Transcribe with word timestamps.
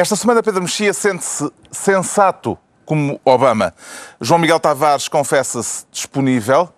Esta 0.00 0.16
semana 0.16 0.42
Pedro 0.42 0.62
Mexia 0.62 0.94
sente-se 0.94 1.52
sensato 1.70 2.56
como 2.86 3.20
Obama. 3.22 3.74
João 4.18 4.40
Miguel 4.40 4.58
Tavares 4.58 5.08
confessa-se 5.08 5.84
disponível 5.92 6.72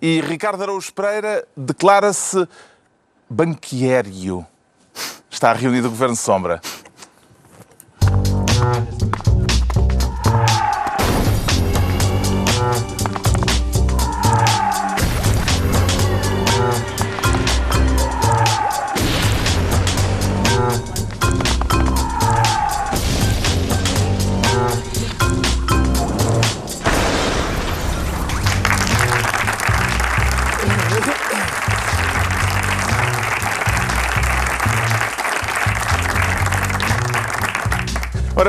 e 0.00 0.22
Ricardo 0.22 0.62
Araújo 0.62 0.90
Pereira 0.94 1.46
declara-se 1.54 2.48
banquiério. 3.28 4.46
Está 5.30 5.52
reunido 5.52 5.88
o 5.88 5.90
Governo 5.90 6.16
Sombra. 6.16 6.62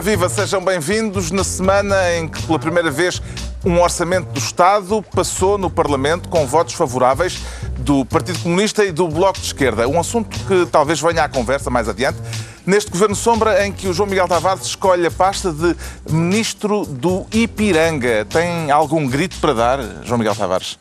Viva, 0.06 0.30
sejam 0.30 0.64
bem-vindos 0.64 1.32
na 1.32 1.44
semana 1.44 2.14
em 2.14 2.28
que 2.28 2.40
pela 2.44 2.60
primeira 2.60 2.92
vez 2.92 3.20
um 3.66 3.82
orçamento 3.82 4.28
do 4.32 4.38
Estado 4.38 5.04
passou 5.16 5.58
no 5.58 5.68
Parlamento 5.68 6.30
com 6.30 6.46
votos 6.46 6.76
favoráveis 6.76 7.40
do 7.80 8.06
Partido 8.06 8.38
Comunista 8.38 8.86
e 8.86 8.92
do 8.92 9.08
Bloco 9.08 9.40
de 9.40 9.48
Esquerda. 9.48 9.88
Um 9.88 10.00
assunto 10.00 10.30
que 10.46 10.68
talvez 10.68 11.02
venha 11.02 11.24
à 11.24 11.28
conversa 11.28 11.72
mais 11.72 11.90
adiante. 11.90 12.20
Neste 12.68 12.92
Governo 12.92 13.16
Sombra, 13.16 13.66
em 13.66 13.72
que 13.72 13.88
o 13.88 13.94
João 13.94 14.08
Miguel 14.08 14.28
Tavares 14.28 14.68
escolhe 14.68 15.08
a 15.08 15.12
pasta 15.12 15.52
de 15.52 15.76
Ministro 16.08 16.86
do 16.86 17.26
Ipiranga. 17.34 18.26
Tem 18.26 18.70
algum 18.70 19.08
grito 19.08 19.38
para 19.38 19.54
dar, 19.54 19.80
João 20.04 20.20
Miguel 20.20 20.36
Tavares? 20.36 20.78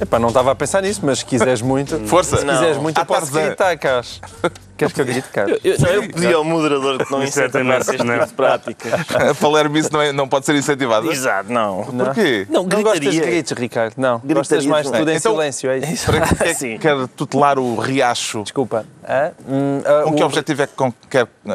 Epá, 0.00 0.20
não 0.20 0.28
estava 0.28 0.52
a 0.52 0.54
pensar 0.54 0.82
nisso, 0.82 1.00
mas 1.02 1.18
se 1.18 1.24
quiseres 1.24 1.62
muito. 1.62 1.98
Força. 2.06 2.36
Se 2.36 2.46
quiseres 2.46 2.76
muito, 2.76 2.96
À 2.96 3.00
eu 3.02 3.06
posso 3.06 3.32
Tarzan. 3.32 3.46
gritar, 3.48 3.76
Cas. 3.76 4.20
Queres 4.82 4.92
que 4.92 5.00
eu 5.00 5.04
grite, 5.04 5.28
Cas? 5.28 5.48
Eu, 5.64 5.78
não, 5.78 5.88
eu 5.88 6.02
pedi 6.08 6.32
ao 6.34 6.44
moderador 6.44 7.04
que 7.04 7.10
não 7.12 7.22
incentivasse 7.22 7.90
este 7.94 8.04
tipo 8.06 8.26
de 8.26 8.32
práticas. 8.32 8.92
A 9.30 9.34
Palermo 9.34 9.76
isso 9.76 9.92
não, 9.92 10.02
é- 10.02 10.12
não 10.12 10.28
pode 10.28 10.46
ser 10.46 10.54
incentivado. 10.54 11.10
Exato, 11.10 11.52
não. 11.52 11.84
Porquê? 11.84 12.46
Não, 12.50 12.64
Não 12.64 12.82
gostas 12.82 13.14
de 13.14 13.20
gritos, 13.20 13.52
Ricardo? 13.52 13.94
Não. 13.96 14.18
Gritaria 14.18 14.34
Gostas 14.34 14.66
mais 14.66 14.86
de 14.90 14.92
tudo 14.98 15.10
em 15.10 15.16
Então- 15.16 15.32
silêncio, 15.32 15.70
é 15.70 15.78
isso? 15.78 16.06
Para 16.06 16.20
que 16.26 16.44
é 16.44 16.54
que 16.54 16.78
quer 16.78 17.08
tutelar 17.16 17.58
o 17.58 17.76
riacho? 17.76 18.42
Desculpa. 18.42 18.84
Hã? 19.08 19.32
Hum, 19.48 19.82
ah, 19.84 20.02
Com 20.04 20.14
que 20.14 20.22
o- 20.22 20.26
objetivo 20.26 20.62
é 20.62 20.66
que 20.66 20.72
quer 21.10 21.26
Não, 21.44 21.54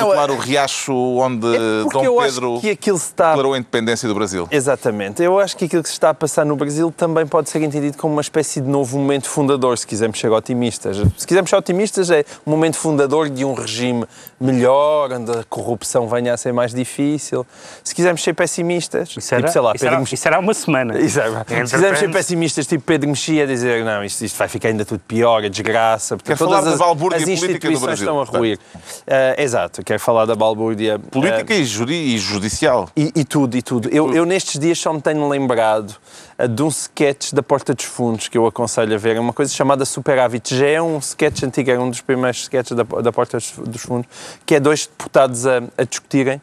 tutelar 0.00 0.28
é- 0.30 0.32
o 0.32 0.36
riacho 0.38 0.92
onde 0.94 1.46
É 1.54 1.58
Dom 1.90 2.04
eu 2.04 2.16
Pedro 2.16 2.60
está 2.94 3.28
declarou 3.30 3.54
a 3.54 3.58
independência 3.58 4.08
do 4.08 4.14
Brasil? 4.14 4.46
Exatamente. 4.50 5.22
Eu 5.22 5.38
acho 5.38 5.56
que 5.56 5.64
aquilo 5.64 5.82
que 5.82 5.88
se 5.88 5.94
está 5.94 6.10
a 6.10 6.14
passar 6.14 6.44
no 6.44 6.56
Brasil 6.56 6.92
também 6.96 7.26
pode 7.26 7.48
ser 7.50 7.62
entendido 7.62 7.96
como 7.96 8.12
uma 8.14 8.20
espécie 8.22 8.60
de 8.60 8.68
novo 8.68 8.98
momento 8.98 9.28
fundador, 9.28 9.76
se 9.78 9.86
quisermos 9.86 10.18
ser 10.20 10.30
otimistas. 10.30 10.96
Se 11.16 11.26
quisermos 11.26 11.50
ser 11.50 11.56
otimistas, 11.56 12.10
é 12.10 12.24
um 12.46 12.50
momento 12.56 12.76
fundador 12.76 13.28
de 13.28 13.44
um 13.44 13.54
regime 13.54 14.04
melhor, 14.40 15.12
onde 15.12 15.30
a 15.30 15.44
corrupção 15.44 16.08
venha 16.08 16.34
a 16.34 16.36
ser 16.36 16.52
mais 16.52 16.72
difícil. 16.74 17.46
Se 17.82 17.94
quisermos 17.94 18.22
ser 18.22 18.34
pessimistas, 18.34 19.14
Isso 19.16 19.34
era, 19.34 19.42
tipo, 19.42 19.52
sei 19.52 19.60
lá, 19.62 19.70
isso, 19.70 19.78
Pedro 19.80 19.88
era, 19.94 20.00
Mexia- 20.00 20.14
isso 20.14 20.28
era 20.28 20.38
uma 20.38 20.54
semana. 20.54 20.98
Exato. 21.00 21.28
Se 21.30 21.38
Entretanto- 21.38 21.70
quisermos 21.70 21.98
ser 21.98 22.10
pessimistas, 22.12 22.66
tipo 22.66 22.84
Pedro 22.84 23.08
Mexia, 23.08 23.46
dizer 23.46 23.84
não, 23.84 24.04
isto, 24.04 24.24
isto 24.24 24.36
vai 24.36 24.48
ficar 24.48 24.68
ainda 24.68 24.84
tudo 24.84 25.00
pior, 25.06 25.44
a 25.44 25.48
desgraça, 25.48 26.16
porque 26.16 26.32
Quer 26.32 26.36
falar 26.38 26.56
da 26.56 26.58
todas 26.62 26.72
as, 26.74 26.78
balbúrdia 26.78 27.18
as 27.18 27.24
política 27.24 27.48
do 27.68 27.72
instituições 27.74 27.82
Brasil, 28.00 28.06
estão 28.06 28.20
a 28.20 28.38
ruir. 28.38 28.58
Ah, 29.06 29.34
exato, 29.42 29.82
quero 29.84 30.00
falar 30.00 30.26
da 30.26 30.34
balbúrdia 30.34 30.98
Política 30.98 31.54
e, 31.54 31.64
juri, 31.64 32.14
e 32.14 32.18
judicial. 32.18 32.88
e, 32.96 33.12
e 33.14 33.24
tudo, 33.24 33.56
e 33.56 33.62
tudo. 33.62 33.88
Eu, 33.90 34.12
eu 34.14 34.24
nestes 34.24 34.58
dias 34.60 34.78
só 34.78 34.92
me 34.92 35.00
tenho 35.00 35.26
lembrado 35.28 35.94
ah, 36.38 36.46
de 36.46 36.62
um 36.62 36.68
sketch 36.68 37.32
da 37.32 37.42
Porta 37.42 37.74
dos 37.74 37.84
Fundos 37.84 38.28
que 38.28 38.36
eu 38.36 38.46
aconselho 38.46 38.94
a 38.94 38.98
ver. 38.98 39.16
É 39.16 39.20
uma 39.20 39.32
coisa 39.32 39.52
chamada 39.52 39.84
Superávit. 39.84 40.54
Já 40.56 40.66
é 40.66 40.82
um 40.82 40.98
sketch 40.98 41.42
antigo, 41.44 41.70
é 41.70 41.78
um 41.78 41.88
dos 41.90 42.00
primeiros 42.00 42.33
sketches 42.42 42.76
da, 42.76 42.82
da 42.82 43.12
Porta 43.12 43.38
dos- 43.38 43.52
dos 43.58 43.82
Fundos, 43.82 44.08
que 44.46 44.54
é 44.54 44.60
dois 44.60 44.86
deputados 44.86 45.46
a, 45.46 45.62
a 45.78 45.84
discutirem 45.84 46.40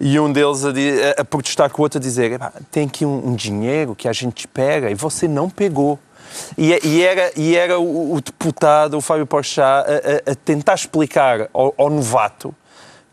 e 0.00 0.18
um 0.18 0.32
deles 0.32 0.64
a, 0.64 1.20
a- 1.20 1.24
protestar 1.24 1.70
com 1.70 1.82
o 1.82 1.84
outro 1.84 1.98
a 1.98 2.00
dizer 2.00 2.32
"Epá, 2.32 2.52
tem 2.70 2.86
aqui 2.86 3.04
um, 3.06 3.28
um 3.28 3.34
dinheiro 3.34 3.94
que 3.94 4.08
a 4.08 4.12
gente 4.12 4.40
espera 4.40 4.90
e 4.90 4.94
você 4.94 5.28
não 5.28 5.48
pegou. 5.50 5.98
E, 6.56 6.72
é- 6.72 6.80
e 6.82 7.02
era, 7.02 7.30
e 7.36 7.54
era 7.54 7.78
o, 7.78 8.14
o 8.14 8.20
deputado, 8.20 8.96
o 8.96 9.00
Fábio 9.00 9.26
Porchat, 9.26 9.62
a, 9.62 10.30
a- 10.30 10.32
a 10.32 10.34
tentar 10.34 10.74
explicar 10.74 11.48
ao, 11.52 11.74
ao 11.76 11.90
novato 11.90 12.54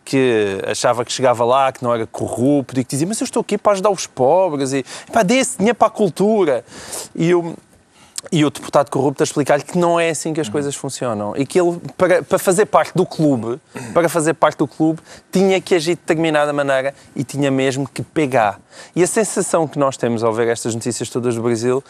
que 0.05 0.57
achava 0.65 1.05
que 1.05 1.11
chegava 1.11 1.45
lá, 1.45 1.71
que 1.71 1.83
não 1.83 1.93
era 1.93 2.07
corrupto 2.07 2.79
e 2.79 2.83
que 2.83 2.89
dizia, 2.91 3.05
mas 3.05 3.21
eu 3.21 3.25
estou 3.25 3.41
aqui 3.41 3.59
para 3.59 3.73
ajudar 3.73 3.91
os 3.91 4.07
pobres 4.07 4.73
e 4.73 4.83
pá, 5.13 5.21
dê 5.21 5.35
esse 5.35 5.57
dinheiro 5.57 5.75
para 5.77 5.87
a 5.87 5.91
cultura. 5.91 6.65
E, 7.13 7.31
o 7.35 7.55
e 8.31 8.45
o 8.45 8.49
deputado 8.51 8.91
corrupto 8.91 9.23
a 9.23 9.25
explicar-lhe 9.25 9.63
que 9.63 9.77
não 9.77 9.99
é 9.99 10.09
assim 10.11 10.33
que 10.33 10.39
as 10.39 10.47
coisas 10.47 10.75
funcionam 10.75 11.33
e 11.35 11.45
que 11.47 11.59
ele, 11.59 11.79
para, 11.97 12.21
para 12.21 12.37
fazer 12.37 12.67
parte 12.67 12.91
do 12.95 13.03
clube, 13.05 13.59
para 13.93 14.07
fazer 14.07 14.35
parte 14.35 14.57
do 14.59 14.67
clube, 14.67 14.99
tinha 15.31 15.59
que 15.59 15.73
agir 15.73 15.95
de 15.95 16.01
determinada 16.01 16.53
maneira 16.53 16.93
e 17.15 17.23
tinha 17.23 17.49
mesmo 17.49 17.87
que 17.87 18.03
pegar. 18.03 18.59
E 18.95 19.01
a 19.01 19.07
sensação 19.07 19.67
que 19.67 19.79
nós 19.79 19.97
temos 19.97 20.23
ao 20.23 20.31
ver 20.31 20.47
estas 20.47 20.75
notícias 20.75 21.09
todas 21.09 21.33
do 21.35 21.41
Brasil 21.41 21.83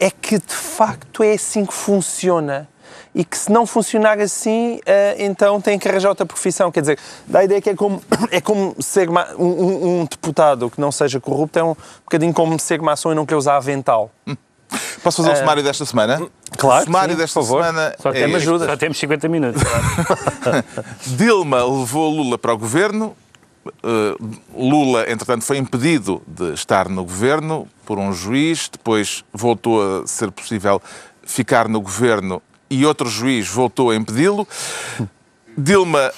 é 0.00 0.10
que, 0.10 0.38
de 0.38 0.54
facto, 0.54 1.22
é 1.22 1.32
assim 1.34 1.66
que 1.66 1.74
funciona 1.74 2.66
e 3.14 3.22
que 3.24 3.36
se 3.36 3.52
não 3.52 3.66
funcionar 3.66 4.18
assim, 4.18 4.80
eh, 4.86 5.16
então 5.18 5.60
tem 5.60 5.78
que 5.78 5.86
arranjar 5.86 6.08
outra 6.08 6.24
profissão. 6.24 6.72
Quer 6.72 6.80
dizer, 6.80 6.98
dá 7.26 7.40
a 7.40 7.44
ideia 7.44 7.60
que 7.60 7.68
é 7.68 7.74
como, 7.74 8.02
é 8.30 8.40
como 8.40 8.74
ser 8.80 9.10
um, 9.10 9.14
um- 9.38 10.00
um 10.00 10.04
deputado 10.06 10.70
que 10.70 10.80
não 10.80 10.90
seja 10.90 11.20
corrupto, 11.20 11.58
é 11.58 11.62
um 11.62 11.76
bocadinho 12.04 12.32
como 12.32 12.58
ser 12.58 12.80
maçom 12.80 13.12
e 13.12 13.14
não 13.14 13.26
quer 13.26 13.36
usar 13.36 13.56
avental. 13.56 14.10
Posso 15.02 15.22
fazer 15.22 15.34
o 15.34 15.38
sumário 15.38 15.62
desta 15.62 15.84
semana? 15.84 16.28
claro 16.56 16.82
O 16.82 16.84
sumário 16.86 17.14
sim, 17.14 17.20
desta 17.20 17.42
semana 17.42 17.94
Só, 18.00 18.10
é 18.10 18.12
temos, 18.12 18.36
ajuda. 18.36 18.66
só 18.66 18.76
temos 18.76 18.98
50 18.98 19.28
minutos. 19.28 19.62
Dilma 21.06 21.64
levou 21.64 22.10
Lula 22.10 22.38
para 22.38 22.52
o 22.52 22.58
governo. 22.58 23.16
Uh, 23.64 24.38
Lula, 24.54 25.10
entretanto, 25.10 25.44
foi 25.44 25.56
impedido 25.56 26.22
de 26.26 26.52
estar 26.52 26.88
no 26.88 27.04
governo 27.04 27.68
por 27.86 27.98
um 27.98 28.12
juiz. 28.12 28.68
Depois 28.70 29.24
voltou 29.32 30.02
a 30.02 30.06
ser 30.06 30.30
possível 30.30 30.80
ficar 31.24 31.68
no 31.68 31.80
governo 31.80 32.42
e 32.68 32.86
outro 32.86 33.08
juiz 33.08 33.48
voltou 33.48 33.90
a 33.90 33.96
impedi-lo. 33.96 34.46
Dilma 35.56 36.10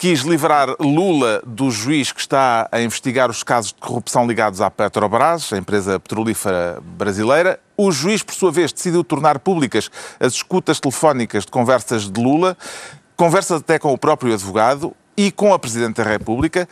quis 0.00 0.20
livrar 0.20 0.74
Lula 0.80 1.42
do 1.46 1.70
juiz 1.70 2.10
que 2.10 2.22
está 2.22 2.66
a 2.72 2.80
investigar 2.80 3.28
os 3.28 3.42
casos 3.42 3.70
de 3.70 3.78
corrupção 3.82 4.26
ligados 4.26 4.62
à 4.62 4.70
Petrobras, 4.70 5.52
a 5.52 5.58
empresa 5.58 6.00
petrolífera 6.00 6.78
brasileira. 6.82 7.60
O 7.76 7.92
juiz, 7.92 8.22
por 8.22 8.34
sua 8.34 8.50
vez, 8.50 8.72
decidiu 8.72 9.04
tornar 9.04 9.38
públicas 9.40 9.90
as 10.18 10.32
escutas 10.32 10.80
telefónicas 10.80 11.44
de 11.44 11.50
conversas 11.50 12.10
de 12.10 12.18
Lula, 12.18 12.56
conversas 13.14 13.60
até 13.60 13.78
com 13.78 13.92
o 13.92 13.98
próprio 13.98 14.32
advogado 14.32 14.96
e 15.18 15.30
com 15.30 15.52
a 15.52 15.58
Presidente 15.58 15.96
da 15.96 16.04
República. 16.04 16.66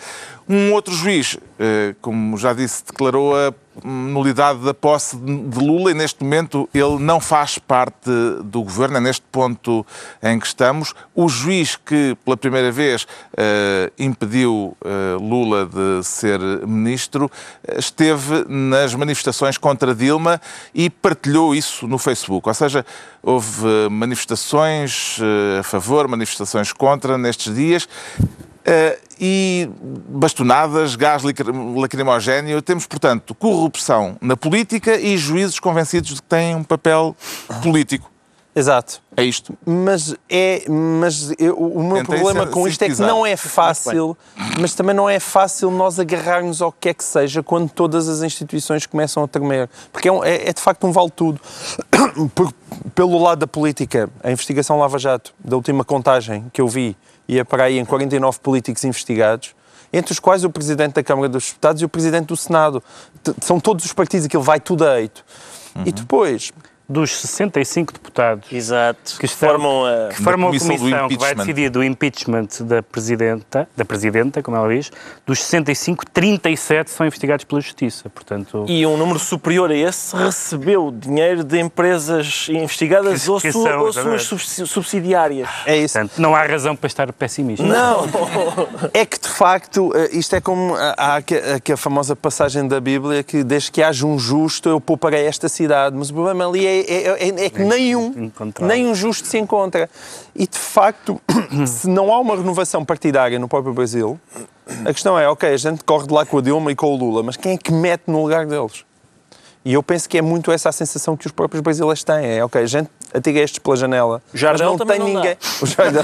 Um 0.48 0.72
outro 0.72 0.94
juiz, 0.94 1.36
eh, 1.58 1.94
como 2.00 2.38
já 2.38 2.54
disse, 2.54 2.82
declarou 2.82 3.36
a 3.36 3.52
nulidade 3.84 4.60
da 4.60 4.72
posse 4.72 5.14
de 5.14 5.58
Lula 5.58 5.90
e 5.90 5.94
neste 5.94 6.24
momento 6.24 6.66
ele 6.72 6.98
não 6.98 7.20
faz 7.20 7.58
parte 7.58 8.10
do 8.44 8.62
governo, 8.62 8.96
é 8.96 9.00
neste 9.00 9.22
ponto 9.30 9.86
em 10.22 10.38
que 10.38 10.46
estamos. 10.46 10.94
O 11.14 11.28
juiz 11.28 11.76
que 11.76 12.16
pela 12.24 12.34
primeira 12.34 12.72
vez 12.72 13.06
eh, 13.36 13.92
impediu 13.98 14.74
eh, 14.82 15.16
Lula 15.20 15.66
de 15.66 16.02
ser 16.02 16.40
ministro 16.66 17.30
esteve 17.76 18.46
nas 18.48 18.94
manifestações 18.94 19.58
contra 19.58 19.94
Dilma 19.94 20.40
e 20.74 20.88
partilhou 20.88 21.54
isso 21.54 21.86
no 21.86 21.98
Facebook. 21.98 22.48
Ou 22.48 22.54
seja, 22.54 22.86
houve 23.22 23.66
manifestações 23.90 25.18
a 25.60 25.62
favor, 25.62 26.08
manifestações 26.08 26.72
contra 26.72 27.18
nestes 27.18 27.54
dias. 27.54 27.86
Eh, 28.70 28.98
e 29.18 29.70
bastonadas, 30.10 30.94
gás 30.94 31.22
lacrimogéneo. 31.74 32.60
Temos, 32.60 32.86
portanto, 32.86 33.34
corrupção 33.34 34.16
na 34.20 34.36
política 34.36 34.94
e 34.96 35.16
juízes 35.16 35.58
convencidos 35.58 36.10
de 36.10 36.16
que 36.16 36.28
têm 36.28 36.54
um 36.54 36.62
papel 36.62 37.16
político. 37.62 38.10
Exato. 38.54 39.00
É 39.16 39.22
isto. 39.22 39.56
Mas, 39.64 40.14
é, 40.28 40.64
mas 40.68 41.32
eu- 41.38 41.56
o 41.56 41.82
meu 41.82 41.96
Tentei 41.98 42.18
problema 42.18 42.46
com 42.46 42.66
isto 42.68 42.82
é 42.82 42.88
que 42.90 43.00
não 43.00 43.24
é 43.24 43.36
fácil, 43.36 44.16
mas 44.60 44.74
também 44.74 44.94
não 44.94 45.08
é 45.08 45.18
fácil 45.20 45.70
nós 45.70 45.98
agarrarmos 45.98 46.60
ao 46.60 46.70
que 46.72 46.88
é 46.88 46.94
que 46.94 47.04
seja 47.04 47.42
quando 47.42 47.70
todas 47.70 48.08
as 48.08 48.20
instituições 48.22 48.84
começam 48.84 49.22
a 49.22 49.28
tremer. 49.28 49.70
Porque 49.92 50.08
é, 50.08 50.12
um- 50.12 50.22
é- 50.24 50.48
é 50.48 50.52
de 50.52 50.60
facto 50.60 50.86
um 50.86 50.92
vale-tudo. 50.92 51.40
Por- 52.34 52.52
Pelo 52.94 53.18
lado 53.20 53.38
da 53.40 53.46
política, 53.46 54.10
a 54.22 54.30
investigação 54.30 54.78
Lava 54.78 54.98
Jato, 54.98 55.32
da 55.42 55.56
última 55.56 55.84
contagem 55.84 56.46
que 56.52 56.60
eu 56.60 56.68
vi, 56.68 56.96
ia 57.28 57.44
para 57.44 57.64
aí 57.64 57.78
em 57.78 57.84
49 57.84 58.38
políticos 58.40 58.82
investigados, 58.84 59.54
entre 59.92 60.12
os 60.12 60.18
quais 60.18 60.44
o 60.44 60.50
Presidente 60.50 60.94
da 60.94 61.02
Câmara 61.02 61.28
dos 61.28 61.48
Deputados 61.48 61.82
e 61.82 61.84
o 61.84 61.88
Presidente 61.88 62.26
do 62.26 62.36
Senado. 62.36 62.82
São 63.40 63.60
todos 63.60 63.84
os 63.84 63.92
partidos, 63.92 64.26
aquilo 64.26 64.42
vai 64.42 64.58
tudo 64.58 64.86
a 64.86 65.00
eito. 65.00 65.24
E 65.84 65.92
depois, 65.92 66.52
dos 66.88 67.20
65 67.20 67.92
deputados 67.92 68.50
Exato. 68.50 69.18
que, 69.18 69.26
estão, 69.26 69.48
formam 69.50 69.84
a... 69.84 70.08
que 70.08 70.22
formam 70.22 70.48
a 70.48 70.50
comissão 70.52 70.74
do 70.76 70.78
comissão 70.80 71.08
que 71.08 71.18
vai 71.18 71.34
decidir 71.34 71.68
do 71.70 71.84
impeachment 71.84 72.48
da 72.62 72.82
presidenta, 72.82 73.68
da 73.76 73.84
presidenta, 73.84 74.42
como 74.42 74.56
ela 74.56 74.68
diz, 74.74 74.90
dos 75.26 75.40
65, 75.42 76.06
37 76.06 76.90
são 76.90 77.06
investigados 77.06 77.44
pela 77.44 77.60
Justiça. 77.60 78.08
Portanto, 78.08 78.64
E 78.66 78.86
um 78.86 78.96
número 78.96 79.18
superior 79.18 79.70
a 79.70 79.74
esse 79.76 80.16
recebeu 80.16 80.90
dinheiro 80.90 81.44
de 81.44 81.58
empresas 81.60 82.46
investigadas 82.48 83.24
Que- 83.24 83.30
ou, 83.30 83.40
que 83.40 83.52
su- 83.52 83.62
são, 83.62 83.80
ou 83.80 83.92
suas 83.92 84.22
subsi- 84.22 84.66
subsidiárias. 84.66 85.48
É 85.66 85.76
isso. 85.76 85.92
portanto, 85.98 86.18
não 86.18 86.34
há 86.34 86.42
razão 86.46 86.74
para 86.74 86.86
estar 86.86 87.12
pessimista. 87.12 87.64
Não! 87.66 88.06
É 88.94 89.04
que 89.04 89.18
de 89.20 89.28
facto 89.28 89.92
eh, 89.94 90.10
isto 90.12 90.34
é 90.34 90.40
como 90.40 90.74
há 90.76 91.16
aqui- 91.16 91.34
aqui 91.36 91.72
a 91.72 91.76
famosa 91.76 92.14
passagem 92.16 92.66
da 92.66 92.80
Bíblia 92.80 93.22
que 93.22 93.42
desde 93.44 93.70
que 93.70 93.82
haja 93.82 94.06
um 94.06 94.18
justo 94.18 94.68
eu 94.68 94.80
pouparei 94.80 95.26
esta 95.26 95.48
cidade. 95.48 95.94
Mas 95.96 96.10
o 96.10 96.14
problema 96.14 96.46
ali 96.48 96.66
é, 96.66 96.77
é- 96.88 97.28
é- 97.28 97.44
é 97.46 97.50
que 97.50 97.62
nenhum, 97.62 98.12
Incontrolável. 98.16 98.66
nem 98.82 98.86
um 98.90 98.94
justo 98.94 99.26
se 99.26 99.38
encontra. 99.38 99.88
E 100.34 100.46
de 100.46 100.58
facto, 100.58 101.20
se 101.66 101.88
não 101.88 102.12
há 102.12 102.18
uma 102.20 102.36
renovação 102.36 102.84
partidária 102.84 103.38
no 103.38 103.48
próprio 103.48 103.72
Brasil, 103.74 104.18
a 104.84 104.92
questão 104.92 105.18
é, 105.18 105.28
ok, 105.28 105.48
a 105.52 105.56
gente 105.56 105.82
corre 105.84 106.06
de 106.06 106.12
lá 106.12 106.24
com 106.26 106.38
a 106.38 106.40
Dilma 106.42 106.70
e 106.72 106.76
com 106.76 106.86
o 106.92 106.96
Lula, 106.96 107.22
mas 107.22 107.36
quem 107.36 107.52
é 107.54 107.56
que 107.56 107.72
mete 107.72 108.02
no 108.06 108.22
lugar 108.22 108.46
deles? 108.46 108.84
E 109.64 109.74
eu 109.74 109.82
penso 109.82 110.08
que 110.08 110.16
é 110.16 110.22
muito 110.22 110.50
essa 110.50 110.68
a 110.70 110.72
sensação 110.72 111.14
que 111.16 111.26
os 111.26 111.32
próprios 111.32 111.60
brasileiros 111.60 112.02
têm. 112.02 112.24
É, 112.24 112.44
ok, 112.44 112.62
a 112.62 112.66
gente 112.66 112.88
atira 113.12 113.40
estes 113.40 113.58
pela 113.58 113.76
janela. 113.76 114.22
Jardel 114.32 114.70
mas 114.70 114.78
não 114.78 114.86
também 114.86 114.98
tem 115.00 115.06
não 115.14 115.20
dá. 115.20 115.20
ninguém. 115.20 115.38
O 115.60 115.66
Jardel, 115.66 116.02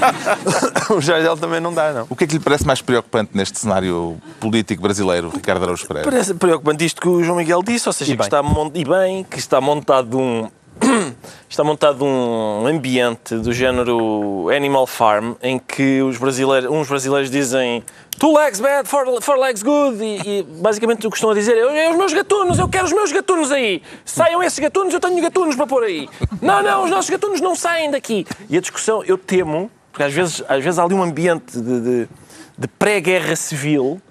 o 0.97 1.01
Jardel 1.01 1.37
também 1.37 1.59
não 1.59 1.73
dá, 1.73 1.91
não. 1.93 2.05
O 2.09 2.15
que 2.15 2.25
é 2.25 2.27
que 2.27 2.33
lhe 2.33 2.39
parece 2.39 2.67
mais 2.67 2.81
preocupante 2.81 3.31
neste 3.33 3.57
cenário 3.57 4.17
político 4.39 4.83
brasileiro, 4.83 5.29
Ricardo 5.29 5.63
Araújo 5.63 5.87
Pereira? 5.87 6.07
Parece 6.11 6.33
preocupante 6.35 6.85
isto 6.85 7.01
que 7.01 7.07
o 7.07 7.23
João 7.23 7.37
Miguel 7.37 7.63
disse, 7.63 7.89
ou 7.89 7.93
seja, 7.93 8.11
E 8.11 8.17
que 8.17 8.19
bem. 8.19 8.27
está, 8.27 8.43
e 8.73 8.85
bem, 8.85 9.23
que 9.23 9.39
está 9.39 9.59
montado 9.59 10.19
um 10.19 10.47
está 11.49 11.63
montado 11.63 12.03
um 12.03 12.67
ambiente 12.67 13.35
do 13.35 13.53
género 13.53 14.49
Animal 14.55 14.85
Farm 14.85 15.33
em 15.41 15.57
que 15.57 16.01
os 16.01 16.17
brasileiros, 16.17 16.69
uns 16.69 16.87
brasileiros 16.87 17.29
dizem 17.29 17.83
two 18.19 18.33
legs 18.33 18.59
bad, 18.59 18.87
four, 18.87 19.21
four 19.21 19.37
legs 19.37 19.63
good 19.63 20.03
e, 20.03 20.39
e 20.39 20.43
basicamente 20.43 21.07
o 21.07 21.09
que 21.09 21.17
estão 21.17 21.29
a 21.29 21.33
dizer 21.33 21.57
é 21.57 21.85
"É 21.85 21.89
os 21.91 21.97
meus 21.97 22.13
gatunos, 22.13 22.59
eu 22.59 22.67
quero 22.67 22.85
os 22.85 22.93
meus 22.93 23.11
gatunos 23.11 23.51
aí. 23.51 23.81
Saiam 24.03 24.43
esses 24.43 24.59
gatunos, 24.59 24.93
eu 24.93 24.99
tenho 24.99 25.21
gatunos 25.21 25.55
para 25.55 25.67
pôr 25.67 25.83
aí. 25.83 26.09
Não, 26.41 26.61
não, 26.61 26.83
os 26.83 26.91
nossos 26.91 27.09
gatunos 27.09 27.41
não 27.41 27.55
saem 27.55 27.89
daqui. 27.89 28.25
E 28.49 28.57
a 28.57 28.61
discussão, 28.61 29.03
eu 29.03 29.17
temo 29.17 29.71
porque 29.95 30.03
às 30.03 30.13
vezes, 30.13 30.43
às 30.49 30.61
vezes 30.61 30.77
há 30.77 30.83
ali 30.83 30.93
um 30.93 31.01
ambiente 31.01 31.57
de, 31.57 31.79
de, 31.79 32.09
de 32.57 32.67
pré-guerra 32.67 33.33
civil 33.37 34.01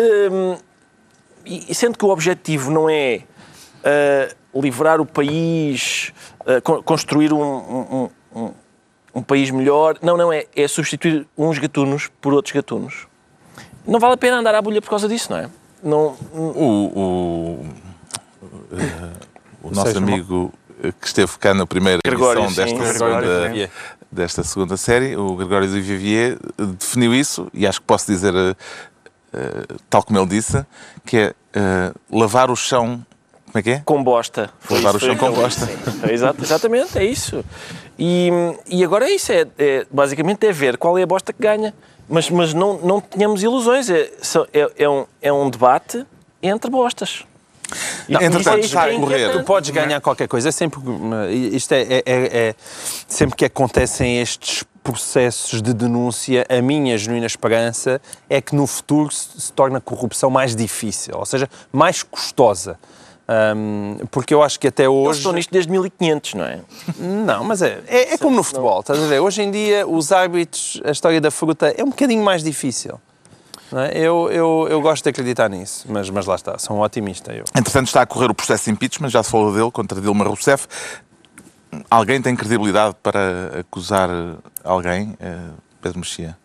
hum, 0.00 0.56
e 1.44 1.74
sendo 1.74 1.98
que 1.98 2.04
o 2.06 2.08
objetivo 2.08 2.70
não 2.70 2.88
é 2.88 3.20
ah, 3.84 4.34
livrar 4.60 5.00
o 5.00 5.06
país, 5.06 6.12
con- 6.64 6.82
construir 6.82 7.32
um, 7.32 7.40
um- 7.42 8.10
um- 8.34 8.52
um 9.14 9.22
país 9.22 9.50
melhor, 9.50 9.96
não, 10.02 10.16
não, 10.16 10.32
é, 10.32 10.46
é 10.54 10.68
substituir 10.68 11.26
uns 11.36 11.58
gatunos 11.58 12.10
por 12.20 12.32
outros 12.34 12.52
gatunos. 12.52 13.06
Não 13.86 13.98
vale 14.00 14.14
a 14.14 14.16
pena 14.16 14.38
andar 14.38 14.54
à 14.54 14.60
bolha 14.60 14.82
por 14.82 14.90
causa 14.90 15.08
disso, 15.08 15.30
não 15.32 15.38
é? 15.38 15.50
Não, 15.82 16.16
O, 16.34 16.40
o, 16.96 17.66
eh, 18.72 19.12
o 19.62 19.68
nosso 19.70 19.92
Sérgio 19.92 20.02
amigo 20.02 20.52
que 21.00 21.06
esteve 21.06 21.32
cá 21.38 21.54
na 21.54 21.66
primeira 21.66 22.00
Gregório, 22.04 22.42
edição 22.44 22.66
sim, 22.66 22.76
desta, 22.76 22.92
Gregório, 22.92 23.28
segunda, 23.28 23.66
sim. 23.66 23.70
desta 24.12 24.42
segunda 24.42 24.76
série, 24.76 25.16
o 25.16 25.34
Gregório 25.36 25.68
de 25.68 25.80
Vivier, 25.80 26.32
eh, 26.58 26.64
definiu 26.78 27.14
isso, 27.14 27.48
e 27.54 27.66
acho 27.66 27.80
que 27.80 27.86
posso 27.86 28.06
dizer, 28.10 28.34
eh, 28.34 28.54
eh, 29.32 29.66
tal 29.88 30.02
como 30.02 30.18
ele 30.18 30.26
disse, 30.28 30.64
que 31.04 31.16
é 31.16 31.34
eh, 31.54 31.92
lavar 32.10 32.50
o 32.50 32.56
chão. 32.56 33.04
Como 33.56 33.60
é 33.60 33.62
que 33.62 33.70
é? 33.70 33.82
com 33.86 34.04
bosta. 34.04 34.50
Foi 34.60 34.76
Lavar 34.82 34.96
isso, 34.96 35.06
o 35.06 35.08
chão 35.08 35.16
com 35.16 35.26
ele 35.28 35.36
bosta. 35.36 35.68
exato- 36.12 36.42
exatamente, 36.44 36.98
é 36.98 37.04
isso. 37.04 37.42
E, 37.98 38.28
e 38.66 38.84
agora 38.84 39.06
é 39.08 39.14
isso, 39.14 39.32
é, 39.32 39.46
é- 39.58 39.86
basicamente 39.90 40.46
é 40.46 40.52
ver 40.52 40.76
qual 40.76 40.98
é 40.98 41.02
a 41.02 41.06
bosta 41.06 41.32
que 41.32 41.40
ganha. 41.42 41.72
Mas, 42.08 42.28
mas 42.28 42.52
não, 42.52 42.78
não 42.82 43.00
tenhamos 43.00 43.42
ilusões, 43.42 43.88
é, 43.88 44.10
é, 44.52 44.84
é 44.84 44.88
um, 44.88 45.06
é 45.22 45.32
um 45.32 45.48
debate 45.48 46.04
entre 46.42 46.70
bostas. 46.70 47.24
Não, 48.08 48.20
isso 48.20 48.28
entretanto, 48.28 48.78
a 48.78 48.88
é 48.88 48.92
correr. 48.94 48.94
inquietante. 49.16 49.38
Tu 49.38 49.44
podes 49.44 49.70
ganhar 49.70 50.00
qualquer 50.00 50.28
coisa. 50.28 50.50
É 50.50 50.52
sempre, 50.52 50.78
isto 51.52 51.72
é, 51.72 51.80
é- 51.82 52.02
é- 52.04 52.38
é- 52.48 52.54
sempre 53.08 53.36
que 53.36 53.44
acontecem 53.46 54.20
estes 54.20 54.62
processos 54.84 55.60
de 55.62 55.72
denúncia, 55.74 56.46
a 56.48 56.60
minha 56.62 56.96
genuína 56.96 57.26
esperança 57.26 58.00
é 58.30 58.40
que 58.40 58.54
no 58.54 58.68
futuro 58.68 59.10
se, 59.10 59.40
se 59.40 59.52
torne 59.52 59.76
a 59.78 59.80
corrupção 59.80 60.30
mais 60.30 60.54
difícil, 60.54 61.14
ou 61.16 61.24
seja, 61.26 61.48
mais 61.72 62.04
custosa. 62.04 62.78
Hum, 63.28 63.98
porque 64.10 64.32
eu 64.32 64.42
acho 64.42 64.58
que 64.60 64.68
até 64.68 64.84
Eles 64.84 64.94
hoje. 64.94 65.18
estão 65.18 65.32
nisto 65.32 65.50
desde 65.50 65.70
1500, 65.70 66.34
não 66.34 66.44
é? 66.44 66.60
Não, 66.98 67.42
mas 67.44 67.60
é, 67.60 67.82
é, 67.88 68.14
é 68.14 68.18
como 68.18 68.36
no 68.36 68.42
futebol, 68.44 68.78
estás 68.80 69.02
a 69.02 69.06
ver? 69.06 69.18
Hoje 69.20 69.42
em 69.42 69.50
dia, 69.50 69.86
os 69.86 70.12
árbitros, 70.12 70.80
a 70.84 70.90
história 70.92 71.20
da 71.20 71.30
fruta 71.30 71.74
é 71.76 71.82
um 71.82 71.88
bocadinho 71.88 72.22
mais 72.24 72.42
difícil. 72.44 73.00
não 73.72 73.80
é? 73.80 73.90
Eu, 73.98 74.30
eu, 74.30 74.68
eu 74.70 74.80
gosto 74.80 75.02
de 75.02 75.10
acreditar 75.10 75.48
nisso, 75.50 75.86
mas, 75.88 76.08
mas 76.08 76.24
lá 76.24 76.36
está, 76.36 76.56
sou 76.58 76.76
um 76.76 76.80
otimista. 76.82 77.32
Eu. 77.32 77.44
Entretanto, 77.56 77.88
está 77.88 78.02
a 78.02 78.06
correr 78.06 78.30
o 78.30 78.34
processo 78.34 78.66
de 78.66 78.70
impeachment, 78.70 79.08
já 79.08 79.22
se 79.24 79.30
falou 79.30 79.52
dele, 79.52 79.72
contra 79.72 80.00
Dilma 80.00 80.24
Rousseff. 80.24 80.68
Alguém 81.90 82.22
tem 82.22 82.34
credibilidade 82.36 82.94
para 83.02 83.58
acusar 83.60 84.08
alguém, 84.64 85.14
eh, 85.20 85.36
Pedro 85.82 85.98
Mexia? 85.98 86.38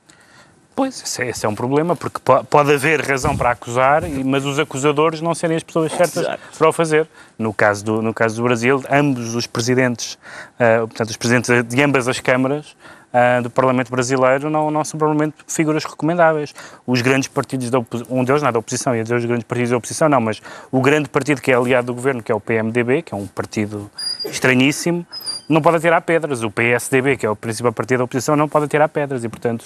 Pois, 0.73 1.01
esse 1.03 1.21
é, 1.21 1.29
esse 1.29 1.45
é 1.45 1.49
um 1.49 1.53
problema, 1.53 1.95
porque 1.95 2.19
po- 2.23 2.43
pode 2.45 2.73
haver 2.73 3.01
razão 3.01 3.35
para 3.35 3.51
acusar, 3.51 4.03
mas 4.25 4.45
os 4.45 4.57
acusadores 4.57 5.21
não 5.21 5.35
serem 5.35 5.57
as 5.57 5.63
pessoas 5.63 5.91
certas 5.91 6.25
para 6.57 6.69
o 6.69 6.71
fazer. 6.71 7.07
No 7.37 7.53
caso 7.53 7.83
do, 7.83 8.01
no 8.01 8.13
caso 8.13 8.37
do 8.37 8.43
Brasil, 8.43 8.81
ambos 8.89 9.35
os 9.35 9.45
presidentes, 9.45 10.17
ah, 10.57 10.79
portanto, 10.87 11.09
os 11.09 11.17
presidentes 11.17 11.63
de 11.67 11.83
ambas 11.83 12.07
as 12.07 12.19
câmaras 12.21 12.75
ah, 13.13 13.41
do 13.41 13.49
Parlamento 13.49 13.91
brasileiro 13.91 14.49
não, 14.49 14.71
não 14.71 14.83
são 14.85 14.97
provavelmente 14.97 15.35
figuras 15.45 15.83
recomendáveis. 15.83 16.53
Os 16.87 17.01
grandes 17.01 17.27
partidos 17.27 17.69
da 17.69 17.79
oposição, 17.79 18.17
um 18.17 18.23
deles 18.23 18.41
não 18.41 18.49
é 18.49 18.51
da 18.53 18.59
oposição, 18.59 18.95
ia 18.95 19.03
dizer 19.03 19.15
os 19.15 19.25
grandes 19.25 19.43
partidos 19.43 19.71
da 19.71 19.77
oposição, 19.77 20.07
não, 20.07 20.21
mas 20.21 20.41
o 20.71 20.79
grande 20.81 21.09
partido 21.09 21.41
que 21.41 21.51
é 21.51 21.55
aliado 21.55 21.87
do 21.87 21.93
governo, 21.93 22.23
que 22.23 22.31
é 22.31 22.35
o 22.35 22.39
PMDB, 22.39 23.01
que 23.01 23.13
é 23.13 23.17
um 23.17 23.27
partido 23.27 23.91
estranhíssimo, 24.23 25.05
não 25.49 25.61
pode 25.61 25.77
atirar 25.77 26.01
pedras. 26.01 26.41
O 26.43 26.49
PSDB, 26.49 27.17
que 27.17 27.25
é 27.25 27.29
o 27.29 27.35
principal 27.35 27.73
partido 27.73 27.97
da 27.99 28.03
oposição, 28.05 28.37
não 28.37 28.47
pode 28.47 28.65
atirar 28.65 28.87
pedras 28.87 29.23
e, 29.25 29.27
portanto, 29.29 29.65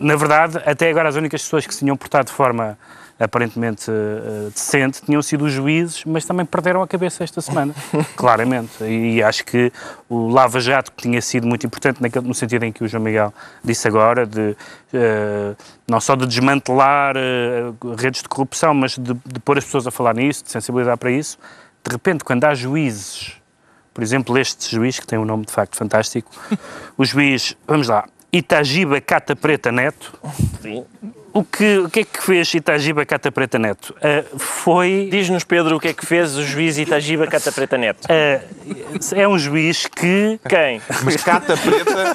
na 0.00 0.16
verdade, 0.16 0.60
até 0.64 0.88
agora 0.88 1.08
as 1.08 1.14
únicas 1.14 1.42
pessoas 1.42 1.66
que 1.66 1.74
se 1.74 1.80
tinham 1.80 1.96
portado 1.96 2.26
de 2.26 2.32
forma 2.32 2.78
aparentemente 3.18 3.90
eh, 3.90 4.48
decente 4.48 5.02
tinham 5.02 5.20
sido 5.20 5.44
os 5.44 5.52
juízes, 5.52 6.06
mas 6.06 6.24
também 6.24 6.46
perderam 6.46 6.80
a 6.80 6.88
cabeça 6.88 7.22
esta 7.22 7.42
semana, 7.42 7.74
claramente. 8.16 8.82
E 8.82 9.22
acho 9.22 9.44
que 9.44 9.70
o 10.08 10.28
Lava 10.30 10.58
Jato, 10.58 10.90
que 10.90 11.02
tinha 11.02 11.20
sido 11.20 11.46
muito 11.46 11.66
importante 11.66 12.00
naquele, 12.00 12.26
no 12.26 12.34
sentido 12.34 12.64
em 12.64 12.72
que 12.72 12.82
o 12.82 12.88
João 12.88 13.04
Miguel 13.04 13.32
disse 13.62 13.86
agora, 13.86 14.26
de 14.26 14.56
eh, 14.94 15.54
não 15.86 16.00
só 16.00 16.16
de 16.16 16.26
desmantelar 16.26 17.14
eh, 17.18 17.70
redes 17.98 18.22
de 18.22 18.28
corrupção, 18.28 18.72
mas 18.72 18.96
de, 18.96 19.12
de 19.12 19.40
pôr 19.40 19.58
as 19.58 19.64
pessoas 19.64 19.86
a 19.86 19.90
falar 19.90 20.14
nisso, 20.14 20.42
de 20.42 20.50
sensibilizar 20.50 20.96
para 20.96 21.10
isso, 21.10 21.38
de 21.84 21.92
repente, 21.92 22.24
quando 22.24 22.42
há 22.44 22.54
juízes 22.54 23.38
por 23.92 24.04
exemplo, 24.04 24.38
este 24.38 24.74
juiz, 24.74 24.98
que 24.98 25.06
tem 25.06 25.18
um 25.18 25.24
nome 25.24 25.44
de 25.44 25.52
facto 25.52 25.76
fantástico, 25.76 26.30
o 26.96 27.04
juiz, 27.04 27.56
vamos 27.66 27.88
lá, 27.88 28.08
Itagiba 28.32 29.00
Cata 29.00 29.34
Preta 29.34 29.72
Neto. 29.72 30.12
Sim. 30.60 30.84
O 31.32 31.44
que, 31.44 31.78
o 31.78 31.88
que 31.88 32.00
é 32.00 32.04
que 32.04 32.22
fez 32.22 32.52
Itagiba 32.54 33.06
Cata 33.06 33.30
Preta 33.30 33.58
Neto? 33.58 33.94
Ah, 34.02 34.24
foi. 34.36 35.08
Diz-nos, 35.10 35.44
Pedro, 35.44 35.76
o 35.76 35.80
que 35.80 35.88
é 35.88 35.92
que 35.92 36.04
fez 36.04 36.36
o 36.36 36.42
juiz 36.42 36.76
Itagiba 36.76 37.26
Cata 37.26 37.52
Preta 37.52 37.78
Neto? 37.78 38.08
ah, 38.10 38.42
é 39.14 39.28
um 39.28 39.38
juiz 39.38 39.86
que. 39.86 40.40
Quem? 40.48 40.82
Mas 41.04 41.16
cata 41.22 41.56
preta, 41.56 42.14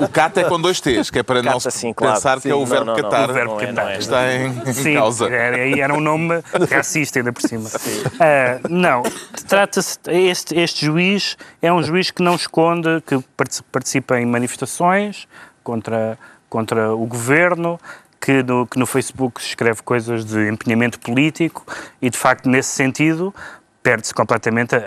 o, 0.00 0.04
o 0.04 0.08
cata 0.08 0.40
é 0.40 0.44
com 0.44 0.60
dois 0.60 0.80
T's, 0.80 1.10
que 1.10 1.20
é 1.20 1.22
para 1.22 1.42
não 1.42 1.52
Cata, 1.52 1.70
sim, 1.70 1.92
claro. 1.92 2.14
pensar 2.14 2.40
que 2.40 2.48
é 2.50 2.54
o 2.54 2.64
Sim, 2.64 2.72
verbo 2.72 2.84
não, 2.86 2.96
não, 2.96 3.02
não. 3.02 3.10
catar 3.10 3.30
O 3.30 3.32
verbo 3.32 3.52
Não 3.54 3.60
é, 3.60 3.66
catar. 3.66 3.84
não 3.84 3.90
é. 3.90 3.94
que 3.94 4.00
está 4.02 4.32
em, 4.34 4.46
em 4.66 4.72
Sim, 4.72 4.94
causa. 4.94 5.28
era, 5.28 5.56
aí 5.56 5.80
era 5.80 5.94
um 5.94 6.00
nome 6.00 6.42
racista 6.70 7.20
ainda 7.20 7.32
por 7.32 7.42
cima. 7.42 7.70
Ah, 8.18 8.58
não, 8.68 9.02
trata-se. 9.46 9.98
Este, 10.08 10.58
este 10.58 10.86
juiz 10.86 11.36
é 11.62 11.72
um 11.72 11.82
juiz 11.82 12.10
que 12.10 12.22
não 12.22 12.34
esconde, 12.34 13.00
que 13.06 13.18
partici- 13.36 13.62
participa 13.70 14.18
em 14.20 14.26
manifestações 14.26 15.28
contra, 15.62 16.18
contra 16.48 16.92
o 16.94 17.06
governo. 17.06 17.78
Que 18.24 18.42
no, 18.42 18.66
que 18.66 18.78
no 18.78 18.86
Facebook 18.86 19.40
escreve 19.40 19.82
coisas 19.82 20.24
de 20.24 20.48
empenhamento 20.48 20.98
político 20.98 21.62
e, 22.00 22.08
de 22.08 22.16
facto, 22.16 22.48
nesse 22.48 22.70
sentido, 22.70 23.34
perde-se 23.82 24.14
completamente 24.14 24.74
a, 24.74 24.78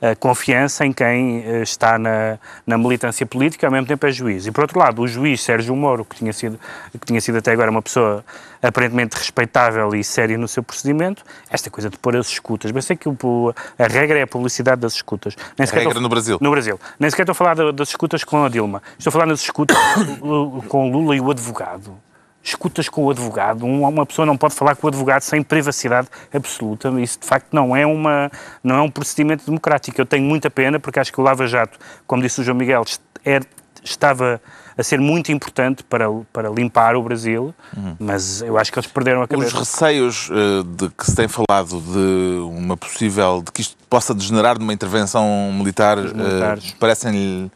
a- 0.00 0.10
a 0.12 0.14
confiança 0.16 0.86
em 0.86 0.92
quem 0.92 1.42
eh, 1.44 1.62
está 1.62 1.98
na, 1.98 2.38
na 2.64 2.78
militância 2.78 3.26
política, 3.26 3.66
ao 3.66 3.72
mesmo 3.72 3.88
tempo 3.88 4.06
é 4.06 4.12
juiz. 4.12 4.46
E 4.46 4.52
por 4.52 4.60
outro 4.62 4.78
lado, 4.78 5.02
o 5.02 5.08
juiz 5.08 5.40
Sérgio 5.42 5.74
Moro, 5.74 6.04
que 6.04 6.14
tinha 6.14 6.32
sido, 6.32 6.56
que 6.92 7.04
tinha 7.04 7.20
sido 7.20 7.38
até 7.38 7.50
agora 7.50 7.68
uma 7.68 7.82
pessoa 7.82 8.24
aparentemente 8.62 9.16
respeitável 9.16 9.92
e 9.92 10.04
séria 10.04 10.38
no 10.38 10.46
seu 10.46 10.62
procedimento, 10.62 11.24
esta 11.50 11.68
coisa 11.68 11.90
de 11.90 11.98
pôr 11.98 12.14
as 12.16 12.28
escutas. 12.28 12.70
Bem, 12.70 12.80
sei 12.80 12.94
que 12.94 13.08
o- 13.08 13.52
a 13.76 13.86
regra 13.88 14.20
é 14.20 14.22
a 14.22 14.26
publicidade 14.28 14.80
das 14.82 14.92
escutas. 14.92 15.34
Nem 15.58 15.66
sequer 15.66 15.78
regra 15.80 15.90
estou- 15.90 16.02
no 16.02 16.08
Brasil. 16.08 16.38
No 16.40 16.50
Brasil. 16.52 16.78
Nem 17.00 17.10
sequer 17.10 17.22
estou 17.24 17.32
a 17.32 17.34
falar 17.34 17.54
da- 17.56 17.72
das 17.72 17.88
escutas 17.88 18.22
com 18.22 18.44
a 18.44 18.48
Dilma. 18.48 18.80
Estou 18.96 19.10
a 19.10 19.12
falar 19.12 19.26
nas 19.26 19.40
escutas 19.40 19.76
com 20.68 20.88
o 20.88 20.92
Lula 20.92 21.16
e 21.16 21.20
o 21.20 21.28
advogado. 21.28 21.96
Escutas 22.42 22.88
com 22.88 23.04
o 23.04 23.10
advogado. 23.10 23.64
Uma 23.64 24.04
pessoa 24.04 24.26
não 24.26 24.36
pode 24.36 24.54
falar 24.54 24.74
com 24.74 24.86
o 24.86 24.88
advogado 24.88 25.22
sem 25.22 25.42
privacidade 25.42 26.08
absoluta. 26.32 26.88
Isso, 27.00 27.20
de 27.20 27.26
facto, 27.26 27.52
não 27.52 27.74
é, 27.76 27.86
uma, 27.86 28.30
não 28.62 28.76
é 28.76 28.82
um 28.82 28.90
procedimento 28.90 29.44
democrático. 29.46 30.00
Eu 30.00 30.06
tenho 30.06 30.24
muita 30.24 30.50
pena, 30.50 30.80
porque 30.80 30.98
acho 30.98 31.12
que 31.12 31.20
o 31.20 31.24
Lava 31.24 31.46
Jato, 31.46 31.78
como 32.06 32.22
disse 32.22 32.40
o 32.40 32.44
João 32.44 32.56
Miguel, 32.56 32.84
é, 33.24 33.40
estava 33.84 34.40
a 34.76 34.82
ser 34.82 35.00
muito 35.00 35.30
importante 35.30 35.84
para, 35.84 36.06
para 36.32 36.48
limpar 36.48 36.96
o 36.96 37.02
Brasil, 37.02 37.54
uhum. 37.76 37.96
mas 37.98 38.40
eu 38.42 38.56
acho 38.58 38.72
que 38.72 38.78
eles 38.78 38.90
perderam 38.90 39.22
a 39.22 39.28
cabeça. 39.28 39.48
Os 39.48 39.52
receios 39.52 40.30
uh, 40.30 40.64
de 40.64 40.88
que 40.90 41.04
se 41.04 41.14
tem 41.14 41.28
falado 41.28 41.80
de 41.80 42.40
uma 42.58 42.76
possível, 42.76 43.42
de 43.44 43.52
que 43.52 43.60
isto 43.60 43.76
possa 43.88 44.14
degenerar 44.14 44.58
numa 44.58 44.72
intervenção 44.72 45.52
militar, 45.52 45.98
uh, 45.98 46.76
parecem-lhe 46.78 47.50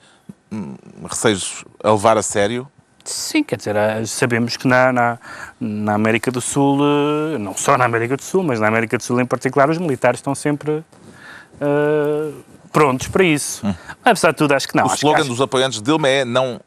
hum, 0.53 0.75
receios 1.09 1.65
a 1.83 1.91
levar 1.91 2.19
a 2.19 2.23
sério? 2.23 2.69
Sim, 3.07 3.43
quer 3.43 3.57
dizer, 3.57 3.77
sabemos 4.07 4.57
que 4.57 4.67
na, 4.67 4.93
na, 4.93 5.19
na, 5.61 5.95
América 5.95 6.31
do 6.31 6.41
Sul, 6.41 6.81
eh, 6.83 7.39
não 7.39 7.57
só 7.57 7.79
na 7.79 7.85
América 7.85 8.17
do 8.17 8.23
Sul, 8.23 8.43
mas 8.43 8.59
na 8.59 8.67
América 8.67 8.99
do 8.99 9.03
Sul 9.03 9.21
em 9.21 9.27
particular, 9.27 9.71
os 9.71 9.79
militares 9.79 10.19
estão 10.19 10.35
sempre 10.35 10.73
uh, 10.73 12.45
prontos 12.73 13.09
para 13.09 13.25
isso. 13.25 13.67
Hum. 13.67 13.75
Apesar 14.05 14.33
de 14.33 14.37
tudo, 14.37 14.53
acho 14.53 14.69
que 14.69 14.77
não. 14.77 14.87
O 14.87 14.95
slogan 14.95 15.25
dos 15.25 15.41
apoiantes 15.41 15.79
de 15.79 15.85
Dilma 15.85 16.09
é 16.09 16.25
não, 16.25 16.61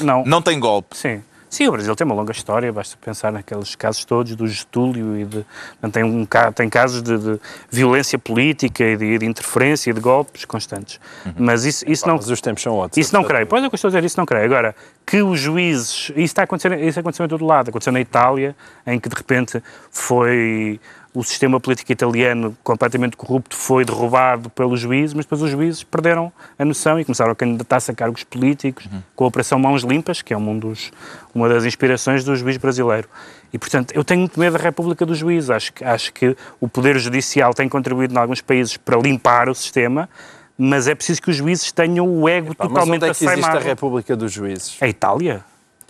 não, 0.00 0.24
não 0.24 0.42
tem 0.42 0.60
golpe. 0.60 0.96
Sim. 0.96 1.22
Sim, 1.56 1.68
o 1.68 1.72
Brasil 1.72 1.96
tem 1.96 2.04
uma 2.04 2.14
longa 2.14 2.32
história, 2.32 2.70
basta 2.70 2.98
pensar 3.00 3.32
naqueles 3.32 3.74
casos 3.74 4.04
todos 4.04 4.36
do 4.36 4.46
Getúlio 4.46 5.18
e 5.18 5.24
de, 5.24 5.46
tem, 5.90 6.04
um, 6.04 6.26
tem 6.54 6.68
casos 6.68 7.00
de, 7.00 7.16
de 7.16 7.40
violência 7.70 8.18
política 8.18 8.84
e 8.84 8.94
de, 8.94 9.16
de, 9.20 9.24
interferência 9.24 9.88
e 9.88 9.94
de 9.94 9.98
golpes 9.98 10.44
constantes. 10.44 11.00
Uhum. 11.24 11.32
Mas 11.38 11.64
isso, 11.64 11.82
isso 11.90 12.06
não... 12.06 12.16
Mas 12.16 12.28
os 12.28 12.42
tempos 12.42 12.62
são 12.62 12.74
ótimos. 12.74 13.06
Isso 13.06 13.14
não 13.14 13.24
creio. 13.24 13.46
Pois 13.46 13.64
é 13.64 13.66
o 13.68 13.70
que 13.70 13.74
eu 13.74 13.76
estou 13.76 13.88
a 13.88 13.90
dizer, 13.90 14.04
isso 14.04 14.18
não 14.18 14.26
creio. 14.26 14.44
Agora, 14.44 14.76
que 15.06 15.22
os 15.22 15.40
juízes... 15.40 16.10
Isso 16.10 16.24
está 16.24 16.42
acontecendo, 16.42 16.74
isso 16.74 17.00
aconteceu 17.00 17.24
em 17.24 17.28
todo 17.30 17.46
lado. 17.46 17.70
Aconteceu 17.70 17.90
na 17.94 18.02
Itália, 18.02 18.54
em 18.86 19.00
que 19.00 19.08
de 19.08 19.16
repente 19.16 19.62
foi 19.90 20.78
o 21.16 21.24
sistema 21.24 21.58
político 21.58 21.90
italiano 21.90 22.54
completamente 22.62 23.16
corrupto 23.16 23.56
foi 23.56 23.86
derrubado 23.86 24.50
pelos 24.50 24.78
juízes, 24.80 25.14
mas 25.14 25.24
depois 25.24 25.40
os 25.40 25.50
juízes 25.50 25.82
perderam 25.82 26.30
a 26.58 26.64
noção 26.64 27.00
e 27.00 27.06
começaram 27.06 27.32
a 27.32 27.34
candidatar-se 27.34 27.90
a 27.90 27.94
cargos 27.94 28.22
políticos 28.22 28.84
uhum. 28.84 29.02
com 29.14 29.24
a 29.24 29.28
Operação 29.28 29.58
Mãos 29.58 29.82
Limpas, 29.82 30.20
que 30.20 30.34
é 30.34 30.36
um 30.36 30.58
dos, 30.58 30.92
uma 31.34 31.48
das 31.48 31.64
inspirações 31.64 32.22
do 32.22 32.36
juiz 32.36 32.58
brasileiro. 32.58 33.08
E, 33.50 33.58
portanto, 33.58 33.92
eu 33.94 34.04
tenho 34.04 34.20
muito 34.20 34.38
medo 34.38 34.58
da 34.58 34.62
República 34.62 35.06
dos 35.06 35.16
Juízes. 35.16 35.48
Acho, 35.48 35.72
acho 35.80 36.12
que 36.12 36.36
o 36.60 36.68
Poder 36.68 36.98
Judicial 36.98 37.54
tem 37.54 37.66
contribuído 37.66 38.12
em 38.12 38.18
alguns 38.18 38.42
países 38.42 38.76
para 38.76 38.98
limpar 38.98 39.48
o 39.48 39.54
sistema, 39.54 40.10
mas 40.58 40.86
é 40.86 40.94
preciso 40.94 41.22
que 41.22 41.30
os 41.30 41.36
juízes 41.36 41.72
tenham 41.72 42.06
o 42.06 42.28
ego 42.28 42.52
Epá, 42.52 42.68
totalmente 42.68 43.00
mas 43.00 43.22
onde 43.22 43.30
é 43.30 43.32
que 43.32 43.40
existe 43.40 43.56
a 43.56 43.60
República 43.60 44.14
dos 44.14 44.30
Juízes? 44.30 44.76
A 44.82 44.86
Itália. 44.86 45.42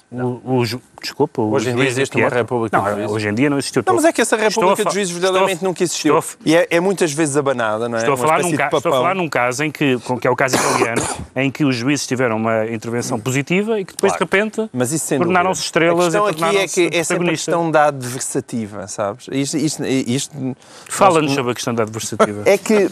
O, 0.09 0.61
o, 0.61 0.65
desculpa, 1.03 1.43
hoje 1.43 1.71
em 1.71 1.77
dia 1.77 1.85
existe 1.87 2.17
uma 2.17 2.29
República 2.29 2.77
não, 2.77 2.85
de 2.85 2.91
Juízes. 2.91 3.11
Hoje 3.11 3.29
em 3.29 3.35
dia 3.35 3.51
não 3.51 3.59
existiu. 3.59 3.83
Não, 3.87 3.95
mas 3.95 4.05
é 4.05 4.13
que 4.13 4.21
essa 4.21 4.37
República 4.37 4.85
de 4.85 4.95
Juízes 4.95 5.13
verdadeiramente 5.13 5.65
nunca 5.65 5.83
existiu. 5.83 6.23
e 6.45 6.55
é, 6.55 6.67
é, 6.71 6.81
muitas 6.81 7.13
vezes 7.13 7.37
abanada, 7.37 7.89
não 7.89 7.97
é? 7.97 8.01
Estou 8.01 8.15
a, 8.15 8.17
falar 8.17 8.43
num, 8.43 8.51
estou 8.51 8.79
a 8.79 8.81
falar 8.81 9.15
num 9.15 9.29
caso 9.29 9.65
em 9.65 9.71
que, 9.71 9.99
que 10.21 10.27
é 10.27 10.31
o 10.31 10.37
caso 10.37 10.57
italiano, 10.57 11.03
em 11.37 11.51
que 11.51 11.65
os 11.65 11.77
juízes 11.77 12.07
tiveram 12.07 12.37
uma 12.37 12.67
intervenção 12.67 13.19
positiva 13.19 13.81
e 13.81 13.85
que 13.85 13.93
depois, 13.93 14.13
claro. 14.13 14.27
de 14.27 14.37
repente, 14.37 15.17
tornaram-se 15.19 15.63
estrelas 15.63 16.15
a 16.15 16.21
questão 16.21 16.49
aqui 16.49 16.57
é 16.57 16.69
que 16.69 16.91
é 16.93 17.05
sempre 17.05 17.29
a 17.29 17.31
questão 17.31 17.71
da 17.71 17.87
adversativa, 17.87 18.87
sabes? 18.89 19.27
Isto, 19.31 19.57
isto, 19.57 19.85
isto 19.85 20.57
Fala-nos 20.89 21.33
sobre 21.33 21.53
a 21.53 21.55
questão 21.55 21.75
da 21.75 21.83
adversativa. 21.83 22.43
É 22.47 22.57
que 22.59 22.89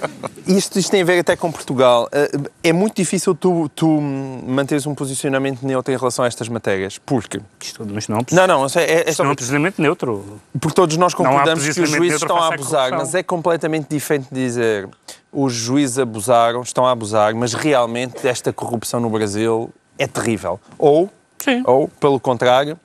isto, 0.46 0.78
isto 0.78 0.90
tem 0.90 1.02
a 1.02 1.04
ver 1.04 1.20
até 1.20 1.36
com 1.36 1.50
Portugal. 1.50 2.08
Eh, 2.12 2.30
é 2.64 2.72
muito 2.72 2.96
difícil 2.96 3.34
tu, 3.34 3.68
tu 3.74 4.00
manteres 4.00 4.86
um 4.86 4.94
posicionamento 4.94 5.62
neutro 5.62 5.92
em 5.92 5.96
relação 5.96 6.24
a 6.24 6.28
estas 6.28 6.48
matérias, 6.48 6.98
porque... 6.98 7.40
Isto, 7.62 7.84
mas 7.94 8.08
não, 8.08 8.18
não, 8.32 8.46
não, 8.46 8.66
é, 8.76 9.08
é 9.08 9.12
só... 9.12 9.22
não 9.22 9.30
é 9.30 9.32
um 9.32 9.36
posicionamento 9.36 9.80
neutro. 9.80 10.40
Porque 10.60 10.74
todos 10.74 10.96
nós 10.96 11.14
concordamos 11.14 11.62
que 11.62 11.80
os 11.80 11.90
juízes 11.90 12.20
estão 12.20 12.36
a 12.36 12.48
abusar, 12.48 12.90
mas 12.90 13.14
é 13.14 13.22
completamente 13.22 13.88
diferente 13.88 14.26
dizer 14.30 14.88
os 15.32 15.52
juízes 15.52 15.98
abusaram, 15.98 16.62
estão 16.62 16.86
a 16.86 16.90
abusar, 16.90 17.34
mas 17.34 17.54
realmente 17.54 18.26
esta 18.26 18.52
corrupção 18.52 19.00
no 19.00 19.10
Brasil 19.10 19.72
é 19.98 20.06
terrível. 20.06 20.60
Ou, 20.78 21.10
Sim. 21.38 21.62
ou 21.66 21.88
pelo 21.88 22.20
contrário, 22.20 22.78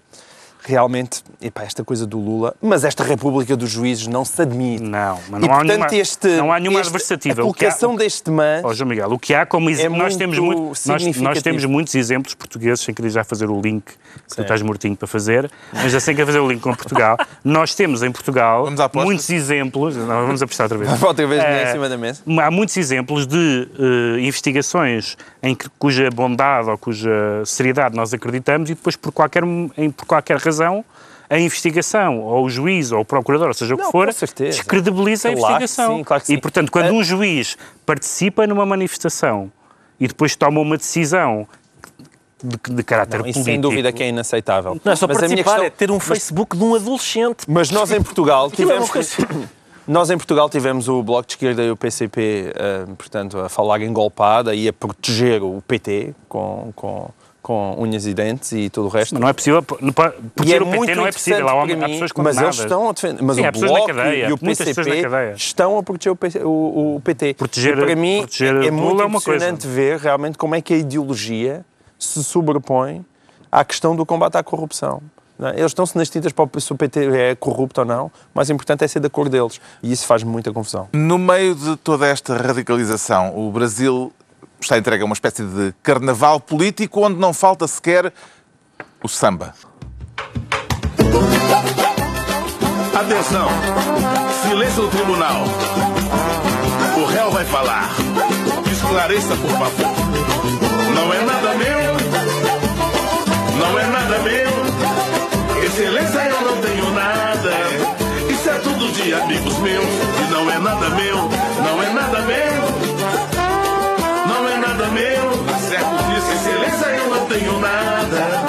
realmente, 0.61 1.23
epá, 1.41 1.63
esta 1.63 1.83
coisa 1.83 2.05
do 2.05 2.19
Lula, 2.19 2.55
mas 2.61 2.83
esta 2.83 3.03
República 3.03 3.55
dos 3.55 3.69
Juízes 3.69 4.07
não 4.07 4.25
se 4.25 4.41
admite. 4.41 4.83
Não, 4.83 5.19
mas 5.29 5.41
não, 5.41 5.47
e, 5.47 5.51
há, 5.51 5.55
portanto, 5.55 5.67
nenhuma, 5.67 5.95
este, 5.95 6.27
não 6.27 6.51
há 6.51 6.59
nenhuma 6.59 6.79
este, 6.81 6.89
adversativa. 6.89 7.41
A 7.41 7.43
colocação 7.43 7.93
há, 7.93 7.97
deste 7.97 8.29
mas... 8.29 8.63
Oh, 8.63 8.73
João 8.73 8.89
Miguel, 8.89 9.11
o 9.11 9.19
que 9.19 9.33
há 9.33 9.45
como 9.45 9.69
exemplo... 9.69 9.97
É 9.97 9.99
nós, 9.99 10.15
temos 10.15 10.37
muito, 10.37 10.61
nós, 10.85 11.17
nós, 11.17 11.41
temos 11.41 11.65
muitos 11.65 11.95
exemplos 11.95 12.33
portugueses, 12.33 12.83
sem 12.83 12.93
querer 12.93 13.09
já 13.09 13.23
fazer 13.23 13.49
o 13.49 13.59
link, 13.59 13.85
que 13.85 14.35
tu 14.35 14.41
estás 14.41 14.61
mortinho 14.61 14.95
para 14.95 15.07
fazer, 15.07 15.49
mas 15.73 15.91
já 15.91 15.99
sem 15.99 16.13
querer 16.13 16.25
fazer 16.25 16.39
o 16.39 16.47
link 16.47 16.61
com 16.61 16.73
Portugal. 16.75 17.17
nós 17.43 17.73
temos 17.73 18.03
em 18.03 18.11
Portugal 18.11 18.67
muitos 18.93 19.29
exemplos... 19.29 19.95
Não, 19.95 20.27
vamos 20.27 20.41
apostar 20.41 20.65
outra 20.65 20.77
vez. 20.77 21.01
outra 21.01 21.27
vez 21.27 21.43
é, 21.43 21.69
em 21.69 21.71
cima 21.71 21.89
da 21.89 21.97
mesa. 21.97 22.21
Há 22.41 22.51
muitos 22.51 22.75
exemplos 22.77 23.25
de 23.25 23.69
uh, 23.79 24.19
investigações 24.19 25.17
em 25.41 25.55
que, 25.55 25.69
cuja 25.77 26.09
bondade 26.09 26.69
ou 26.69 26.77
cuja 26.77 27.43
seriedade 27.45 27.95
nós 27.95 28.13
acreditamos 28.13 28.69
e 28.69 28.75
depois, 28.75 28.95
por 28.95 29.11
qualquer, 29.11 29.43
em, 29.77 29.89
por 29.89 30.05
qualquer 30.05 30.37
razão, 30.37 30.48
razão, 30.49 30.83
a 31.29 31.39
investigação, 31.39 32.19
ou 32.21 32.45
o 32.45 32.49
juiz, 32.49 32.91
ou 32.91 33.01
o 33.01 33.05
procurador, 33.05 33.49
ou 33.49 33.53
seja 33.53 33.75
o 33.75 33.77
que 33.77 33.91
for, 33.91 34.09
descredibiliza 34.37 35.31
claro, 35.31 35.45
a 35.45 35.57
investigação. 35.57 35.97
Sim, 35.97 36.03
claro 36.03 36.23
e, 36.27 36.37
portanto, 36.37 36.71
quando 36.71 36.91
um 36.91 37.03
juiz 37.03 37.55
participa 37.85 38.47
numa 38.47 38.65
manifestação 38.65 39.51
e 39.99 40.07
depois 40.07 40.35
toma 40.35 40.59
uma 40.59 40.75
decisão 40.75 41.47
de, 42.43 42.73
de 42.73 42.83
caráter 42.83 43.17
não, 43.17 43.23
político. 43.23 43.45
sem 43.45 43.61
dúvida 43.61 43.91
que 43.91 44.01
é 44.01 44.09
inaceitável. 44.09 44.79
Não 44.83 44.91
é 44.91 44.95
só 44.95 45.07
mas 45.07 45.17
participar, 45.17 45.43
questão... 45.43 45.65
é 45.65 45.69
ter 45.69 45.91
um 45.91 45.99
Facebook 45.99 46.55
mas... 46.55 46.59
de 46.59 46.65
um 46.65 46.75
adolescente. 46.75 47.45
Mas 47.47 47.69
nós 47.69 47.91
em 47.91 48.01
Portugal 48.01 48.49
tivemos... 48.51 48.89
Nós 49.87 50.11
em 50.11 50.17
Portugal 50.17 50.47
tivemos 50.51 50.87
o 50.87 51.01
Bloco 51.01 51.25
de 51.25 51.33
Esquerda 51.33 51.63
e 51.63 51.71
o 51.71 51.75
PCP, 51.75 52.53
uh, 52.53 52.53
eh, 52.55 52.85
portanto, 52.95 53.39
a 53.39 53.49
falar 53.49 53.81
em 53.81 53.91
golpada 53.91 54.53
e 54.53 54.67
a 54.67 54.73
proteger 54.73 55.41
o 55.41 55.63
PT 55.67 56.13
com, 56.27 56.71
com, 56.75 57.09
com 57.49 57.73
unhas 57.79 58.05
e 58.05 58.13
dentes 58.13 58.51
e 58.51 58.69
tudo 58.69 58.89
o 58.89 58.91
resto. 58.91 59.15
Mas 59.15 59.21
não 59.21 59.27
é 59.27 59.33
possível, 59.33 59.63
porque 59.63 60.53
é 60.53 60.61
o 60.61 60.67
PT 60.67 60.93
não 60.93 61.07
é 61.07 61.11
possível, 61.11 61.49
há, 61.49 61.65
mim, 61.65 61.83
há 61.83 61.89
pessoas 61.89 62.11
Mas 62.15 62.37
eles 62.37 62.59
estão 62.59 62.87
a 62.87 62.91
defender, 62.91 63.23
mas 63.23 63.37
Sim, 63.37 63.47
o 63.47 63.51
Bloco 63.51 63.87
cadeia, 63.87 64.29
e 64.29 64.33
o 64.33 64.37
PCP 64.37 64.81
estão 65.35 65.79
a 65.79 65.81
proteger 65.81 66.15
o, 66.45 66.97
o 66.97 67.01
PT. 67.03 67.33
Proteger, 67.33 67.75
e 67.75 67.81
para 67.81 67.95
mim 67.95 68.17
proteger 68.19 68.55
é 68.63 68.69
muito 68.69 69.01
é 69.01 69.05
impressionante 69.07 69.65
ver 69.65 69.97
realmente 69.97 70.37
como 70.37 70.53
é 70.53 70.61
que 70.61 70.75
a 70.75 70.77
ideologia 70.77 71.65
se 71.97 72.23
sobrepõe 72.23 73.03
à 73.51 73.65
questão 73.65 73.95
do 73.95 74.05
combate 74.05 74.37
à 74.37 74.43
corrupção. 74.43 75.01
É? 75.39 75.59
Eles 75.59 75.71
estão-se 75.71 75.97
nas 75.97 76.07
tintas 76.07 76.31
para 76.31 76.47
se 76.59 76.71
o 76.71 76.75
PT 76.75 77.05
é 77.17 77.33
corrupto 77.33 77.81
ou 77.81 77.87
não, 77.87 78.05
o 78.05 78.11
mais 78.35 78.51
importante 78.51 78.83
é 78.83 78.87
ser 78.87 78.99
da 78.99 79.09
cor 79.09 79.27
deles. 79.27 79.59
E 79.81 79.91
isso 79.91 80.05
faz 80.05 80.21
muita 80.21 80.53
confusão. 80.53 80.87
No 80.93 81.17
meio 81.17 81.55
de 81.55 81.77
toda 81.77 82.05
esta 82.05 82.37
radicalização, 82.37 83.35
o 83.35 83.51
Brasil 83.51 84.13
está 84.59 84.77
entregue 84.77 85.03
a 85.03 85.05
uma 85.05 85.13
espécie 85.13 85.43
de 85.43 85.73
carnaval 85.81 86.39
político 86.39 87.01
onde 87.01 87.19
não 87.19 87.33
falta 87.33 87.67
sequer 87.67 88.13
o 89.03 89.07
samba. 89.07 89.53
Atenção! 92.93 93.47
Silêncio 94.43 94.83
no 94.83 94.89
tribunal. 94.89 95.43
O 96.97 97.05
réu 97.05 97.31
vai 97.31 97.45
falar. 97.45 97.89
Esclareça, 98.71 99.35
por 99.35 99.51
favor. 99.51 99.95
Não 100.95 101.13
é 101.13 101.25
nada 101.25 101.53
meu. 101.55 101.93
Não 103.57 103.79
é 103.79 103.85
nada 103.87 104.19
meu. 104.19 105.63
Excelência, 105.63 106.19
eu 106.19 106.41
não 106.41 106.61
tenho 106.61 106.91
nada. 106.91 107.51
Isso 108.29 108.49
é 108.49 108.59
tudo 108.59 108.91
de 108.91 109.13
amigos 109.13 109.57
meus. 109.59 109.85
E 109.85 110.31
não 110.31 110.49
é 110.51 110.59
nada 110.59 110.89
meu. 110.89 111.15
Não 111.63 111.83
é 111.83 111.93
nada 111.93 112.21
meu 112.21 112.88
nada 114.79 114.91
meu. 114.91 115.59
Certo 115.59 116.03
disso, 116.07 116.31
excelência, 116.31 116.85
eu 116.87 117.09
não 117.09 117.25
tenho 117.25 117.59
nada. 117.59 118.45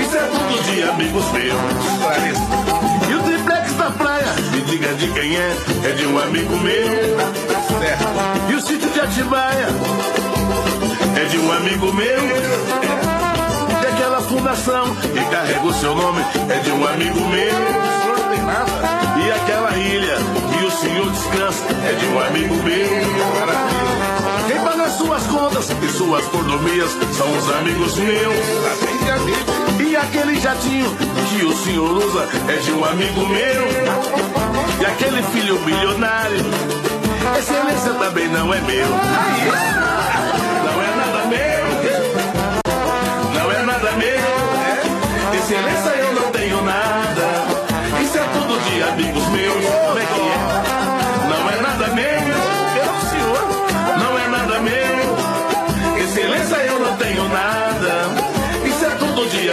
Isso 0.00 0.16
é 0.16 0.20
tudo 0.20 0.62
de 0.62 0.82
amigos 0.82 1.24
meus. 1.32 3.10
E 3.10 3.14
o 3.14 3.22
triplex 3.22 3.72
da 3.74 3.90
praia, 3.90 4.32
me 4.52 4.60
diga 4.62 4.94
de 4.94 5.08
quem 5.08 5.36
é, 5.36 5.56
é 5.84 5.92
de 5.92 6.06
um 6.06 6.18
amigo 6.18 6.56
meu. 6.58 6.88
Certo. 7.80 8.50
E 8.50 8.54
o 8.54 8.60
sítio 8.60 8.90
de 8.90 9.00
Atibaia, 9.00 9.68
é 11.20 11.24
de 11.24 11.38
um 11.38 11.52
amigo 11.52 11.92
meu. 11.92 12.18
E 13.82 13.86
aquela 13.86 14.20
fundação 14.20 14.94
que 14.94 15.24
carrega 15.30 15.66
o 15.66 15.74
seu 15.74 15.94
nome, 15.96 16.24
é 16.48 16.58
de 16.60 16.70
um 16.70 16.86
amigo 16.86 17.20
meu. 17.28 18.11
E 18.52 19.30
aquela 19.30 19.76
ilha 19.76 20.16
que 20.16 20.64
o 20.64 20.70
senhor 20.70 21.10
descansa, 21.10 21.64
é 21.88 21.92
de 21.94 22.06
um 22.06 22.20
amigo 22.20 22.54
meu. 22.56 22.88
Quem 24.46 24.60
paga 24.60 24.90
suas 24.90 25.26
contas 25.26 25.70
e 25.70 25.88
suas 25.88 26.24
mordomias 26.32 26.90
são 27.16 27.38
os 27.38 27.50
amigos 27.54 27.96
meus. 27.96 28.36
E 29.80 29.96
aquele 29.96 30.40
jatinho 30.40 30.94
que 31.30 31.44
o 31.44 31.56
senhor 31.56 31.92
usa 31.92 32.28
é 32.48 32.56
de 32.56 32.72
um 32.72 32.84
amigo 32.84 33.26
meu. 33.26 33.68
E 34.80 34.86
aquele 34.86 35.22
filho 35.22 35.58
bilionário, 35.60 36.44
excelência 37.38 37.92
também 37.94 38.28
não 38.28 38.52
é 38.52 38.60
meu. 38.60 38.88
Não 38.88 40.82
é 40.82 40.96
nada 40.96 41.24
meu. 41.28 41.64
Não 43.34 43.52
é 43.52 43.62
nada 43.62 43.92
meu. 43.92 45.38
Excelência, 45.38 45.90
eu 45.90 46.12
não 46.14 46.30
tenho 46.32 46.62
nada. 46.62 46.91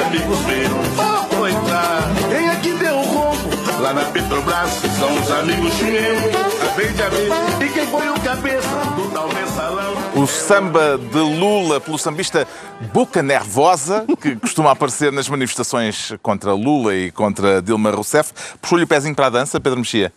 Amigos 0.10 0.39
meus. 0.42 1.38
Coitado. 1.38 2.16
Quem 2.30 2.50
aqui 2.50 2.74
deu 2.74 2.98
o 2.98 3.04
rombo? 3.04 3.50
Lá 3.80 3.94
na 3.94 4.06
Petrobras, 4.06 4.72
são 4.98 5.16
os 5.22 5.32
amigos 5.32 5.80
meus. 5.82 6.36
Acabei 6.63 6.88
de 6.88 7.04
abrir. 7.04 7.30
E 7.63 7.70
quem 7.70 7.88
foi 7.88 8.10
o 8.10 8.20
cabeça 8.20 8.68
do 8.96 9.12
tal 9.12 9.28
mensalão? 9.32 9.94
O 10.16 10.25
samba 10.25 10.98
de 10.98 11.20
Lula 11.20 11.80
pelo 11.80 11.98
sambista 11.98 12.48
Boca 12.92 13.22
Nervosa, 13.22 14.06
que 14.20 14.36
costuma 14.42 14.72
aparecer 14.72 15.12
nas 15.12 15.30
manifestações 15.30 16.13
contra 16.24 16.54
Lula 16.54 16.96
e 16.96 17.12
contra 17.12 17.62
Dilma 17.62 17.92
Rousseff. 17.92 18.34
Puxou-lhe 18.60 18.86
o 18.86 18.88
pezinho 18.88 19.16
para 19.16 19.28
a 19.28 19.30
dança, 19.30 19.60
Pedro 19.60 19.80
Mexia? 19.80 20.12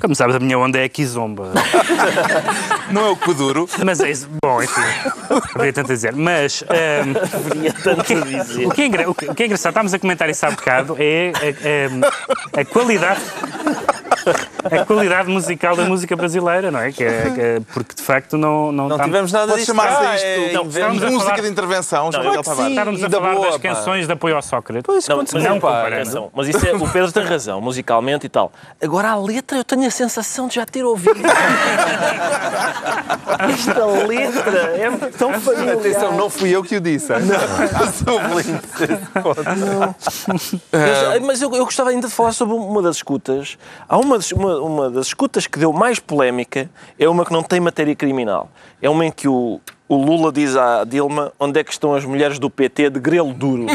Como 0.00 0.14
sabes, 0.14 0.36
a 0.36 0.40
minha 0.40 0.58
onda 0.58 0.78
é 0.78 0.84
aqui 0.84 1.04
zomba. 1.04 1.52
Não 2.90 3.06
é 3.06 3.10
o 3.10 3.16
Kuduro. 3.16 3.68
Mas 3.84 4.00
é 4.00 4.10
isso. 4.10 4.28
Bom, 4.42 4.62
enfim. 4.62 4.80
Havia 5.54 5.72
tanto 5.72 5.92
a 5.92 5.94
dizer. 5.94 6.14
Mas. 6.14 6.62
ehm, 6.70 7.12
Deveria 7.12 7.72
tanto 7.72 8.24
dizer. 8.24 8.66
o, 8.66 8.70
que 8.70 8.82
é 8.82 8.86
engra- 8.86 9.10
o 9.10 9.14
que 9.14 9.26
o 9.30 9.34
que 9.34 9.42
é 9.42 9.46
engraçado, 9.46 9.70
estávamos 9.72 9.94
a 9.94 9.98
comentar 9.98 10.28
isso 10.28 10.44
há 10.46 10.50
bocado, 10.50 10.96
é 10.98 11.32
a, 11.34 12.58
a- 12.58 12.60
a 12.60 12.64
qualidade. 12.64 13.20
A 14.64 14.84
qualidade 14.84 15.28
musical 15.30 15.76
da 15.76 15.84
música 15.84 16.16
brasileira, 16.16 16.70
não 16.70 16.80
é? 16.80 16.90
Que 16.92 17.04
é- 17.04 17.30
que 17.34 17.40
é- 17.40 17.60
porque 17.72 17.94
de 17.94 18.02
facto 18.02 18.36
não, 18.38 18.70
não, 18.72 18.88
Não 18.88 18.96
estamos- 18.96 19.04
tivemos 19.06 19.32
nada 19.32 19.46
Pode 19.48 19.60
disso. 19.60 19.72
chamar-se 19.74 20.02
cá, 20.02 20.14
isto 20.16 20.26
é 20.26 20.52
não, 20.52 20.60
a 20.62 20.64
música 20.64 21.20
falar- 21.24 21.40
de 21.40 21.48
intervenção, 21.48 22.10
claro 22.10 22.30
que 22.30 22.42
Tavares. 22.42 22.64
sim. 22.64 22.70
Estávamos 22.70 23.04
a 23.04 23.08
da 23.08 23.20
falar 23.20 23.34
boa, 23.34 23.46
das 23.46 23.56
pá. 23.56 23.62
canções 23.68 24.06
de 24.06 24.12
apoio 24.12 24.36
ao 24.36 24.42
Sócrates. 24.42 24.82
Pois, 24.84 25.08
Não, 25.08 25.16
continua, 25.18 25.42
mas, 25.42 25.50
não 25.52 25.60
pá. 25.60 25.68
comparando. 25.68 25.94
Atenção, 26.02 26.30
mas 26.34 26.48
isso 26.48 26.66
é, 26.66 26.74
o 26.74 26.88
Pedro 26.88 27.12
tem 27.12 27.24
razão, 27.24 27.60
musicalmente 27.60 28.26
e 28.26 28.28
tal. 28.28 28.52
Agora 28.82 29.10
a 29.10 29.16
letra 29.16 29.58
eu 29.58 29.64
tenho 29.64 29.86
a 29.86 29.90
sensação 29.90 30.48
de 30.48 30.56
já 30.56 30.66
ter 30.66 30.84
ouvido. 30.84 31.20
Esta 33.38 33.84
letra 33.84 34.60
é 34.76 34.90
tão 35.18 35.32
familiar. 35.40 35.74
Atenção, 35.76 36.12
não 36.16 36.30
fui 36.30 36.50
eu 36.50 36.62
que 36.62 36.76
o 36.76 36.80
disse. 36.80 37.12
Eu- 37.12 37.18
mas 41.22 41.42
eu, 41.42 41.52
eu 41.54 41.64
gostava 41.64 41.90
ainda 41.90 42.08
de 42.08 42.14
falar 42.14 42.32
sobre 42.32 42.54
uma 42.54 42.80
das 42.82 42.96
escutas. 42.96 43.56
Há 43.88 43.98
uma 44.04 44.16
das, 44.18 44.30
uma, 44.32 44.56
uma 44.60 44.90
das 44.90 45.06
escutas 45.08 45.46
que 45.46 45.58
deu 45.58 45.72
mais 45.72 45.98
polémica, 45.98 46.70
é 46.98 47.08
uma 47.08 47.24
que 47.24 47.32
não 47.32 47.42
tem 47.42 47.58
matéria 47.60 47.94
criminal. 47.96 48.48
É 48.80 48.88
uma 48.88 49.04
em 49.04 49.10
que 49.10 49.26
o, 49.26 49.60
o 49.88 49.96
Lula 49.96 50.30
diz 50.32 50.56
à 50.56 50.84
Dilma 50.84 51.32
onde 51.38 51.58
é 51.60 51.64
que 51.64 51.72
estão 51.72 51.94
as 51.94 52.04
mulheres 52.04 52.38
do 52.38 52.48
PT 52.50 52.90
de 52.90 53.00
grelo 53.00 53.32
duro. 53.34 53.66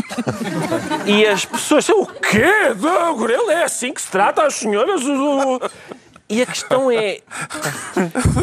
e 1.05 1.25
as 1.25 1.43
pessoas 1.45 1.86
dizem, 1.86 2.01
o 2.01 2.05
quê? 2.05 2.45
Não, 2.79 3.17
grelo 3.17 3.50
é 3.51 3.63
assim 3.63 3.93
que 3.93 4.01
se 4.01 4.09
trata 4.09 4.43
as 4.43 4.53
senhoras? 4.55 5.01
o- 5.05 5.59
E 6.31 6.43
a 6.43 6.45
questão 6.45 6.91
é, 6.91 7.21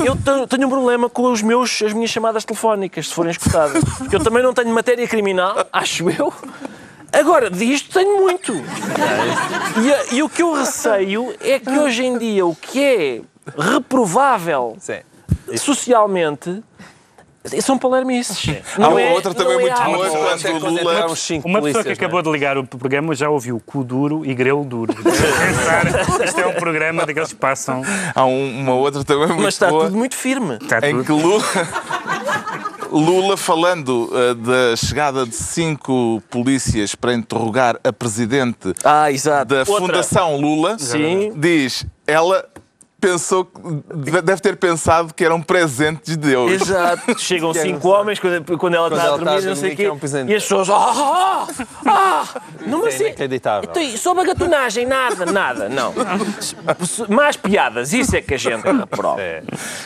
eu 0.05 0.49
tenho- 0.49 0.67
um 0.67 0.71
problema 0.71 1.09
com 1.09 1.31
os 1.31 1.41
meus, 1.41 1.81
as 1.83 1.93
minhas 1.93 2.11
chamadas 2.11 2.45
telefónicas, 2.45 3.07
se 3.09 3.15
forem 3.15 3.31
escutadas. 3.31 3.81
Eu 4.11 4.19
também 4.23 4.43
não 4.43 4.53
tenho 4.53 4.71
matéria 4.71 5.07
criminal, 5.07 5.65
acho 5.73 6.11
eu. 6.11 6.33
Agora, 7.13 7.51
disto 7.51 7.93
tenho 7.93 8.21
muito. 8.21 8.53
E, 10.13 10.17
e 10.17 10.23
o 10.23 10.29
que 10.29 10.43
eu 10.43 10.53
receio 10.53 11.35
é 11.41 11.59
que 11.59 11.71
hoje 11.71 12.05
em 12.05 12.19
dia 12.19 12.45
o 12.45 12.55
que 12.55 12.83
é 12.83 13.21
reprovável 13.57 14.77
Sim. 14.79 14.99
socialmente 15.57 16.63
são 17.63 17.79
palermices. 17.79 18.45
Há 18.77 18.89
uma 18.89 19.01
é- 19.01 19.13
outra 19.13 19.33
também 19.33 19.55
é 19.57 19.61
muito 19.61 19.83
boa, 19.83 20.09
quando 20.39 20.59
Lula... 20.69 21.07
Uma 21.07 21.15
pessoa 21.15 21.37
que 21.45 21.61
polícias, 21.61 21.87
acabou 21.99 22.21
de 22.21 22.31
ligar 22.31 22.59
o 22.59 22.67
programa 22.67 23.15
já 23.15 23.31
ouviu 23.31 23.63
cu 23.65 23.85
duro 23.85 24.27
e 24.27 24.35
grelo 24.35 24.65
duro. 24.65 24.93
Pensar, 25.01 26.25
isto 26.25 26.41
é 26.41 26.47
um 26.49 26.55
programa 26.55 27.07
daqueles 27.07 27.29
que 27.29 27.37
passam. 27.39 27.83
Há 28.15 28.25
um- 28.25 28.61
uma 28.61 28.75
outra 28.75 29.05
também 29.05 29.29
muito 29.29 29.43
Mas 29.43 29.55
está 29.55 29.69
boa. 29.69 29.85
tudo 29.85 29.97
muito 29.97 30.17
firme. 30.17 30.59
Está 30.61 30.79
em 30.89 31.03
tudo. 31.03 31.05
que 31.05 31.13
Lula, 31.13 31.45
Lula 32.91 33.37
falando 33.37 34.11
uh, 34.13 34.35
da 34.35 34.77
chegada 34.77 35.27
de 35.27 35.35
cinco 35.35 36.23
polícias 36.31 36.95
para 36.95 37.15
interrogar 37.15 37.79
a 37.85 37.93
presidente 37.93 38.73
Ah, 38.85 39.11
da 39.45 39.59
Outra. 39.61 39.65
Fundação 39.77 40.37
Lula, 40.41 40.79
Sim. 40.79 41.33
diz, 41.37 41.85
ela 42.07 42.45
pensou, 43.01 43.45
que- 43.45 44.23
deve 44.23 44.41
ter 44.41 44.57
pensado 44.57 45.13
que 45.15 45.25
eram 45.25 45.41
presentes 45.43 46.15
de 46.15 46.17
Deus. 46.17 46.51
Exato. 46.53 47.17
Chegam 47.21 47.53
Que 47.53 47.59
era 47.59 47.69
cinco 47.69 47.89
um- 47.89 47.93
homens 47.93 48.19
quando, 48.19 48.59
quando 48.59 48.75
ela 48.75 48.89
Quando 48.89 48.99
está 48.99 49.07
ela 49.09 49.17
está 49.19 49.31
a 49.31 49.35
dormir, 49.35 49.47
não 49.49 49.57
sei 49.57 49.73
o 49.73 49.77
que 49.77 49.85
é 49.85 49.91
um 49.91 49.95
quê. 49.95 50.01
presente. 50.01 50.33
E 50.33 50.35
as 50.35 50.43
pessoas. 50.43 50.71
Ah, 50.71 50.93
ah, 50.95 51.47
ah, 51.87 52.41
não 52.67 52.79
Isso 52.81 52.87
é 52.89 52.91
assim. 52.95 53.05
inacreditável. 53.07 53.71
Então, 53.71 53.97
sobre 53.97 54.23
a 54.23 54.27
gatunagem, 54.27 54.87
nada, 54.87 55.27
nada, 55.27 55.69
não. 55.69 55.93
Mais 57.09 57.37
piadas, 57.37 57.93
isso 57.93 58.17
é 58.17 58.21
que 58.23 58.35
a 58.35 58.39
gente 58.39 58.67
aprova. 58.69 59.21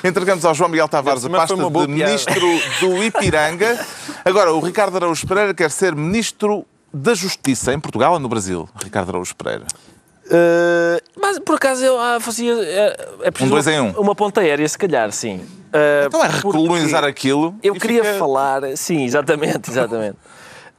Entregamos 0.04 0.44
ao 0.44 0.54
João 0.54 0.70
Miguel 0.70 0.88
Tavares 0.88 1.24
a 1.24 1.30
pasta 1.30 1.56
de 1.56 1.62
piada. 1.70 1.87
ministro 1.88 2.40
do 2.80 3.02
Ipiranga. 3.04 3.78
Agora, 4.24 4.52
o 4.52 4.61
Ricardo 4.61 4.96
Araújo 4.96 5.26
Pereira 5.26 5.52
quer 5.54 5.70
ser 5.70 5.94
ministro 5.94 6.64
da 6.92 7.14
Justiça 7.14 7.72
em 7.72 7.78
Portugal 7.80 8.14
ou 8.14 8.18
no 8.18 8.28
Brasil? 8.28 8.68
Ricardo 8.82 9.11
Araújo 9.11 9.35
Pereira. 9.37 9.64
Uh, 10.30 11.00
mas 11.20 11.38
por 11.40 11.56
acaso 11.56 11.84
eu 11.84 11.98
ah, 11.98 12.18
fazia. 12.20 12.52
É, 12.54 13.08
é 13.24 13.30
preciso 13.30 13.50
Um 13.52 13.54
dois 13.54 13.66
em 13.66 13.80
um. 13.80 13.90
Uma 13.92 14.14
ponta 14.14 14.40
aérea, 14.40 14.68
se 14.68 14.78
calhar, 14.78 15.10
sim. 15.10 15.36
Uh, 15.38 16.06
Então 16.06 16.24
é 16.24 16.28
recolonizar 16.28 17.04
aquilo. 17.04 17.54
Eu 17.62 17.74
queria 17.74 18.04
fica- 18.04 18.18
falar, 18.18 18.62
sim, 18.76 19.04
exatamente, 19.04 19.70
exatamente. 19.70 20.16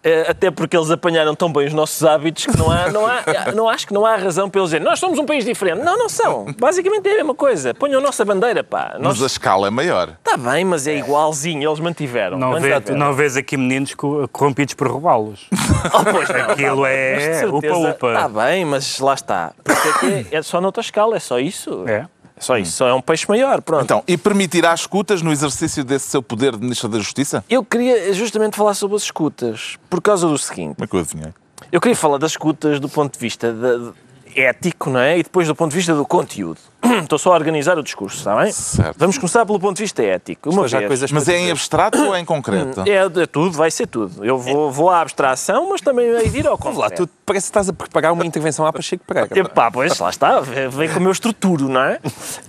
Eh, 0.03 0.25
Até 0.29 0.49
porque 0.49 0.75
eles 0.75 0.89
apanharam 0.89 1.35
tão 1.35 1.51
bem 1.51 1.67
os 1.67 1.73
nossos 1.73 2.03
hábitos 2.03 2.45
que 2.47 2.57
não 2.57 2.71
há, 2.71 2.89
não 2.89 3.05
há, 3.05 3.21
não 3.55 3.69
acho 3.69 3.85
que 3.87 3.93
não 3.93 4.05
há 4.05 4.15
razão 4.15 4.49
para 4.49 4.59
eles 4.61 4.69
dizerem 4.69 4.85
nós 4.85 4.99
somos 4.99 5.19
um 5.19 5.25
país 5.25 5.45
diferente. 5.45 5.79
Não, 5.83 5.97
não 5.97 6.09
são. 6.09 6.47
Basicamente 6.57 7.07
é 7.07 7.11
a 7.13 7.15
mesma 7.17 7.35
coisa. 7.35 7.73
Ponham 7.73 7.99
a 7.99 8.03
nossa 8.03 8.25
bandeira, 8.25 8.63
pá. 8.63 8.97
Mas 8.99 9.21
a 9.21 9.25
escala 9.27 9.67
é 9.67 9.69
maior. 9.69 10.09
Está 10.17 10.37
bem, 10.37 10.65
mas 10.65 10.87
é 10.87 10.95
igualzinho. 10.97 11.69
Eles 11.69 11.79
mantiveram. 11.79 12.37
Não, 12.37 12.53
vê, 12.59 12.69
mantiveram. 12.71 12.97
não 12.99 13.13
vês 13.13 13.37
aqui 13.37 13.55
meninos 13.57 13.93
co- 13.93 14.27
corrompidos 14.31 14.73
por 14.73 14.87
roubá-los. 14.87 15.47
Oh, 15.93 16.03
pois 16.03 16.29
não. 16.29 16.51
Aquilo 16.51 16.85
é 16.85 17.41
upa-upa. 17.45 18.13
Está 18.13 18.29
bem, 18.29 18.63
mas 18.63 18.99
lá 18.99 19.13
está. 19.13 19.51
Porque 19.63 20.05
é, 20.05 20.25
é, 20.31 20.37
é 20.37 20.41
só 20.41 20.61
noutra 20.61 20.81
escala, 20.81 21.15
é 21.17 21.19
só 21.19 21.39
isso. 21.39 21.83
É. 21.87 22.05
Só 22.41 22.57
isso. 22.57 22.71
Só 22.73 22.87
é 22.87 22.93
um 22.93 23.01
peixe 23.01 23.25
maior, 23.29 23.61
pronto. 23.61 23.83
Então, 23.83 24.03
e 24.07 24.17
permitirá 24.17 24.73
escutas 24.73 25.21
no 25.21 25.31
exercício 25.31 25.83
desse 25.83 26.09
seu 26.09 26.21
poder 26.23 26.53
de 26.57 26.61
Ministro 26.63 26.89
da 26.89 26.97
Justiça? 26.97 27.45
Eu 27.49 27.63
queria 27.63 28.11
justamente 28.13 28.57
falar 28.57 28.73
sobre 28.73 28.97
as 28.97 29.03
escutas, 29.03 29.77
por 29.89 30.01
causa 30.01 30.27
do 30.27 30.37
seguinte. 30.37 30.75
Como 30.75 30.83
é 30.83 30.87
que 30.87 30.95
eu 30.95 30.99
adivinhei? 30.99 31.33
Eu 31.71 31.79
queria 31.79 31.95
falar 31.95 32.17
das 32.17 32.31
escutas 32.31 32.79
do 32.79 32.89
ponto 32.89 33.13
de 33.13 33.19
vista 33.19 33.53
de- 33.53 33.93
ético, 34.35 34.89
não 34.89 34.99
é? 34.99 35.17
E 35.19 35.23
depois 35.23 35.47
do 35.47 35.55
ponto 35.55 35.71
de 35.71 35.77
vista 35.77 35.93
do 35.95 36.05
conteúdo. 36.05 36.59
Estou 37.03 37.19
só 37.19 37.31
a 37.31 37.35
organizar 37.35 37.77
o 37.77 37.83
discurso, 37.83 38.17
está 38.17 38.35
bem? 38.35 38.51
Certo. 38.51 38.95
Vamos 38.97 39.17
começar 39.17 39.45
pelo 39.45 39.59
ponto 39.59 39.77
de 39.77 39.83
vista 39.83 40.01
ético. 40.03 40.49
Uma 40.49 40.67
vez. 40.67 40.87
coisas 40.87 41.11
Mas 41.11 41.27
é 41.29 41.37
em 41.37 41.51
abstrato 41.51 41.97
ou 42.01 42.15
é 42.15 42.19
em 42.19 42.25
concreto? 42.25 42.81
É, 42.89 42.95
é 43.21 43.25
tudo, 43.25 43.51
vai 43.51 43.69
ser 43.69 43.87
tudo. 43.87 44.25
Eu 44.25 44.37
vou, 44.37 44.71
vou 44.71 44.89
à 44.89 45.01
abstração, 45.01 45.69
mas 45.69 45.81
também 45.81 46.07
hei 46.07 46.29
de 46.29 46.39
ir 46.39 46.47
ao 46.47 46.57
Vamos 46.57 46.77
lá, 46.77 46.85
concreto. 46.89 47.07
tu 47.07 47.13
parece 47.25 47.45
que 47.45 47.49
estás 47.49 47.69
a 47.69 47.73
preparar 47.73 48.11
uma 48.13 48.25
intervenção 48.25 48.65
à 48.65 48.73
Pacheco 48.73 49.03
Pereira. 49.05 49.39
Epá, 49.39 49.69
pois, 49.71 49.97
lá 49.99 50.09
está, 50.09 50.39
vem 50.41 50.89
com 50.89 50.99
o 50.99 51.01
meu 51.01 51.11
estruturo, 51.11 51.69
não 51.69 51.81
é? 51.81 51.99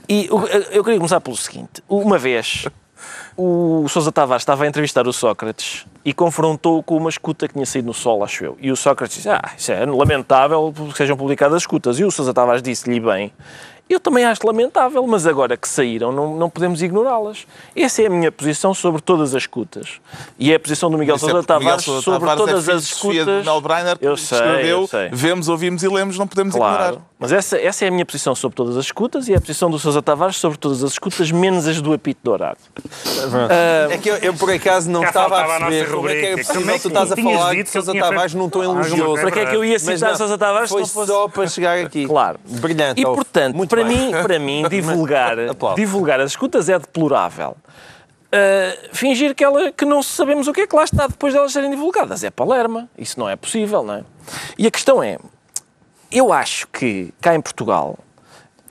E 0.09 0.29
o- 0.31 0.47
eu 0.71 0.83
queria 0.83 0.99
começar 0.99 1.21
pelo 1.21 1.37
seguinte. 1.37 1.83
Uma 1.89 2.19
vez, 2.19 2.67
o 3.37 3.87
Sousa 3.89 4.13
Tavares 4.13 4.43
estava 4.43 4.65
a 4.65 4.67
entrevistar 4.67 5.07
o 5.07 5.13
Sócrates 5.13 5.87
e 6.05 6.13
confrontou-o 6.13 6.83
com 6.83 6.97
uma 6.97 7.11
escuta 7.11 7.47
que 7.49 7.55
tinha 7.55 7.67
saído 7.67 7.87
no 7.87 7.95
Sol, 7.95 8.23
acho 8.25 8.45
eu. 8.45 8.59
E 8.61 8.71
o 8.71 8.77
Sócrates 8.77 9.17
disse, 9.17 9.29
ah, 9.29 9.43
isso 9.57 9.73
é 9.73 9.85
lamentável 9.87 10.73
que 10.91 10.97
sejam 10.97 11.17
publicadas 11.17 11.57
as 11.57 11.63
escutas. 11.63 11.99
E 11.99 12.05
o 12.05 12.11
Sousa 12.11 12.35
Tavares 12.35 12.63
disse-lhe 12.63 13.01
bem, 13.01 13.33
eu 13.89 14.01
também 14.01 14.25
acho 14.25 14.47
lamentável, 14.47 15.07
mas 15.07 15.27
agora 15.27 15.57
que 15.57 15.69
saíram 15.69 16.11
não, 16.13 16.37
não 16.37 16.49
podemos 16.49 16.83
ignorá-las. 16.83 17.47
Essa 17.77 18.03
é 18.03 18.07
a 18.07 18.11
minha 18.11 18.33
posição 18.33 18.73
sobre 18.73 19.03
todas 19.03 19.35
as 19.35 19.43
escutas. 19.43 20.01
E 20.39 20.51
é 20.53 20.55
a 20.57 20.61
posição 20.61 20.91
do 20.91 20.97
Miguel 20.97 21.17
é 21.17 21.19
Sousa 21.19 21.35
Miguel 21.35 21.47
Tavares 21.47 21.85
Sousa 21.85 22.03
sobre 22.03 22.21
Tavares 22.21 22.41
é 22.43 22.47
todas 22.47 22.65
filho 22.65 22.77
as 22.77 22.85
escutas. 22.85 23.45
de 23.45 23.51
Melbreiner, 23.51 23.99
que 23.99 24.07
eu 24.07 24.17
sei, 24.17 24.39
escreveu 24.39 24.81
eu 24.81 24.87
sei. 24.87 25.09
Vemos, 25.13 25.49
ouvimos 25.49 25.83
e 25.83 25.89
lemos, 25.89 26.19
não 26.19 26.27
podemos 26.27 26.55
Claro. 26.55 26.83
ignorar. 26.85 27.03
Mas 27.19 27.33
essa, 27.33 27.57
essa 27.57 27.85
é 27.85 27.89
a 27.89 27.91
minha 27.91 28.05
posição 28.05 28.35
sobre 28.35 28.57
todas 28.57 28.77
as 28.77 28.87
escutas 28.87 29.29
e 29.29 29.33
é 29.35 29.37
a 29.37 29.41
posição 29.41 29.71
do 29.71 29.79
Sousa 29.79 30.03
Tavares 30.03 30.37
sobre 30.37 30.59
todas 30.59 30.83
as 30.83 30.93
escutas, 30.93 31.31
menos 31.31 31.69
as 31.69 31.81
do 31.81 31.93
apito 31.93 32.21
dourado. 32.25 32.59
É 33.91 33.99
que 33.99 34.09
eu, 34.11 34.17
eu, 34.17 34.35
por 34.35 34.51
acaso 34.51 34.91
não 34.91 35.05
estava 35.05 35.41
a 35.41 35.45
perceber 35.45 35.91
como 35.91 36.09
é 36.09 36.15
que 36.15 36.31
rubrica. 36.33 36.53
possível 36.53 36.75
é 36.75 36.79
tu 36.79 36.89
estás 36.89 37.13
a 37.13 37.17
falar 37.17 37.55
de 37.55 37.71
Sousa 37.71 37.93
Tavares 37.95 38.33
tom 38.33 38.63
alguma 38.63 38.63
elogioso. 38.83 39.21
Para 39.21 39.31
que 39.31 39.39
é 39.41 39.47
que 39.47 39.57
eu 39.57 39.65
ia 39.65 39.79
citar 39.79 40.11
não, 40.11 40.17
Sousa 40.17 40.39
Tavares 40.39 40.69
se 40.69 40.73
Foi 40.73 40.83
não 40.83 40.89
fosse... 40.89 41.13
só 41.13 41.29
para 41.29 41.47
chegar 41.47 41.79
aqui. 41.79 42.07
Claro. 42.07 42.41
Brilhante. 42.45 43.01
E 43.01 43.05
portanto, 43.05 43.57
para 43.77 43.85
bem. 43.85 44.07
mim, 44.07 44.11
para 44.23 44.39
mim 44.39 44.69
divulgar, 44.69 45.37
divulgar 45.77 46.21
as 46.21 46.31
escutas 46.31 46.69
é 46.69 46.79
deplorável. 46.79 47.57
Uh, 48.35 48.89
fingir 48.95 49.35
que, 49.35 49.45
ela, 49.45 49.71
que 49.73 49.85
não 49.85 50.03
sabemos 50.03 50.49
o 50.49 50.53
que 50.55 50.63
é 50.63 50.67
que 50.67 50.75
lá 50.75 50.85
está 50.85 51.07
depois 51.07 51.35
delas 51.35 51.53
serem 51.53 51.71
divulgadas. 51.71 52.25
É 52.25 52.31
palerma. 52.31 52.89
Isso 52.97 53.21
não 53.21 53.29
é 53.29 53.37
possível, 53.37 53.83
não 53.83 53.95
é? 53.95 54.05
E 54.57 54.67
a 54.67 54.71
questão 54.71 55.03
é, 55.03 55.19
eu 56.11 56.33
acho 56.33 56.67
que 56.69 57.13
cá 57.21 57.35
em 57.35 57.41
Portugal 57.41 57.99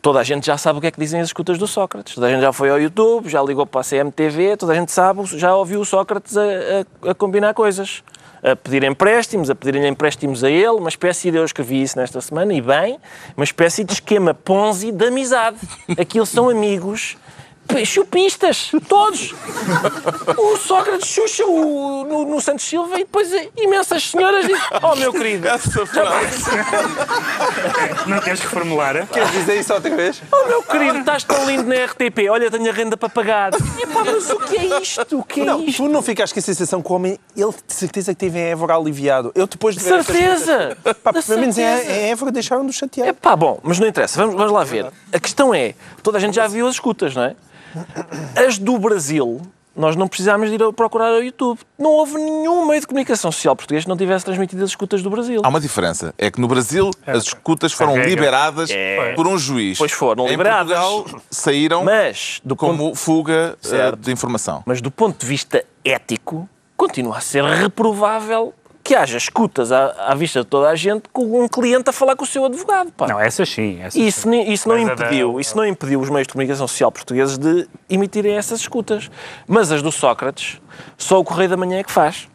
toda 0.02 0.20
a 0.20 0.24
gente 0.24 0.48
já 0.48 0.58
sabe 0.58 0.80
o 0.80 0.82
que 0.82 0.88
é 0.88 0.92
que 0.92 1.00
dizem 1.00 1.22
as 1.22 1.28
escutas 1.28 1.60
do 1.60 1.68
Sócrates. 1.68 2.16
Toda 2.16 2.26
a 2.26 2.32
gente 2.32 2.42
já 2.42 2.52
foi 2.52 2.72
ao 2.72 2.82
YouTube, 2.82 3.30
já 3.30 3.40
ligou 3.44 3.68
para 3.68 3.82
a 3.82 3.84
CMTV, 3.84 4.58
toda 4.58 4.72
a 4.72 4.76
gente 4.76 4.92
sabe, 4.92 5.24
já 5.38 5.56
ouviu 5.56 5.80
o 5.80 5.86
Sócrates 5.86 6.36
a, 6.36 6.42
a- 6.42 7.12
a 7.12 7.14
combinar 7.14 7.54
coisas. 7.54 8.04
A 8.44 8.56
pedir 8.56 8.84
empréstimos, 8.84 9.50
a 9.50 9.56
pedirem 9.56 9.88
empréstimos 9.88 10.44
a 10.44 10.50
ele, 10.50 10.70
uma 10.70 10.90
espécie 10.90 11.30
de, 11.32 11.38
eu 11.38 11.46
escrevi 11.46 11.82
isso 11.82 11.98
nesta 11.98 12.20
semana, 12.22 12.54
e 12.54 12.62
bem, 12.62 13.00
uma 13.36 13.44
espécie 13.44 13.84
de 13.84 13.94
esquema 13.94 14.34
Ponzi 14.34 14.92
de 14.92 15.06
amizade. 15.06 15.58
Aquilo 15.98 16.26
são 16.26 16.50
amigos 16.50 17.18
chupistas, 17.86 18.72
todos. 18.88 19.34
O 20.38 20.58
Sócrates 20.58 21.08
xuxa 21.08 21.46
o, 21.46 22.04
no, 22.04 22.26
no 22.26 22.42
Santos 22.42 22.66
Silva 22.66 22.96
e 22.96 23.04
depois 23.06 23.30
imensas 23.58 24.10
senhoras 24.10 24.46
dizem, 24.46 24.62
oh 24.84 24.96
meu 24.96 25.12
querido, 25.14 25.48
Essa 25.48 25.86
frase. 25.86 26.44
Não 28.08 28.20
queres 28.20 28.40
reformular? 28.42 29.08
Queres 29.08 29.32
dizer 29.32 29.60
isso 29.60 29.74
outra 29.74 29.96
vez? 29.96 30.22
oh 30.32 30.48
meu 30.48 30.64
querido, 30.64 31.00
estás 31.00 31.24
tão 31.24 31.46
lindo 31.46 31.64
na 31.64 31.86
RTP, 31.86 32.30
olha, 32.30 32.52
tenho 32.52 32.70
a 32.70 32.74
renda 32.74 32.98
para 32.98 33.10
pagar. 33.10 33.54
Epá, 33.54 34.04
mas 34.04 34.30
o 34.30 34.40
que 34.40 34.58
é 34.58 34.80
isto? 34.82 35.20
O 35.20 35.24
que 35.24 35.42
é 35.42 35.46
Não, 35.46 35.64
isto? 35.64 35.84
tu 35.84 35.90
não 35.90 36.02
ficaste 36.02 36.34
com 36.34 36.40
a 36.40 36.44
sensação 36.44 36.82
que 36.82 36.92
o 36.92 36.96
homem, 36.96 37.18
ele 37.36 37.52
de 37.68 37.74
certeza 37.74 38.14
que 38.14 38.20
teve 38.20 38.38
em 38.38 38.44
Évora 38.52 38.76
aliviado. 38.76 39.32
Eu 39.34 39.48
depois 39.48 39.76
de 39.76 39.84
ver 39.84 40.04
Certeza! 40.04 40.78
Pá, 41.04 41.14
pelo 41.14 41.40
menos 41.40 41.58
em, 41.58 41.64
em 41.64 42.12
Évora 42.12 42.32
deixaram 42.32 42.66
de 42.66 42.74
chatear. 42.74 43.08
É 43.08 43.14
pá, 43.14 43.36
bom, 43.36 43.60
mas 43.64 43.80
não 43.80 43.88
interessa, 43.88 44.20
vamos, 44.20 44.36
vamos 44.36 44.52
lá 44.52 44.64
ver. 44.64 44.88
A 45.14 45.20
questão 45.20 45.54
é, 45.54 45.74
toda 46.04 46.18
a 46.18 46.22
gente 46.22 46.36
já 46.36 46.48
viu 46.48 46.68
as 46.68 46.76
escutas, 46.76 47.16
não 47.16 47.24
é? 47.24 47.36
As 48.36 48.58
do 48.58 48.78
Brasil, 48.78 49.42
nós 49.76 49.96
não 49.96 50.08
precisámos 50.08 50.50
de 50.50 50.56
ir 50.56 50.64
a 50.64 50.72
procurar 50.74 51.08
ao 51.10 51.24
YouTube. 51.24 51.60
Não 51.78 51.92
houve 51.92 52.16
nenhum 52.16 52.66
meio 52.68 52.82
de 52.82 52.88
comunicação 52.88 53.32
social 53.32 53.56
português 53.56 53.84
que 53.86 53.90
não 53.90 53.96
tivesse 53.98 54.26
transmitido 54.26 54.64
as 54.64 54.70
escutas 54.72 55.02
do 55.02 55.10
Brasil. 55.10 55.42
Há 55.44 55.48
uma 55.48 55.60
diferença. 55.62 56.14
É 56.18 56.30
que 56.30 56.42
no 56.42 56.48
Brasil 56.48 56.92
as 57.08 57.24
escutas 57.24 57.72
foram 57.72 57.98
liberadas 58.02 58.70
É. 58.70 59.14
por 59.14 59.28
um 59.28 59.38
juiz. 59.38 59.78
Pois 59.78 59.92
foram 59.92 60.28
em 60.28 60.32
liberadas. 60.32 60.78
Portugal 60.78 61.22
saíram 61.30 61.84
Mas, 61.86 62.42
do 62.44 62.56
ponto, 62.56 62.78
como 62.78 62.96
fuga 62.96 63.58
eh, 63.64 63.68
Certo. 63.68 64.00
de 64.00 64.12
informação. 64.12 64.64
mas 64.66 64.82
do 64.82 64.92
ponto 64.92 65.20
de 65.20 65.26
vista 65.26 65.64
ético, 65.86 66.48
continua 66.76 67.18
a 67.18 67.22
ser 67.22 67.44
reprovável 67.44 68.54
que 68.84 68.96
haja 68.96 69.18
escutas 69.18 69.72
à, 69.72 69.92
à 70.08 70.16
vista 70.16 70.40
de 70.42 70.46
toda 70.48 70.70
a 70.70 70.76
gente 70.76 71.04
com 71.14 71.44
um 71.44 71.48
cliente 71.48 71.90
a 71.90 71.94
falar 71.94 72.16
com 72.16 72.24
o 72.24 72.28
seu 72.28 72.44
advogado. 72.46 72.92
Pá. 72.92 73.08
Não, 73.08 73.20
essas 73.20 73.48
sim. 73.50 73.80
Essas 73.82 73.96
E 73.96 74.08
isso, 74.08 74.28
nem- 74.28 74.52
isso, 74.52 74.68
não 74.68 74.76
Mas 74.78 74.88
da- 74.88 74.94
impediu, 74.94 75.40
isso 75.40 75.56
não 75.56 75.66
impediu 75.66 76.00
os 76.02 76.10
meios 76.10 76.28
de 76.28 76.34
comunicação 76.34 76.68
social 76.68 76.92
portugueses 76.92 77.38
de 77.38 77.68
emitirem 77.90 78.36
essas 78.36 78.60
escutas. 78.62 79.10
Mas 79.48 79.72
as 79.72 79.82
do 79.82 79.92
Sócrates, 79.92 80.60
só 80.98 81.20
o 81.20 81.24
Correio 81.24 81.50
da 81.50 81.58
Manhã 81.58 81.80
é 81.80 81.84
que 81.84 81.92
faz. 81.92 82.28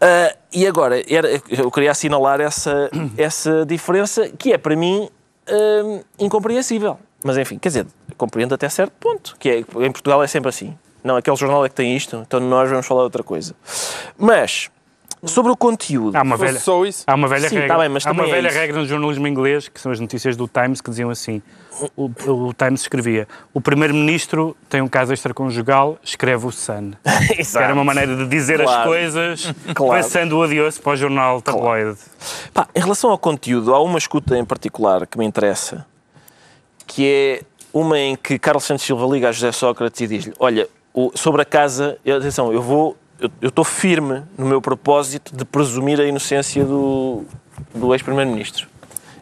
Ah, 0.00 0.34
e 0.52 0.66
agora, 0.66 1.00
era- 1.12 1.28
eu 1.48 1.70
queria 1.70 1.90
assinalar 1.90 2.40
essa, 2.40 2.90
essa 3.16 3.64
diferença 3.66 4.28
que 4.28 4.52
é, 4.52 4.58
para 4.58 4.74
mim, 4.76 5.08
ah, 5.48 6.00
incompreensível. 6.18 6.98
Mas, 7.24 7.38
enfim, 7.38 7.56
quer 7.58 7.68
dizer, 7.68 7.86
compreendo 8.16 8.54
até 8.54 8.68
certo 8.68 8.92
ponto, 8.98 9.36
que 9.38 9.48
é, 9.48 9.58
em 9.60 9.92
Portugal 9.92 10.22
é 10.22 10.26
sempre 10.26 10.48
assim. 10.48 10.76
Não, 11.04 11.16
aquele 11.16 11.36
jornal 11.36 11.64
é 11.64 11.68
que 11.68 11.74
tem 11.74 11.96
isto, 11.96 12.16
então 12.26 12.38
nós 12.40 12.68
vamos 12.68 12.86
falar 12.86 13.00
de 13.02 13.04
outra 13.04 13.22
coisa. 13.22 13.54
Mas, 14.18 14.70
sobre 15.24 15.52
o 15.52 15.56
conteúdo... 15.56 16.16
Há 16.16 16.22
uma 16.22 16.36
velha, 16.36 16.58
só 16.58 16.84
isso. 16.84 17.04
há 17.06 17.14
uma 17.14 17.28
velha 17.28 17.48
Sim, 17.48 17.54
regra, 17.56 17.74
tá 17.74 17.78
bem, 17.80 17.88
mas 17.88 18.06
há 18.06 18.10
uma 18.12 18.24
é 18.26 18.30
velha 18.30 18.48
isso. 18.48 18.56
regra 18.58 18.78
no 18.80 18.86
jornalismo 18.86 19.26
inglês, 19.28 19.68
que 19.68 19.80
são 19.80 19.92
as 19.92 20.00
notícias 20.00 20.36
do 20.36 20.48
Times, 20.48 20.80
que 20.80 20.90
diziam 20.90 21.10
assim: 21.10 21.40
o, 21.96 22.10
o 22.28 22.52
Times 22.52 22.80
escrevia, 22.82 23.28
o 23.54 23.60
primeiro-ministro 23.60 24.56
tem 24.68 24.80
um 24.82 24.88
caso 24.88 25.12
extraconjugal, 25.12 25.98
escreve 26.02 26.46
o 26.46 26.50
Sun. 26.52 26.92
Que 27.52 27.58
era 27.58 27.72
uma 27.72 27.84
maneira 27.84 28.16
de 28.16 28.26
dizer 28.26 28.60
as 28.60 28.66
Claro. 28.66 28.88
coisas, 28.90 29.54
Claro. 29.74 30.02
passando 30.02 30.38
o 30.38 30.42
adiós 30.42 30.78
para 30.78 30.92
o 30.92 30.96
jornal 30.96 31.40
tabloide. 31.40 31.98
Pá, 32.52 32.68
em 32.74 32.80
relação 32.80 33.10
ao 33.10 33.18
conteúdo, 33.18 33.74
há 33.74 33.80
uma 33.82 33.98
escuta 33.98 34.36
em 34.36 34.44
particular 34.44 35.06
que 35.06 35.18
me 35.18 35.24
interessa, 35.24 35.86
que 36.86 37.06
é 37.06 37.42
uma 37.72 37.98
em 37.98 38.16
que 38.16 38.38
Carlos 38.38 38.64
Santos 38.64 38.84
Silva 38.84 39.06
liga 39.06 39.28
a 39.28 39.32
José 39.32 39.52
Sócrates 39.52 40.00
e 40.00 40.06
diz-lhe: 40.06 40.34
Olha, 40.38 40.68
o- 40.92 41.10
sobre 41.14 41.40
a 41.42 41.44
casa, 41.44 41.96
atenção, 42.06 42.52
eu 42.52 42.60
vou, 42.60 42.96
eu 43.40 43.48
estou 43.48 43.64
firme 43.64 44.22
no 44.36 44.46
meu 44.46 44.60
propósito 44.60 45.36
de 45.36 45.44
presumir 45.44 46.00
a 46.00 46.04
inocência 46.04 46.64
do, 46.64 47.24
do 47.74 47.94
ex-primeiro-ministro. 47.94 48.68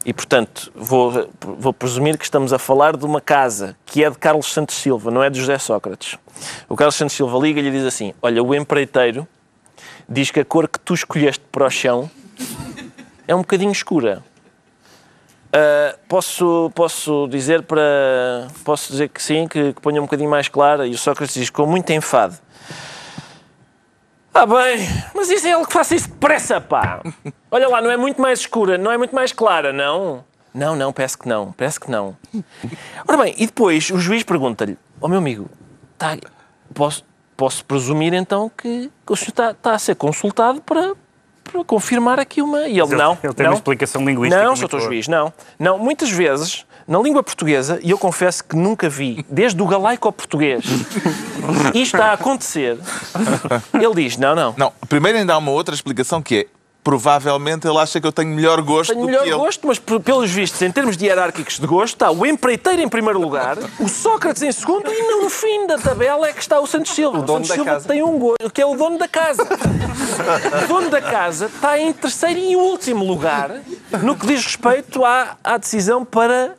E, 0.04 0.12
portanto, 0.14 0.72
vou, 0.74 1.28
vou 1.40 1.72
presumir 1.72 2.16
que 2.16 2.24
estamos 2.24 2.52
a 2.52 2.58
falar 2.58 2.96
de 2.96 3.04
uma 3.04 3.20
casa 3.20 3.76
que 3.84 4.02
é 4.02 4.08
de 4.08 4.16
Carlos 4.16 4.50
Santos 4.52 4.76
Silva, 4.76 5.10
não 5.10 5.22
é 5.22 5.28
de 5.28 5.38
José 5.38 5.58
Sócrates. 5.58 6.18
O 6.68 6.76
Carlos 6.76 6.94
Santos 6.94 7.14
Silva 7.14 7.38
liga-lhe 7.38 7.68
e 7.68 7.72
diz 7.72 7.84
assim: 7.84 8.14
Olha, 8.22 8.42
o 8.42 8.54
empreiteiro 8.54 9.28
diz 10.08 10.30
que 10.30 10.40
a 10.40 10.44
cor 10.44 10.66
que 10.66 10.80
tu 10.80 10.94
escolheste 10.94 11.44
para 11.52 11.66
o 11.66 11.70
chão 11.70 12.10
é 13.28 13.34
um 13.34 13.40
bocadinho 13.40 13.72
escura. 13.72 14.24
Ah, 15.52 15.96
posso, 16.08 16.70
posso 16.74 17.26
dizer 17.28 17.62
para. 17.62 18.48
Posso 18.64 18.92
dizer 18.92 19.08
que 19.08 19.22
sim, 19.22 19.48
que, 19.48 19.72
que 19.72 19.80
ponha 19.80 20.00
um 20.00 20.04
bocadinho 20.04 20.30
mais 20.30 20.48
clara. 20.48 20.86
E 20.86 20.92
o 20.92 20.98
Sócrates 20.98 21.34
diz 21.34 21.50
com 21.50 21.66
muito 21.66 21.90
enfado. 21.90 22.36
Ah 24.32 24.46
bem, 24.46 24.78
mas 25.14 25.28
isso 25.28 25.46
é 25.46 25.50
ele 25.50 25.66
que 25.66 25.72
faça 25.72 25.94
isso 25.94 26.08
depressa, 26.08 26.60
pá! 26.60 27.00
Olha 27.50 27.68
lá, 27.68 27.80
não 27.80 27.90
é 27.90 27.96
muito 27.96 28.20
mais 28.22 28.40
escura, 28.40 28.78
não 28.78 28.92
é 28.92 28.96
muito 28.96 29.14
mais 29.14 29.32
clara, 29.32 29.72
não? 29.72 30.24
Não, 30.54 30.76
não, 30.76 30.92
parece 30.92 31.18
que 31.18 31.28
não, 31.28 31.52
parece 31.52 31.80
que 31.80 31.90
não. 31.90 32.16
Ora 33.08 33.16
bem, 33.24 33.34
e 33.36 33.46
depois 33.46 33.90
o 33.90 33.98
juiz 33.98 34.22
pergunta-lhe: 34.22 34.78
Ó 35.00 35.08
meu 35.08 35.18
amigo, 35.18 35.48
tá, 35.98 36.16
posso, 36.74 37.04
posso 37.36 37.64
presumir 37.64 38.14
então 38.14 38.48
que, 38.48 38.90
o 39.08 39.16
senhor 39.16 39.30
está, 39.30 39.50
está 39.50 39.72
a 39.74 39.78
ser 39.78 39.96
consultado 39.96 40.60
para, 40.60 40.94
para 41.44 41.64
confirmar 41.64 42.18
aqui 42.20 42.40
uma. 42.40 42.68
E 42.68 42.78
ele, 42.78 42.82
Ele- 42.82 42.96
não. 42.96 43.18
ele 43.22 43.34
tem 43.34 43.44
não, 43.44 43.52
uma 43.52 43.56
explicação 43.58 44.04
linguística 44.04 44.42
Não, 44.44 44.54
boa. 44.54 44.80
Juiz, 44.82 45.08
não. 45.08 45.32
Não, 45.58 45.78
muitas 45.78 46.10
vezes, 46.10 46.64
na 46.90 46.98
língua 46.98 47.22
portuguesa, 47.22 47.78
e 47.84 47.92
eu 47.92 47.96
confesso 47.96 48.42
que 48.42 48.56
nunca 48.56 48.88
vi, 48.88 49.24
desde 49.28 49.62
o 49.62 49.64
galaico 49.64 50.08
ao 50.08 50.12
português, 50.12 50.64
isto 51.72 51.94
está 51.94 52.06
a 52.06 52.12
acontecer, 52.14 52.76
ele 53.72 53.94
diz: 53.94 54.16
não, 54.16 54.34
não. 54.34 54.54
Não, 54.56 54.72
primeiro 54.88 55.16
ainda 55.16 55.34
há 55.34 55.38
uma 55.38 55.52
outra 55.52 55.72
explicação 55.72 56.20
que 56.20 56.36
é 56.36 56.46
provavelmente 56.82 57.68
ele 57.68 57.78
acha 57.78 58.00
que 58.00 58.06
eu 58.06 58.10
tenho 58.10 58.34
melhor 58.34 58.60
gosto 58.62 58.92
Tenho 58.92 59.02
do 59.02 59.06
melhor 59.06 59.22
que 59.22 59.28
ele. 59.28 59.36
gosto, 59.36 59.66
mas 59.66 59.78
pelos 59.78 60.30
vistos, 60.30 60.60
em 60.62 60.72
termos 60.72 60.96
de 60.96 61.04
hierárquicos 61.06 61.60
de 61.60 61.66
gosto, 61.66 61.94
está 61.94 62.10
o 62.10 62.26
empreiteiro 62.26 62.82
em 62.82 62.88
primeiro 62.88 63.20
lugar, 63.20 63.56
o 63.78 63.86
Sócrates 63.86 64.42
em 64.42 64.50
segundo 64.50 64.90
e 64.90 65.02
no 65.22 65.30
fim 65.30 65.68
da 65.68 65.78
tabela 65.78 66.26
é 66.26 66.32
que 66.32 66.40
está 66.40 66.58
o 66.58 66.66
Santos 66.66 66.92
Silva. 66.92 67.18
O, 67.18 67.22
dono 67.22 67.44
Santos 67.44 67.48
da 67.50 67.54
Silva 67.54 67.70
casa. 67.70 67.88
tem 67.88 68.02
um 68.02 68.18
gosto, 68.18 68.50
que 68.50 68.60
é 68.60 68.66
o 68.66 68.74
dono 68.74 68.98
da 68.98 69.06
casa. 69.06 69.46
o 70.64 70.66
dono 70.66 70.90
da 70.90 71.00
casa 71.02 71.46
está 71.46 71.78
em 71.78 71.92
terceiro 71.92 72.40
e 72.40 72.56
último 72.56 73.04
lugar 73.04 73.60
no 74.02 74.16
que 74.16 74.26
diz 74.26 74.44
respeito 74.44 75.04
à, 75.04 75.36
à 75.44 75.56
decisão 75.58 76.04
para 76.04 76.56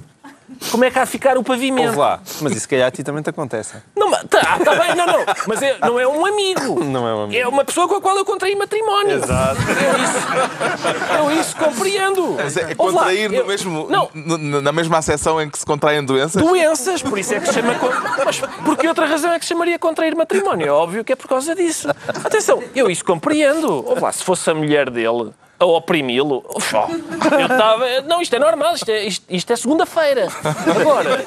como 0.71 0.83
é 0.85 0.91
que 0.91 0.99
há 0.99 1.05
de 1.05 1.11
ficar 1.11 1.37
o 1.37 1.43
pavimento. 1.43 1.87
Ouve 1.87 1.99
lá. 1.99 2.19
Mas 2.41 2.51
isso 2.53 2.61
se 2.61 2.67
calhar 2.67 2.87
a 2.87 2.91
ti 2.91 3.03
também 3.03 3.21
te 3.23 3.29
acontece. 3.29 3.75
Não, 3.95 4.09
mas 4.09 4.23
tá, 4.29 4.59
tá 4.63 4.75
bem, 4.75 4.95
não, 4.95 5.05
não. 5.05 5.25
Mas 5.47 5.61
é- 5.61 5.77
não 5.81 5.99
é 5.99 6.07
um 6.07 6.25
amigo. 6.25 6.83
Não 6.91 7.07
é 7.07 7.13
um 7.15 7.23
amigo. 7.23 7.41
É 7.41 7.47
uma 7.47 7.63
pessoa 7.63 7.87
com 7.87 7.95
a 7.95 8.01
qual 8.01 8.17
eu 8.17 8.25
contraí 8.25 8.55
matrimónio. 8.55 9.17
Exato. 9.17 9.59
Eu 9.61 10.03
isso, 10.03 11.17
eu 11.17 11.41
isso 11.41 11.55
compreendo. 11.55 12.33
Mas 12.37 12.57
é 12.57 12.67
lá, 12.67 12.75
contrair 12.75 13.31
eu- 13.33 13.41
no 13.43 13.47
mesmo, 13.47 13.87
Não, 13.89 14.09
na 14.61 14.71
mesma 14.71 14.97
acessão 14.97 15.41
em 15.41 15.49
que 15.49 15.57
se 15.59 15.65
contraem 15.65 16.03
doenças? 16.03 16.41
doenças, 16.41 17.01
por 17.01 17.17
isso 17.17 17.33
é 17.33 17.39
que 17.39 17.47
se 17.47 17.53
chama. 17.53 17.73
Mas 18.25 18.39
por 18.39 18.77
que 18.77 18.87
outra 18.87 19.05
razão 19.05 19.31
é 19.31 19.39
que 19.39 19.45
se 19.45 19.49
chamaria 19.49 19.77
contrair 19.79 20.15
matrimónio? 20.15 20.67
É 20.67 20.71
óbvio 20.71 21.03
que 21.03 21.13
é 21.13 21.15
por 21.15 21.27
causa 21.27 21.55
disso. 21.55 21.87
Atenção, 22.23 22.61
eu 22.75 22.89
isso 22.89 23.03
compreendo. 23.05 23.85
Ouve 23.87 24.01
lá, 24.01 24.11
se 24.11 24.23
fosse 24.23 24.49
a 24.49 24.53
mulher 24.53 24.89
dele 24.89 25.31
a 25.62 25.65
oprimi-lo, 25.65 26.43
eu 26.50 26.58
estava. 26.58 28.02
Não, 28.08 28.19
isto 28.19 28.36
é 28.36 28.39
normal, 28.39 28.74
isto 28.74 28.89
é, 28.89 29.06
isto, 29.06 29.26
isto 29.30 29.54
é 29.54 29.56
segunda-feira. 29.56 30.28
Agora, 30.43 31.24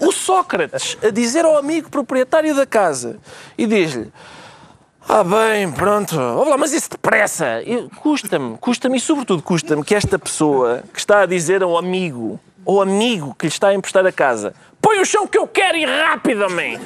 o 0.00 0.12
Sócrates 0.12 0.98
a 1.02 1.08
dizer 1.08 1.46
ao 1.46 1.56
amigo 1.56 1.88
proprietário 1.88 2.54
da 2.54 2.66
casa 2.66 3.18
e 3.56 3.66
diz-lhe. 3.66 4.12
Ah, 5.08 5.24
bem, 5.24 5.72
pronto. 5.72 6.14
Lá, 6.14 6.58
mas 6.58 6.74
isso 6.74 6.90
depressa. 6.90 7.62
Custa-me, 8.02 8.58
custa-me 8.58 8.98
e, 8.98 9.00
sobretudo, 9.00 9.42
custa-me 9.42 9.82
que 9.82 9.94
esta 9.94 10.18
pessoa 10.18 10.84
que 10.92 10.98
está 10.98 11.22
a 11.22 11.26
dizer 11.26 11.62
ao 11.62 11.78
amigo, 11.78 12.38
ao 12.66 12.82
amigo 12.82 13.34
que 13.38 13.46
lhe 13.46 13.52
está 13.52 13.68
a 13.68 13.74
emprestar 13.74 14.04
a 14.04 14.12
casa, 14.12 14.54
põe 14.80 15.00
o 15.00 15.06
chão 15.06 15.26
que 15.26 15.38
eu 15.38 15.48
quero 15.48 15.78
e 15.78 15.86
rapidamente. 15.86 16.82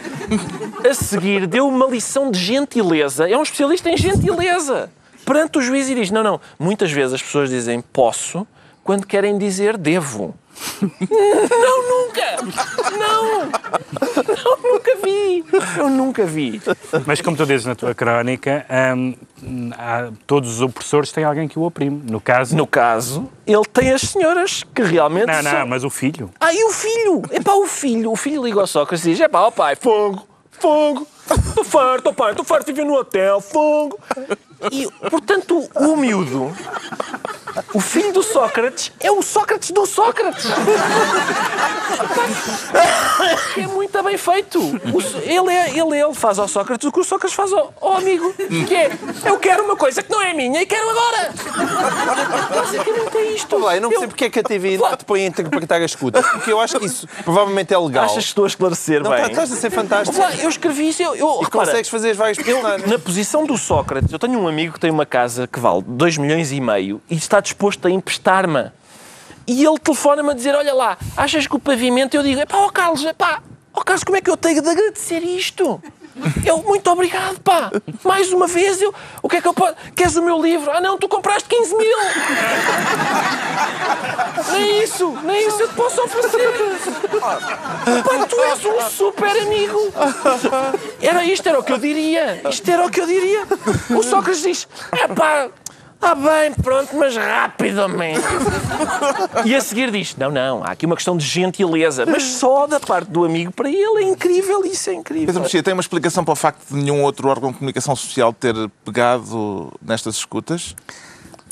A 0.88 0.94
seguir, 0.94 1.48
deu 1.48 1.66
uma 1.66 1.86
lição 1.86 2.30
de 2.30 2.38
gentileza. 2.38 3.28
É 3.28 3.36
um 3.36 3.42
especialista 3.42 3.90
em 3.90 3.96
gentileza. 3.96 4.90
Perante 5.24 5.58
o 5.58 5.62
juiz 5.62 5.88
e 5.88 5.94
diz: 5.94 6.10
Não, 6.10 6.22
não. 6.22 6.40
Muitas 6.58 6.90
vezes 6.92 7.14
as 7.14 7.22
pessoas 7.22 7.50
dizem 7.50 7.80
posso 7.80 8.46
quando 8.82 9.06
querem 9.06 9.38
dizer 9.38 9.76
devo. 9.78 10.34
Não, 11.10 11.88
nunca! 11.88 12.36
Não! 12.96 13.40
Não, 13.42 14.72
nunca 14.72 14.96
vi! 15.02 15.44
Eu 15.76 15.88
nunca 15.90 16.24
vi. 16.26 16.62
Mas 17.06 17.20
como 17.20 17.36
tu 17.36 17.44
dizes 17.44 17.66
na 17.66 17.74
tua 17.74 17.92
crónica, 17.94 18.64
hum, 18.96 19.70
há- 19.76 20.10
todos 20.26 20.48
os 20.54 20.60
opressores 20.60 21.10
têm 21.10 21.24
alguém 21.24 21.48
que 21.48 21.58
o 21.58 21.62
oprime. 21.62 22.02
No 22.08 22.20
caso. 22.20 22.54
No 22.56 22.66
caso, 22.68 23.28
ele 23.46 23.64
tem 23.72 23.90
as 23.92 24.02
senhoras 24.02 24.62
que 24.74 24.82
realmente 24.82 25.26
Não, 25.26 25.42
são... 25.42 25.52
não, 25.60 25.66
mas 25.66 25.82
o 25.82 25.90
filho. 25.90 26.30
Ah, 26.38 26.52
e 26.54 26.62
o 26.64 26.70
filho? 26.70 27.22
É 27.30 27.40
pá, 27.40 27.52
o 27.54 27.66
filho. 27.66 28.12
O 28.12 28.16
filho 28.16 28.44
liga 28.44 28.60
ao 28.60 28.66
Sócrates 28.66 29.04
e 29.06 29.10
diz: 29.10 29.20
É 29.20 29.28
pá, 29.28 29.40
ó 29.40 29.50
pai, 29.50 29.74
fogo, 29.74 30.24
fogo. 30.52 31.06
Estou 31.28 31.64
farto, 31.64 32.10
ó 32.10 32.12
pai, 32.12 32.30
estou 32.32 32.44
farto 32.44 32.66
de 32.66 32.72
viver 32.72 32.84
no 32.86 32.94
hotel, 32.94 33.40
fogo. 33.40 33.98
E, 34.70 34.88
portanto, 35.10 35.68
o 35.74 35.96
miúdo, 35.96 36.54
O 37.72 37.80
filho 37.80 38.12
do 38.12 38.22
Sócrates 38.22 38.90
é 39.00 39.10
o 39.10 39.22
Sócrates 39.22 39.70
do 39.70 39.86
Sócrates. 39.86 40.44
É 43.56 43.66
muito 43.66 44.02
bem 44.02 44.16
feito. 44.18 44.58
O 44.92 45.00
so- 45.00 45.18
ele, 45.18 45.50
é, 45.52 45.70
ele, 45.70 46.00
ele 46.00 46.14
faz 46.14 46.38
ao 46.38 46.48
Sócrates 46.48 46.86
o 46.88 46.92
que 46.92 47.00
o 47.00 47.04
Sócrates 47.04 47.34
faz 47.34 47.52
ao, 47.52 47.72
ao 47.80 47.96
amigo. 47.96 48.32
Que 48.66 48.74
é, 48.74 48.90
eu 49.24 49.38
quero 49.38 49.64
uma 49.64 49.76
coisa 49.76 50.02
que 50.02 50.10
não 50.10 50.20
é 50.20 50.32
minha 50.34 50.62
e 50.62 50.66
quero 50.66 50.88
agora. 50.90 51.32
Basicamente 52.54 53.16
é 53.18 53.22
isto. 53.32 53.56
Lá, 53.58 53.76
eu 53.76 53.80
não 53.82 53.88
percebo 53.88 54.08
porque 54.10 54.24
é 54.24 54.30
que 54.30 54.38
a 54.40 54.42
TV 54.42 54.76
não 54.78 54.96
te 54.96 55.04
põe 55.04 55.22
a 55.24 55.26
interpretar 55.26 55.80
as 55.82 55.90
escutas, 55.92 56.26
porque 56.26 56.50
eu 56.52 56.60
acho 56.60 56.78
que 56.78 56.86
isso 56.86 57.06
provavelmente 57.24 57.72
é 57.72 57.78
legal. 57.78 58.04
Achas 58.04 58.24
que 58.24 58.28
estou 58.30 58.44
a 58.44 58.48
esclarecer 58.48 59.02
Não, 59.02 59.10
bem? 59.10 59.20
tá- 59.22 59.28
estás 59.30 59.52
a 59.52 59.56
ser 59.56 59.70
fantástico. 59.70 60.18
Lá, 60.18 60.34
eu 60.36 60.48
escrevi 60.48 60.88
isso, 60.88 61.02
eu, 61.02 61.14
eu 61.14 61.38
E 61.40 61.44
repara, 61.44 61.66
consegues 61.66 61.88
fazer 61.90 62.10
as 62.10 62.16
várias 62.16 62.36
personagens. 62.38 62.90
na 62.90 62.98
posição 62.98 63.46
do 63.46 63.56
Sócrates, 63.56 64.12
eu 64.12 64.18
tenho 64.18 64.38
um 64.40 64.48
amigo 64.48 64.53
que 64.72 64.80
tem 64.80 64.90
uma 64.90 65.06
casa 65.06 65.46
que 65.46 65.58
vale 65.58 65.82
2 65.86 66.18
milhões 66.18 66.52
e 66.52 66.60
meio 66.60 67.00
e 67.10 67.14
está 67.14 67.40
disposto 67.40 67.86
a 67.86 67.90
emprestar-me. 67.90 68.70
E 69.46 69.64
ele 69.64 69.78
telefona-me 69.78 70.30
a 70.30 70.34
dizer: 70.34 70.54
Olha 70.54 70.74
lá, 70.74 70.96
achas 71.16 71.46
que 71.46 71.54
o 71.54 71.58
pavimento? 71.58 72.16
Eu 72.16 72.22
digo: 72.22 72.46
pá, 72.46 72.58
ó 72.58 72.70
Carlos, 72.70 73.04
é 73.04 73.12
pá, 73.12 73.42
ó 73.72 73.82
Carlos, 73.82 74.04
como 74.04 74.16
é 74.16 74.20
que 74.20 74.30
eu 74.30 74.36
tenho 74.36 74.62
de 74.62 74.68
agradecer 74.68 75.22
isto? 75.22 75.82
Eu, 76.44 76.58
muito 76.58 76.88
obrigado, 76.90 77.40
pá. 77.40 77.70
Mais 78.02 78.32
uma 78.32 78.46
vez, 78.46 78.80
eu, 78.80 78.94
o 79.22 79.28
que 79.28 79.36
é 79.36 79.40
que 79.40 79.48
eu 79.48 79.54
posso. 79.54 79.74
Queres 79.94 80.16
o 80.16 80.22
meu 80.22 80.40
livro? 80.40 80.70
Ah, 80.70 80.80
não, 80.80 80.96
tu 80.96 81.08
compraste 81.08 81.48
15 81.48 81.76
mil. 81.76 81.96
Nem 84.52 84.82
isso, 84.82 85.10
nem 85.22 85.48
isso 85.48 85.60
eu 85.60 85.68
te 85.68 85.74
posso 85.74 86.02
oferecer. 86.02 86.52
Pá, 87.20 88.26
tu 88.28 88.40
és 88.40 88.64
um 88.64 88.80
super 88.90 89.36
amigo. 89.42 89.78
Era 91.00 91.24
isto, 91.24 91.48
era 91.48 91.58
o 91.58 91.62
que 91.64 91.72
eu 91.72 91.78
diria. 91.78 92.40
Isto 92.48 92.70
era 92.70 92.86
o 92.86 92.90
que 92.90 93.00
eu 93.00 93.06
diria. 93.06 93.42
O 93.90 94.02
Sócrates 94.02 94.42
diz: 94.42 94.68
É 94.92 95.08
pá, 95.08 95.48
está 96.04 96.14
bem, 96.14 96.52
pronto, 96.52 96.94
mas 96.96 97.16
rapidamente. 97.16 98.20
E 99.44 99.54
a 99.54 99.60
seguir 99.60 99.90
diz: 99.90 100.14
Não, 100.16 100.30
não, 100.30 100.62
há 100.62 100.72
aqui 100.72 100.84
uma 100.86 100.94
questão 100.96 101.16
de 101.16 101.24
gentileza, 101.24 102.04
mas 102.06 102.22
só 102.22 102.66
da 102.66 102.78
parte 102.78 103.10
do 103.10 103.24
amigo 103.24 103.50
para 103.52 103.68
ele. 103.68 103.98
É 103.98 104.02
incrível, 104.02 104.64
isso 104.64 104.90
é 104.90 104.94
incrível. 104.94 105.26
Pedro 105.26 105.42
Mexia, 105.42 105.62
tem 105.62 105.72
uma 105.72 105.80
explicação 105.80 106.24
para 106.24 106.32
o 106.32 106.36
facto 106.36 106.60
de 106.70 106.76
nenhum 106.76 107.02
outro 107.02 107.28
órgão 107.28 107.50
de 107.50 107.58
comunicação 107.58 107.96
social 107.96 108.32
ter 108.32 108.54
pegado 108.84 109.72
nestas 109.80 110.16
escutas? 110.16 110.76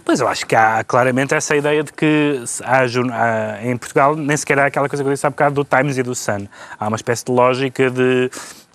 Pois 0.04 0.18
eu 0.18 0.26
acho 0.26 0.44
que 0.46 0.56
há 0.56 0.82
claramente 0.82 1.32
essa 1.32 1.54
ideia 1.54 1.84
de 1.84 1.92
que 1.92 2.42
há- 2.64 3.58
em 3.62 3.76
Portugal 3.76 4.16
nem 4.16 4.36
sequer 4.36 4.58
há 4.58 4.66
aquela 4.66 4.88
coisa 4.88 5.02
que 5.02 5.08
eu 5.08 5.12
disse 5.12 5.24
há 5.26 5.30
bocado 5.30 5.54
do 5.54 5.64
Times 5.64 5.96
e 5.96 6.02
do 6.02 6.12
Sun. 6.12 6.48
Há 6.78 6.88
uma 6.88 6.96
espécie 6.96 7.24
de 7.24 7.30
lógica 7.30 7.88
de, 7.88 8.28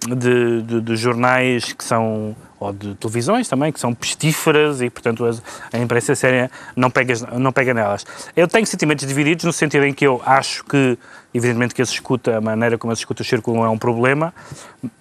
de, 0.05 0.61
de- 0.61 0.81
de 0.81 0.95
jornais 0.95 1.73
que 1.73 1.83
são, 1.83 2.35
ou 2.59 2.71
de 2.71 2.95
televisões 2.95 3.47
também, 3.47 3.71
que 3.71 3.79
são 3.79 3.93
pestíferas 3.93 4.81
e, 4.81 4.89
portanto, 4.89 5.25
a 5.73 5.77
imprensa 5.77 6.13
séria 6.15 6.51
não 6.75 6.89
pega, 6.89 7.13
não 7.37 7.51
pega 7.51 7.73
nelas. 7.73 8.05
Eu 8.35 8.47
tenho 8.47 8.65
sentimentos 8.65 9.07
divididos 9.07 9.45
no 9.45 9.53
sentido 9.53 9.85
em 9.85 9.93
que 9.93 10.05
eu 10.05 10.21
acho 10.25 10.63
que, 10.65 10.97
evidentemente, 11.33 11.73
que 11.73 11.81
as 11.81 11.89
escuta, 11.89 12.37
a 12.37 12.41
maneira 12.41 12.77
como 12.77 12.93
as 12.93 12.99
escutas 12.99 13.27
circulam 13.27 13.65
é 13.65 13.69
um 13.69 13.77
problema, 13.77 14.33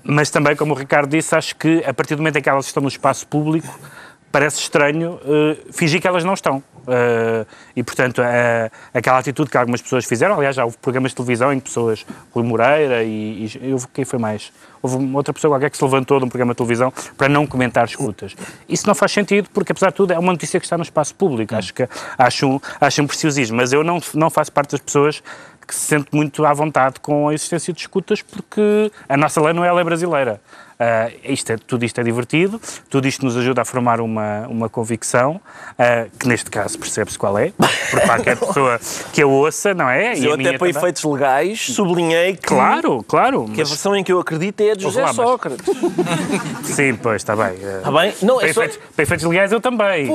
mas 0.03 0.31
também, 0.31 0.57
como 0.57 0.73
o 0.73 0.77
Ricardo 0.77 1.11
disse, 1.11 1.35
acho 1.35 1.55
que 1.57 1.85
a 1.87 1.93
partir 1.93 2.15
do 2.15 2.19
momento 2.19 2.37
em 2.37 2.43
que 2.43 2.49
elas 2.49 2.67
estão 2.67 2.83
no 2.83 2.89
espaço 2.89 3.27
público, 3.27 3.69
parece 4.33 4.61
estranho 4.61 5.19
eh, 5.25 5.57
fingir 5.73 6.01
que 6.01 6.07
elas 6.09 6.25
não 6.25 6.35
estão. 6.35 6.63
Eh, 6.89 7.47
e, 7.77 7.83
portanto, 7.83 8.23
eh, 8.23 8.71
aquela 8.95 9.19
atitude 9.19 9.51
que 9.51 9.57
algumas 9.57 9.83
pessoas 9.83 10.05
fizeram, 10.05 10.37
aliás, 10.37 10.57
já 10.57 10.65
houve 10.65 10.77
programas 10.79 11.11
de 11.11 11.17
televisão 11.17 11.53
em 11.53 11.59
que 11.59 11.65
pessoas, 11.65 12.07
Rui 12.33 12.45
Moreira 12.45 13.03
e, 13.03 13.47
e 13.61 13.73
houve, 13.73 13.87
quem 13.93 14.05
foi 14.05 14.19
mais? 14.19 14.53
Houve 14.83 15.15
outra 15.15 15.35
pessoa 15.35 15.53
qualquer 15.53 15.71
que 15.71 15.77
se 15.77 15.85
levantou 15.85 16.19
de 16.19 16.27
um 16.27 16.29
programa 16.29 16.53
de 16.53 16.59
televisão 16.59 16.93
para 17.17 17.29
não 17.29 17.47
comentar 17.47 17.85
escutas. 17.85 18.37
Isso 18.69 18.87
não 18.87 18.95
faz 18.95 19.13
sentido, 19.13 19.49
porque, 19.53 19.73
apesar 19.73 19.91
de 19.91 19.97
tudo, 19.97 20.13
é 20.13 20.19
uma 20.19 20.33
notícia 20.33 20.61
que 20.61 20.67
está 20.67 20.77
no 20.77 20.85
espaço 20.85 21.15
público. 21.15 21.55
Acho, 21.55 21.75
que, 21.75 21.89
acho, 22.17 22.47
um, 22.47 22.61
acho 22.81 23.03
um 23.03 23.07
preciosismo, 23.07 23.57
mas 23.57 23.73
eu 23.73 23.83
não, 23.83 24.01
não 24.15 24.31
faço 24.31 24.53
parte 24.53 24.73
das 24.73 24.81
pessoas 24.81 25.23
que 25.67 25.75
se 25.75 25.81
sente 25.81 26.09
muito 26.13 26.47
à 26.47 26.53
vontade 26.53 27.01
com 27.01 27.29
a 27.29 27.35
existência 27.35 27.73
de 27.73 27.81
escutas, 27.81 28.23
porque 28.23 28.91
a 29.09 29.17
nossa 29.17 29.41
lei 29.41 29.53
não 29.53 29.65
é 29.65 29.69
a 29.69 29.73
lei 29.73 29.85
brasileira. 29.85 30.41
Ah, 30.79 31.11
isto 31.25 31.53
é, 31.53 31.57
tudo 31.57 31.85
isto 31.87 31.99
é 32.01 32.05
divertido, 32.05 32.61
tudo 32.91 33.09
isto 33.09 33.25
nos 33.25 33.35
ajuda 33.37 33.63
a 33.63 33.65
formar 33.65 33.99
uma, 34.01 34.47
uma 34.47 34.69
convicção, 34.69 35.41
ah, 35.79 36.07
que 36.19 36.29
neste 36.29 36.51
caso 36.51 36.79
percebe-se 36.79 37.19
qual 37.19 37.39
é, 37.39 37.51
por 37.91 38.01
qualquer 38.03 38.37
pessoa 38.39 38.79
que 39.13 39.23
a 39.23 39.27
ouça, 39.27 39.73
não 39.73 39.89
é? 39.89 40.15
E 40.19 40.25
Eu 40.27 40.33
a 40.33 40.35
até 40.35 40.45
para 40.51 40.59
também. 40.59 40.71
efeitos 40.77 41.03
legais 41.05 41.61
sublinhei 41.75 42.37
que, 42.37 42.43
Claro, 42.47 43.03
claro. 43.09 43.45
que 43.47 43.53
a 43.55 43.57
mas- 43.65 43.69
versão 43.71 43.97
em 43.97 44.05
que 44.05 44.13
eu 44.13 44.21
acredito 44.21 44.61
é 44.61 44.73
a 44.73 44.75
de 44.75 44.83
José 44.83 45.01
lá, 45.01 45.07
mas- 45.09 45.17
Sócrates. 45.17 45.65
Sim, 46.65 46.95
pois, 47.03 47.17
está 47.23 47.35
bem. 47.35 47.55
Está 47.55 47.91
bem? 47.91 48.13
Não, 48.23 48.37
Para 48.37 48.49
é 48.49 48.53
só... 48.53 48.63
efeitos, 48.63 48.79
para 48.95 49.03
efeitos 49.03 49.27
legais 49.27 49.53
eu 49.53 49.61
também. 49.61 50.09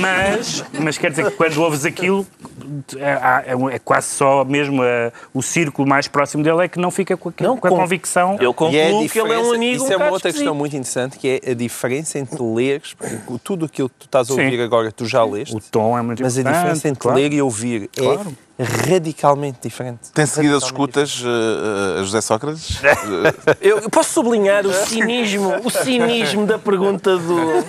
Mas, 0.00 0.64
mas 0.78 0.98
quer 0.98 1.10
dizer 1.10 1.24
que 1.30 1.36
quando 1.36 1.56
ouves 1.62 1.84
aquilo, 1.84 2.26
é, 2.96 3.52
é- 3.52 3.74
é 3.74 3.78
quase 3.78 4.08
só 4.08 4.44
mesmo 4.44 4.82
eh, 4.82 5.12
o 5.32 5.42
círculo 5.42 5.88
mais 5.88 6.08
próximo 6.08 6.42
dele 6.42 6.64
é 6.64 6.68
que 6.68 6.78
não 6.78 6.90
fica 6.90 7.16
com 7.16 7.28
a, 7.28 7.32
Não, 7.40 7.56
com 7.56 7.66
a 7.66 7.70
convicção. 7.70 8.36
Eu 8.40 8.52
concluo 8.54 8.74
E 8.74 8.78
é 8.78 8.86
a 9.04 9.08
que 9.08 9.20
ele 9.20 9.32
é 9.32 9.38
um 9.38 9.52
amigo 9.52 9.76
Isso 9.76 9.86
um 9.88 9.92
é 9.92 9.96
uma 9.96 10.10
outra 10.10 10.32
questão 10.32 10.54
muito 10.54 10.74
interessante, 10.76 11.18
que 11.18 11.40
é 11.44 11.50
a 11.50 11.54
diferença 11.54 12.18
entre 12.18 12.42
leres, 12.42 12.94
porque 12.94 13.16
tudo 13.42 13.66
aquilo 13.66 13.88
que 13.88 13.94
tu 14.00 14.06
estás 14.06 14.30
a 14.30 14.34
Sim. 14.34 14.44
ouvir 14.44 14.60
agora, 14.60 14.90
tu 14.92 15.06
já 15.06 15.24
leste, 15.24 15.54
O 15.56 15.60
tom 15.60 15.98
é 15.98 16.02
muito 16.02 16.22
mas 16.22 16.36
a 16.36 16.40
importante. 16.40 16.58
diferença 16.62 16.88
entre 16.88 17.00
claro. 17.00 17.18
ler 17.18 17.32
e 17.32 17.42
ouvir 17.42 17.88
Claro. 17.96 18.20
é 18.53 18.53
radicalmente 18.58 19.58
diferente. 19.62 20.10
Tem 20.12 20.26
seguido 20.26 20.56
as 20.56 20.64
escutas 20.64 21.22
eh, 21.24 22.00
a 22.00 22.02
José 22.04 22.20
Sócrates? 22.20 22.78
Eu 23.60 23.78
eu 23.80 23.90
posso 23.90 24.12
sublinhar 24.12 24.64
o 24.66 24.72
cinismo, 24.72 25.52
o 25.64 25.70
cinismo 25.70 26.46
da 26.46 26.58
pergunta 26.58 27.16
do, 27.16 27.64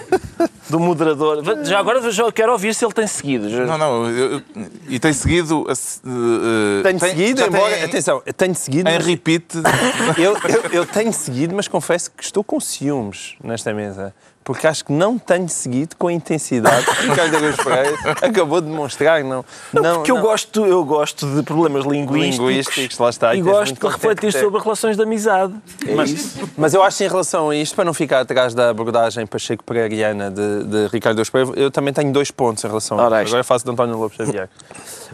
do 0.69 0.79
moderador. 0.79 1.41
Já 1.63 1.79
agora 1.79 2.11
já 2.11 2.31
quero 2.31 2.51
ouvir 2.51 2.73
se 2.75 2.85
ele 2.85 2.93
tem 2.93 3.07
seguido. 3.07 3.49
Não, 3.49 3.77
não. 3.77 4.09
eu- 4.09 4.41
e 4.87 4.99
tem 4.99 5.11
seguido. 5.13 5.65
eh, 5.69 6.83
Tenho 6.83 6.99
tem- 6.99 7.09
seguido, 7.09 7.41
tem 7.41 7.47
embora, 7.47 7.77
em- 7.79 7.83
atenção, 7.83 8.21
eu 8.25 8.33
tenho 8.33 8.55
seguido, 8.55 8.89
Em 8.89 8.93
mas 8.95 9.05
repeat. 9.05 9.45
eu, 10.17 10.33
eu, 10.33 10.71
eu 10.71 10.85
tenho 10.85 11.11
seguido, 11.11 11.55
mas 11.55 11.67
confesso 11.67 12.11
que 12.11 12.23
estou 12.23 12.43
com 12.43 12.59
ciúmes 12.59 13.35
nesta 13.43 13.73
mesa. 13.73 14.13
Porque 14.45 14.67
acho 14.67 14.85
que 14.85 14.93
não 14.93 15.17
tenho 15.17 15.49
seguido 15.49 15.95
com 15.95 16.07
a 16.07 16.13
intensidade 16.13 16.85
que 16.85 17.07
Ricardo 17.07 17.35
Araújo 17.35 17.63
Pereira 17.63 17.97
acabou 18.21 18.61
de 18.61 18.67
demonstrar. 18.67 19.23
Não, 19.23 19.43
não, 19.73 19.95
Porque 19.95 20.11
eu 20.11 20.15
não. 20.17 20.21
gosto, 20.21 20.65
eu 20.65 20.85
gosto 20.85 21.25
de 21.35 21.41
problemas 21.41 21.83
linguísticos, 21.83 22.47
Linguísticos, 22.47 22.97
lá 22.99 23.09
está, 23.09 23.33
e 23.35 23.39
e 23.39 23.41
gosto 23.41 23.73
de 23.73 23.87
refletir 23.87 24.31
sobre 24.31 24.61
relações 24.61 24.95
de 24.95 25.01
amizade. 25.01 25.51
É 25.87 26.03
isso. 26.03 26.47
Mas 26.55 26.75
eu 26.75 26.83
acho 26.83 26.99
que 26.99 27.05
em 27.05 27.07
relação 27.07 27.49
a 27.49 27.55
isto, 27.55 27.75
para 27.75 27.85
não 27.85 27.93
ficar 27.93 28.19
atrás 28.19 28.53
da 28.53 28.69
abordagem 28.69 29.25
Pacheco 29.25 29.63
Pereiriana 29.63 30.29
de, 30.29 30.63
de 30.63 30.87
Ricardo 30.93 31.17
Araújo 31.17 31.31
Pereira, 31.31 31.59
eu 31.59 31.71
também 31.71 31.91
tenho 31.91 32.13
dois 32.13 32.29
pontos 32.29 32.63
em 32.63 32.67
relação 32.67 32.99
a 32.99 33.03
Ora, 33.05 33.23
isto. 33.23 33.29
Agora 33.33 33.43
faço 33.43 33.65
de 33.65 33.71
António 33.71 33.97
Lopes 33.97 34.17
Xavier. 34.17 34.47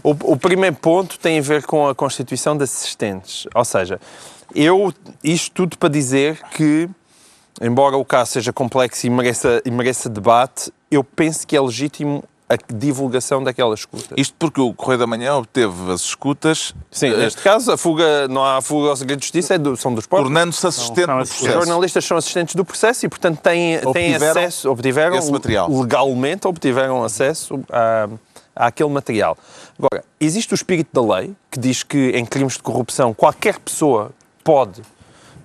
O, 0.03 0.11
o 0.11 0.37
primeiro 0.37 0.75
ponto 0.77 1.19
tem 1.19 1.37
a 1.37 1.41
ver 1.41 1.63
com 1.63 1.87
a 1.87 1.93
constituição 1.93 2.57
de 2.57 2.63
assistentes. 2.63 3.45
Ou 3.53 3.63
seja, 3.63 3.99
eu, 4.55 4.91
isto 5.23 5.51
tudo 5.53 5.77
para 5.77 5.89
dizer 5.89 6.39
que, 6.51 6.89
embora 7.59 7.97
o 7.97 8.05
caso 8.05 8.31
seja 8.31 8.53
complexo 8.53 9.05
e 9.07 9.09
mereça, 9.09 9.61
e 9.65 9.71
mereça 9.71 10.07
debate, 10.09 10.71
eu 10.89 11.03
penso 11.03 11.45
que 11.47 11.55
é 11.55 11.61
legítimo 11.61 12.23
a 12.49 12.55
divulgação 12.73 13.41
daquela 13.41 13.73
escuta. 13.73 14.13
Isto 14.17 14.35
porque 14.37 14.59
o 14.59 14.73
Correio 14.73 14.99
da 14.99 15.07
Manhã 15.07 15.35
obteve 15.37 15.89
as 15.89 16.01
escutas, 16.01 16.73
Sim, 16.91 17.07
eh, 17.07 17.15
neste 17.17 17.41
caso, 17.41 17.71
a 17.71 17.77
fuga, 17.77 18.27
não 18.27 18.43
há 18.43 18.61
fuga 18.61 18.89
ao 18.89 18.95
segredo 18.97 19.19
de 19.19 19.25
justiça, 19.25 19.53
é 19.53 19.57
do- 19.57 19.77
são 19.77 19.93
dos 19.95 20.05
próprios. 20.05 20.27
tornando-se 20.29 20.67
assistente 20.67 21.07
no 21.07 21.13
assistentes. 21.19 21.31
Os 21.31 21.39
processo. 21.47 21.65
jornalistas 21.65 22.05
são 22.05 22.17
assistentes 22.17 22.53
do 22.55 22.65
processo 22.65 23.05
e, 23.05 23.09
portanto, 23.09 23.39
têm, 23.39 23.79
têm 23.79 23.87
Obtiveram 24.15 24.31
acesso, 24.31 24.69
obtiveram 24.69 25.15
esse 25.15 25.31
material. 25.31 25.69
legalmente, 25.71 26.45
obtiveram 26.45 27.01
acesso 27.05 27.57
a, 27.71 28.09
àquele 28.53 28.89
material. 28.89 29.37
Agora, 29.79 30.03
existe 30.19 30.53
o 30.53 30.55
espírito 30.55 30.89
da 30.91 31.15
lei, 31.19 31.33
que 31.49 31.57
diz 31.57 31.83
que 31.83 32.09
em 32.09 32.25
crimes 32.25 32.53
de 32.55 32.63
corrupção 32.63 33.13
qualquer 33.13 33.59
pessoa 33.59 34.11
pode 34.43 34.81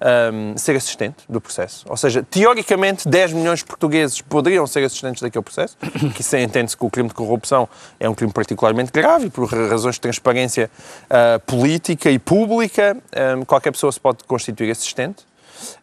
ahm, 0.01 0.57
ser 0.57 0.77
assistente 0.77 1.25
do 1.29 1.41
processo. 1.41 1.85
Ou 1.89 1.97
seja, 1.97 2.23
teoricamente, 2.23 3.09
10 3.09 3.33
milhões 3.33 3.61
de 3.61 3.65
portugueses 3.65 4.21
poderiam 4.21 4.67
ser 4.67 4.85
assistentes 4.85 5.23
daquele 5.23 5.43
processo, 5.43 5.77
que 6.15 6.21
isso 6.21 6.37
entende-se 6.37 6.77
que 6.77 6.85
o 6.85 6.91
crime 6.91 7.09
de 7.09 7.15
corrupção 7.15 7.69
é 7.99 8.09
um 8.09 8.15
crime 8.15 8.33
particularmente 8.33 8.93
grave 8.93 9.27
e 9.27 9.31
por 9.31 9.49
razões 9.49 9.97
de 9.97 10.01
transparência 10.01 10.71
ah, 11.09 11.41
política 11.47 12.11
e 12.11 12.19
pública, 12.19 12.97
ahm, 13.15 13.43
qualquer 13.45 13.73
pessoa 13.73 13.93
se 13.93 14.01
pode 14.01 14.25
constituir 14.25 14.71
assistente. 14.71 15.25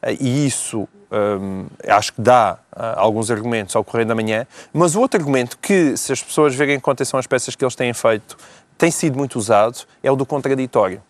Ah, 0.01 0.11
E 0.11 0.45
isso 0.45 0.87
hum, 1.11 1.67
acho 1.87 2.13
que 2.13 2.21
dá 2.21 2.57
ah, 2.71 2.95
alguns 2.97 3.29
argumentos 3.29 3.75
ao 3.75 3.83
Correio 3.83 4.07
da 4.07 4.15
Manhã, 4.15 4.47
mas 4.73 4.95
o 4.95 5.01
outro 5.01 5.19
argumento 5.19 5.57
que, 5.57 5.95
se 5.97 6.11
as 6.11 6.21
pessoas 6.21 6.55
verem 6.55 6.79
com 6.79 6.91
atenção 6.91 7.19
as 7.19 7.27
peças 7.27 7.55
que 7.55 7.63
eles 7.63 7.75
têm 7.75 7.93
feito, 7.93 8.37
tem 8.77 8.91
sido 8.91 9.17
muito 9.17 9.37
usado, 9.37 9.79
é 10.01 10.11
o 10.11 10.15
do 10.15 10.25
contraditório. 10.25 11.01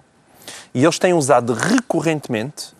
E 0.74 0.84
eles 0.84 1.00
têm 1.00 1.13
usado 1.13 1.54
recorrentemente, 1.54 2.74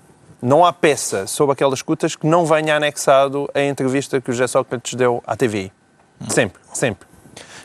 não 0.44 0.66
há 0.66 0.74
peça 0.74 1.26
sobre 1.26 1.54
aquelas 1.54 1.80
escutas 1.80 2.18
que 2.18 2.28
não 2.28 2.46
venha 2.46 2.76
anexado 2.76 3.50
a 3.54 3.62
entrevista 3.62 4.20
que 4.20 4.30
o 4.30 4.34
José 4.34 4.46
Sócrates 4.46 4.94
deu 4.94 5.24
à 5.26 5.38
TVI. 5.38 5.72
Sempre, 6.28 6.62
sempre. 6.74 7.08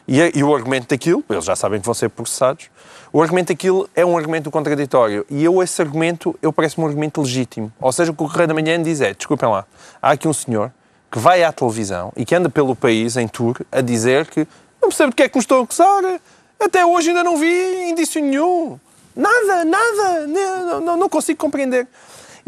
E, 0.07 0.39
e 0.39 0.45
o 0.45 0.55
argumento 0.55 0.89
daquilo, 0.89 1.25
eles 1.29 1.45
já 1.45 1.57
sabem 1.57 1.81
que 1.81 1.85
vão 1.85 1.93
ser 1.93 2.09
processados, 2.09 2.71
o 3.13 3.21
argumento 3.21 3.49
daquilo 3.49 3.91
é 3.97 4.07
um 4.07 4.17
argumento 4.17 4.49
contraditório. 4.49 5.27
E 5.29 5.45
eu, 5.45 5.61
esse 5.61 5.83
argumento, 5.83 6.39
eu 6.41 6.53
parece-me 6.53 6.85
um 6.85 6.89
argumento 6.89 7.21
legítimo. 7.21 7.73
Ou 7.81 7.91
seja, 7.91 8.13
o 8.13 8.15
que 8.15 8.23
o 8.23 8.29
Correio 8.29 8.47
da 8.47 8.55
Manhã 8.55 8.81
diz 8.81 9.01
é, 9.01 9.13
desculpem 9.13 9.49
lá, 9.49 9.67
há 10.01 10.13
aqui 10.13 10.29
um 10.29 10.33
senhor 10.33 10.71
que 11.11 11.19
vai 11.19 11.43
à 11.43 11.53
televisão 11.53 12.13
e 12.17 12.25
que 12.25 12.35
anda 12.35 12.49
pelo 12.49 12.77
país 12.77 13.17
em 13.17 13.27
tour 13.27 13.57
a 13.73 13.81
dizer 13.81 14.27
que 14.27 14.47
Não 14.81 14.89
percebo 14.89 15.11
porque 15.11 15.25
é 15.25 15.29
que 15.29 15.37
me 15.37 15.41
estão 15.41 15.59
a 15.59 15.63
acusar. 15.65 16.21
Até 16.61 16.87
hoje 16.87 17.09
ainda 17.09 17.25
não 17.25 17.37
vi 17.37 17.91
indício 17.91 18.23
nenhum. 18.23 18.79
Nada, 19.17 19.65
nada. 19.65 20.27
Não, 20.29 20.81
não, 20.81 20.97
não 20.97 21.09
consigo 21.09 21.41
compreender. 21.41 21.89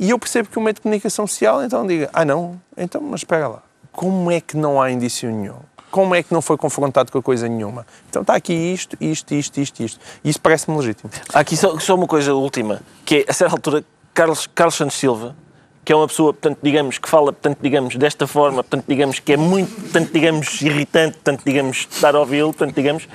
E 0.01 0.09
eu 0.09 0.19
percebo 0.19 0.49
que 0.49 0.59
o 0.59 0.63
meio 0.63 0.73
de 0.73 0.81
comunicação 0.81 1.27
social 1.27 1.63
então 1.63 1.87
diga, 1.87 2.09
ah 2.15 2.25
não, 2.25 2.59
então, 2.75 3.03
mas 3.03 3.21
espera 3.21 3.47
lá, 3.47 3.63
como 3.93 4.31
é 4.31 4.41
que 4.41 4.57
não 4.57 4.81
há 4.81 4.91
indício 4.91 5.31
nenhum? 5.31 5.59
Como 5.91 6.15
é 6.15 6.23
que 6.23 6.33
não 6.33 6.41
foi 6.41 6.57
confrontado 6.57 7.13
com 7.13 7.19
a 7.19 7.23
coisa 7.23 7.47
nenhuma? 7.47 7.87
Então 8.09 8.23
está 8.23 8.35
aqui 8.35 8.55
isto, 8.55 8.97
isto, 8.99 9.35
isto, 9.35 9.61
isto, 9.61 9.83
isto. 9.83 10.01
E 10.25 10.31
isso 10.31 10.41
parece-me 10.41 10.75
legítimo. 10.79 11.11
Há 11.35 11.41
aqui 11.41 11.55
só, 11.55 11.79
só 11.79 11.95
uma 11.97 12.07
coisa 12.07 12.33
última, 12.33 12.81
que 13.05 13.17
é, 13.17 13.25
a 13.31 13.33
certa 13.35 13.55
altura, 13.55 13.85
Carlos, 14.15 14.47
Carlos 14.47 14.77
Santos 14.77 14.97
Silva, 14.97 15.37
que 15.85 15.93
é 15.93 15.97
uma 15.97 16.07
pessoa, 16.07 16.33
portanto, 16.33 16.61
digamos, 16.63 16.97
que 16.97 17.07
fala, 17.09 17.31
portanto, 17.31 17.59
digamos, 17.61 17.95
desta 17.97 18.27
forma, 18.27 18.63
portanto, 18.63 18.87
digamos, 18.89 19.19
que 19.19 19.35
é 19.35 19.37
muito, 19.37 19.83
portanto, 19.83 20.11
digamos, 20.13 20.63
irritante, 20.63 21.15
portanto, 21.15 21.43
digamos, 21.45 21.89
estar 21.91 22.15
a 22.15 22.21
ouvi-lo, 22.21 22.55
portanto, 22.55 22.75
digamos, 22.75 23.05
uh, 23.05 23.09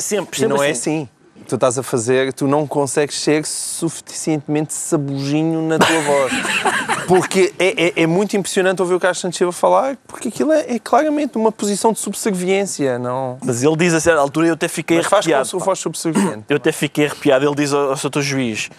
sempre, 0.00 0.36
sempre 0.36 0.44
e 0.44 0.48
não 0.48 0.60
é 0.60 0.70
assim. 0.70 1.08
Tu 1.46 1.54
estás 1.54 1.78
a 1.78 1.82
fazer, 1.82 2.32
tu 2.32 2.46
não 2.46 2.66
consegues 2.66 3.20
ser 3.20 3.44
suficientemente 3.44 4.72
sabujinho 4.74 5.62
na 5.62 5.78
tua 5.78 6.00
voz. 6.00 6.32
Porque 7.06 7.52
é, 7.58 7.86
é, 7.86 8.02
é, 8.02 8.06
muito 8.06 8.36
impressionante 8.36 8.80
ouvir 8.80 8.94
o 8.94 9.00
Carlos 9.00 9.18
Santos 9.18 9.36
Silva 9.36 9.52
falar, 9.52 9.98
porque 10.06 10.28
aquilo 10.28 10.52
é, 10.52 10.76
é, 10.76 10.78
claramente 10.78 11.36
uma 11.36 11.50
posição 11.50 11.92
de 11.92 11.98
subserviência, 11.98 12.98
não? 12.98 13.38
Mas 13.44 13.62
ele 13.62 13.76
diz 13.76 13.92
a 13.92 14.00
certa 14.00 14.20
altura, 14.20 14.46
eu 14.46 14.54
até 14.54 14.68
fiquei 14.68 14.98
Mas 14.98 15.12
arrepiado. 15.12 15.48
Faz 15.48 15.64
voz 15.64 15.78
subserviente. 15.80 16.44
Eu 16.48 16.56
até 16.56 16.70
fiquei 16.70 17.06
arrepiado. 17.06 17.44
Ele 17.44 17.54
diz 17.56 17.72
ao, 17.72 17.90
ao 17.90 17.96
Sr. 17.96 18.20
Juiz, 18.20 18.70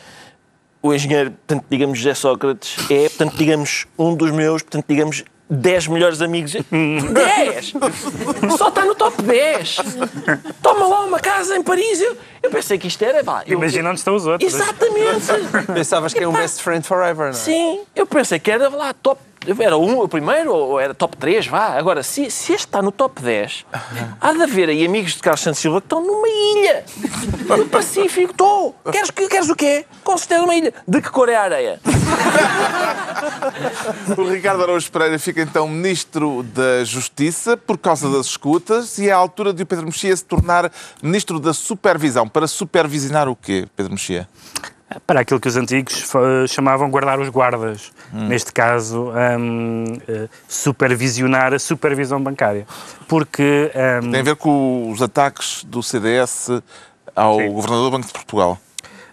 o 0.81 0.93
engenheiro, 0.93 1.31
portanto, 1.31 1.65
digamos, 1.69 1.97
José 1.97 2.13
Sócrates, 2.13 2.77
é, 2.89 3.09
portanto, 3.09 3.37
digamos, 3.37 3.87
um 3.97 4.15
dos 4.15 4.31
meus, 4.31 4.61
portanto, 4.61 4.85
digamos, 4.87 5.23
10 5.53 5.87
melhores 5.87 6.21
amigos. 6.21 6.53
10! 6.65 7.73
Só 8.57 8.69
está 8.69 8.85
no 8.85 8.95
top 8.95 9.21
10! 9.21 9.77
Toma 10.61 10.87
lá 10.87 11.01
uma 11.05 11.19
casa 11.19 11.55
em 11.55 11.63
Paris. 11.63 12.01
Eu, 12.01 12.17
eu 12.41 12.49
pensei 12.49 12.77
que 12.77 12.87
isto 12.87 13.03
era. 13.03 13.23
Pá, 13.23 13.43
eu, 13.45 13.57
Imagina 13.57 13.89
onde 13.89 13.99
estão 13.99 14.15
os 14.15 14.25
outros. 14.25 14.53
Exatamente! 14.53 15.25
Pensavas 15.73 16.13
que 16.13 16.19
era 16.19 16.29
um 16.29 16.33
best 16.33 16.61
friend 16.61 16.85
forever, 16.85 17.25
não 17.25 17.29
é? 17.29 17.33
Sim, 17.33 17.81
eu 17.95 18.05
pensei 18.05 18.39
que 18.39 18.49
era 18.49 18.69
lá 18.69 18.93
top 18.93 19.21
era 19.59 19.77
um, 19.77 19.99
o 19.99 20.07
primeiro, 20.07 20.53
ou 20.53 20.79
era 20.79 20.93
top 20.93 21.17
3, 21.17 21.47
vá. 21.47 21.77
Agora, 21.77 22.03
se, 22.03 22.31
se 22.31 22.53
este 22.53 22.67
está 22.67 22.81
no 22.81 22.91
top 22.91 23.21
10, 23.21 23.65
há 24.19 24.33
de 24.33 24.41
haver 24.41 24.69
aí 24.69 24.85
amigos 24.85 25.13
de 25.13 25.19
Carlos 25.19 25.41
Santos 25.41 25.59
Silva 25.59 25.81
que 25.81 25.85
estão 25.85 26.01
numa 26.01 26.27
ilha. 26.27 26.85
No 27.43 27.67
Pacífico, 27.67 28.31
estou. 28.31 28.75
Queres, 28.91 29.11
queres 29.11 29.49
o 29.49 29.55
quê? 29.55 29.85
Com 30.03 30.17
certeza 30.17 30.43
uma 30.43 30.55
ilha. 30.55 30.73
De 30.87 31.01
que 31.01 31.09
cor 31.09 31.29
é 31.29 31.35
a 31.35 31.43
areia? 31.43 31.79
o 34.17 34.23
Ricardo 34.23 34.63
Araújo 34.63 34.91
Pereira 34.91 35.19
fica 35.19 35.41
então 35.41 35.67
Ministro 35.67 36.41
da 36.41 36.83
Justiça 36.83 37.57
por 37.57 37.77
causa 37.77 38.09
das 38.09 38.27
escutas 38.27 38.97
e 38.97 39.09
é 39.09 39.11
a 39.11 39.17
altura 39.17 39.53
de 39.53 39.63
o 39.63 39.65
Pedro 39.65 39.85
Mexia 39.85 40.15
se 40.15 40.23
tornar 40.23 40.71
Ministro 41.01 41.39
da 41.39 41.53
Supervisão. 41.53 42.27
Para 42.27 42.47
supervisionar 42.47 43.27
o 43.27 43.35
quê, 43.35 43.67
Pedro 43.75 43.91
Mexia? 43.91 44.27
Para 45.05 45.21
aquilo 45.21 45.39
que 45.39 45.47
os 45.47 45.55
antigos 45.55 46.11
chamavam 46.47 46.89
guardar 46.89 47.19
os 47.19 47.29
guardas. 47.29 47.91
Hum. 48.13 48.27
Neste 48.27 48.51
caso, 48.51 49.11
um, 49.39 49.85
uh, 49.93 50.29
supervisionar 50.47 51.53
a 51.53 51.59
supervisão 51.59 52.21
bancária. 52.21 52.65
Porque. 53.07 53.71
Um, 54.03 54.11
Tem 54.11 54.19
a 54.19 54.23
ver 54.23 54.35
com 54.35 54.91
os 54.91 55.01
ataques 55.01 55.63
do 55.63 55.81
CDS 55.81 56.49
ao 57.15 57.39
sim. 57.39 57.49
Governador 57.51 57.85
do 57.85 57.91
Banco 57.91 58.07
de 58.07 58.13
Portugal. 58.13 58.59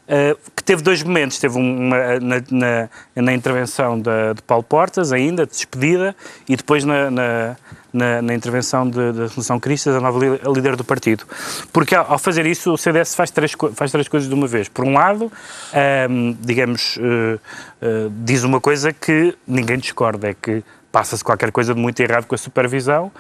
Uh, 0.07 0.37
que 0.57 0.65
teve 0.65 0.83
dois 0.83 1.03
momentos. 1.03 1.39
Teve 1.39 1.57
uma 1.57 2.19
na, 2.19 2.43
na, 2.51 2.89
na 3.15 3.33
intervenção 3.33 3.97
de, 3.99 4.35
de, 4.35 4.43
Paulo 4.43 4.65
Portas, 4.65 5.13
ainda, 5.13 5.47
de 5.47 5.53
despedida, 5.53 6.17
e 6.49 6.57
depois 6.57 6.85
na, 6.85 7.11
na 7.11 7.57
na, 7.93 8.23
na 8.23 8.35
intervenção 8.35 8.89
da 8.89 9.13
Revolução 9.13 9.59
Cristas, 9.59 9.95
a 9.95 10.01
nova 10.01 10.19
líder 10.55 10.77
do 10.77 10.85
partido. 10.85 11.25
Porque 11.73 11.95
ao, 11.95 12.19
fazer 12.19 12.47
isso, 12.47 12.73
o 12.73 12.79
CDS 12.79 13.15
faz 13.15 13.31
três, 13.31 13.53
faz 13.75 13.91
três 13.91 14.09
coisas 14.09 14.29
de 14.29 14.35
uma 14.35 14.47
vez. 14.47 14.69
Por 14.69 14.85
um 14.85 14.93
lado, 14.95 15.31
digamos, 16.41 16.97
uh, 16.97 17.01
uh, 17.01 18.13
diz 18.25 18.45
uma 18.45 18.61
coisa 18.61 18.93
que 18.93 19.37
ninguém 19.47 19.79
discorda, 19.79 20.31
é 20.31 20.35
que 20.35 20.63
passa-se 20.93 21.23
qualquer 21.23 21.53
coisa 21.53 21.75
de 21.75 21.81
muito 21.81 22.01
errado 22.01 22.27
com 22.27 22.35
a 22.35 22.39
supervisão, 22.39 23.13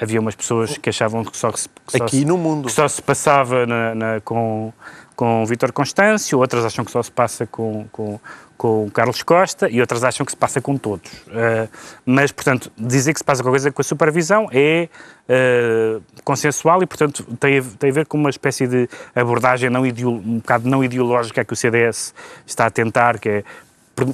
havia 0.00 0.20
umas 0.20 0.34
pessoas 0.34 0.78
que 0.78 0.88
achavam 0.88 1.24
que 1.24 1.36
só, 1.36 1.50
que 1.50 1.60
só 1.60 1.68
aqui 1.94 2.18
se, 2.18 2.24
no 2.24 2.38
mundo 2.38 2.68
só 2.68 2.86
se 2.86 3.02
passava 3.02 3.66
na, 3.66 3.94
na, 3.94 4.20
com 4.20 4.72
com 5.18 5.44
Vítor 5.44 5.72
Constâncio, 5.72 6.38
outras 6.38 6.64
acham 6.64 6.84
que 6.84 6.92
só 6.92 7.02
se 7.02 7.10
passa 7.10 7.44
com, 7.44 7.88
com, 7.90 8.20
com 8.58 8.90
Carlos 8.90 9.22
Costa 9.22 9.70
e 9.70 9.80
outras 9.80 10.02
acham 10.02 10.26
que 10.26 10.32
se 10.32 10.36
passa 10.36 10.60
com 10.60 10.76
todos. 10.76 11.10
Uh, 11.28 11.68
mas, 12.04 12.32
portanto, 12.32 12.70
dizer 12.76 13.12
que 13.12 13.20
se 13.20 13.24
passa 13.24 13.42
com 13.42 13.50
coisa 13.50 13.70
com 13.70 13.80
a 13.80 13.84
supervisão 13.84 14.48
é 14.52 14.88
uh, 15.28 16.02
consensual 16.24 16.82
e, 16.82 16.86
portanto, 16.86 17.24
tem 17.38 17.58
a, 17.58 17.62
tem 17.62 17.90
a 17.90 17.92
ver 17.92 18.06
com 18.06 18.18
uma 18.18 18.28
espécie 18.28 18.66
de 18.66 18.88
abordagem 19.14 19.70
não 19.70 19.82
um 19.84 20.38
bocado 20.38 20.68
não 20.68 20.82
ideológica 20.82 21.44
que 21.44 21.52
o 21.52 21.56
CDS 21.56 22.12
está 22.44 22.66
a 22.66 22.70
tentar, 22.70 23.20
que 23.20 23.28
é 23.28 23.44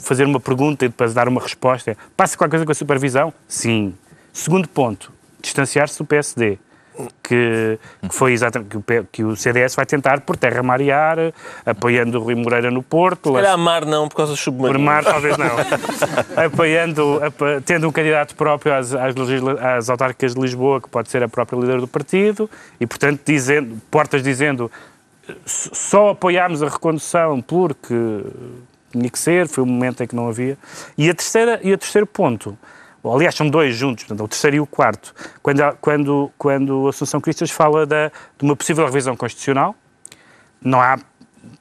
fazer 0.01 0.25
uma 0.25 0.39
pergunta 0.39 0.85
e 0.85 0.89
depois 0.89 1.15
dar 1.15 1.27
uma 1.27 1.41
resposta. 1.41 1.97
Passa 2.15 2.37
qualquer 2.37 2.59
coisa 2.59 2.67
com 2.67 2.73
a 2.73 2.75
supervisão? 2.75 3.33
Sim. 3.49 3.95
Segundo 4.31 4.69
ponto, 4.69 5.11
distanciar-se 5.41 5.99
do 5.99 6.05
PSD 6.05 6.59
que, 7.23 7.79
que 8.03 8.15
foi 8.15 8.33
exatamente 8.33 8.79
que, 8.79 9.05
que, 9.11 9.25
o 9.25 9.35
CDS 9.37 9.75
vai 9.75 9.85
tentar 9.85 10.21
por 10.21 10.37
terra 10.37 10.63
marear, 10.63 11.33
apoiando 11.67 12.19
o 12.19 12.23
Rui 12.23 12.35
Moreira 12.35 12.71
no 12.71 12.83
Porto. 12.83 13.31
Se 13.31 13.35
calhar 13.37 13.59
mar 13.59 13.85
não, 13.85 14.09
por 14.09 14.17
causa 14.17 14.33
do 14.33 14.37
submarino. 14.37 14.79
Por 14.79 14.85
mar 14.85 15.05
talvez 15.05 15.37
não. 15.37 15.51
apoiando, 16.45 17.21
tendo 17.65 17.89
um 17.89 17.93
candidato 17.93 18.35
próprio 18.37 18.75
às, 18.75 18.95
às, 18.95 19.15
às 19.61 19.91
autárquicas 19.91 20.35
de 20.35 20.41
Lisboa, 20.41 20.81
que 20.81 20.89
pode 20.89 21.09
ser 21.09 21.23
a 21.23 21.29
própria 21.29 21.59
líder 21.59 21.81
do 21.81 21.89
partido, 21.89 22.49
e 22.81 22.87
portanto 22.87 23.21
dizendo, 23.25 23.81
Portas 23.91 24.23
dizendo 24.23 24.71
só 25.47 26.11
apoiámos 26.11 26.63
a 26.63 26.69
recondução 26.69 27.41
porque 27.41 27.95
tinha 28.93 29.11
que 29.11 29.19
ser, 29.19 29.49
foi 29.49 29.65
um 29.65 29.67
momento 29.67 30.03
em 30.03 30.07
que 30.07 30.15
não 30.15 30.29
havia. 30.29 30.57
E, 30.97 31.09
a 31.11 31.15
terceira, 31.15 31.61
e 31.63 31.73
o 31.73 31.79
terceiro 31.79 32.07
ponto, 32.07 32.57
aliás, 33.13 33.35
são 33.35 33.49
dois 33.49 33.75
juntos, 33.77 34.05
portanto, 34.05 34.25
o 34.25 34.29
terceiro 34.29 34.57
e 34.57 34.61
o 34.61 34.67
quarto, 34.67 35.15
quando, 35.43 35.61
quando, 35.81 36.31
quando 36.39 36.87
a 36.87 36.91
Assunção 36.91 37.21
Cristas 37.21 37.51
fala 37.51 37.85
da, 37.85 38.09
de 38.09 38.45
uma 38.45 38.57
possível 38.57 38.85
revisão 38.85 39.17
constitucional, 39.17 39.75
não 40.63 40.81
há 40.81 40.99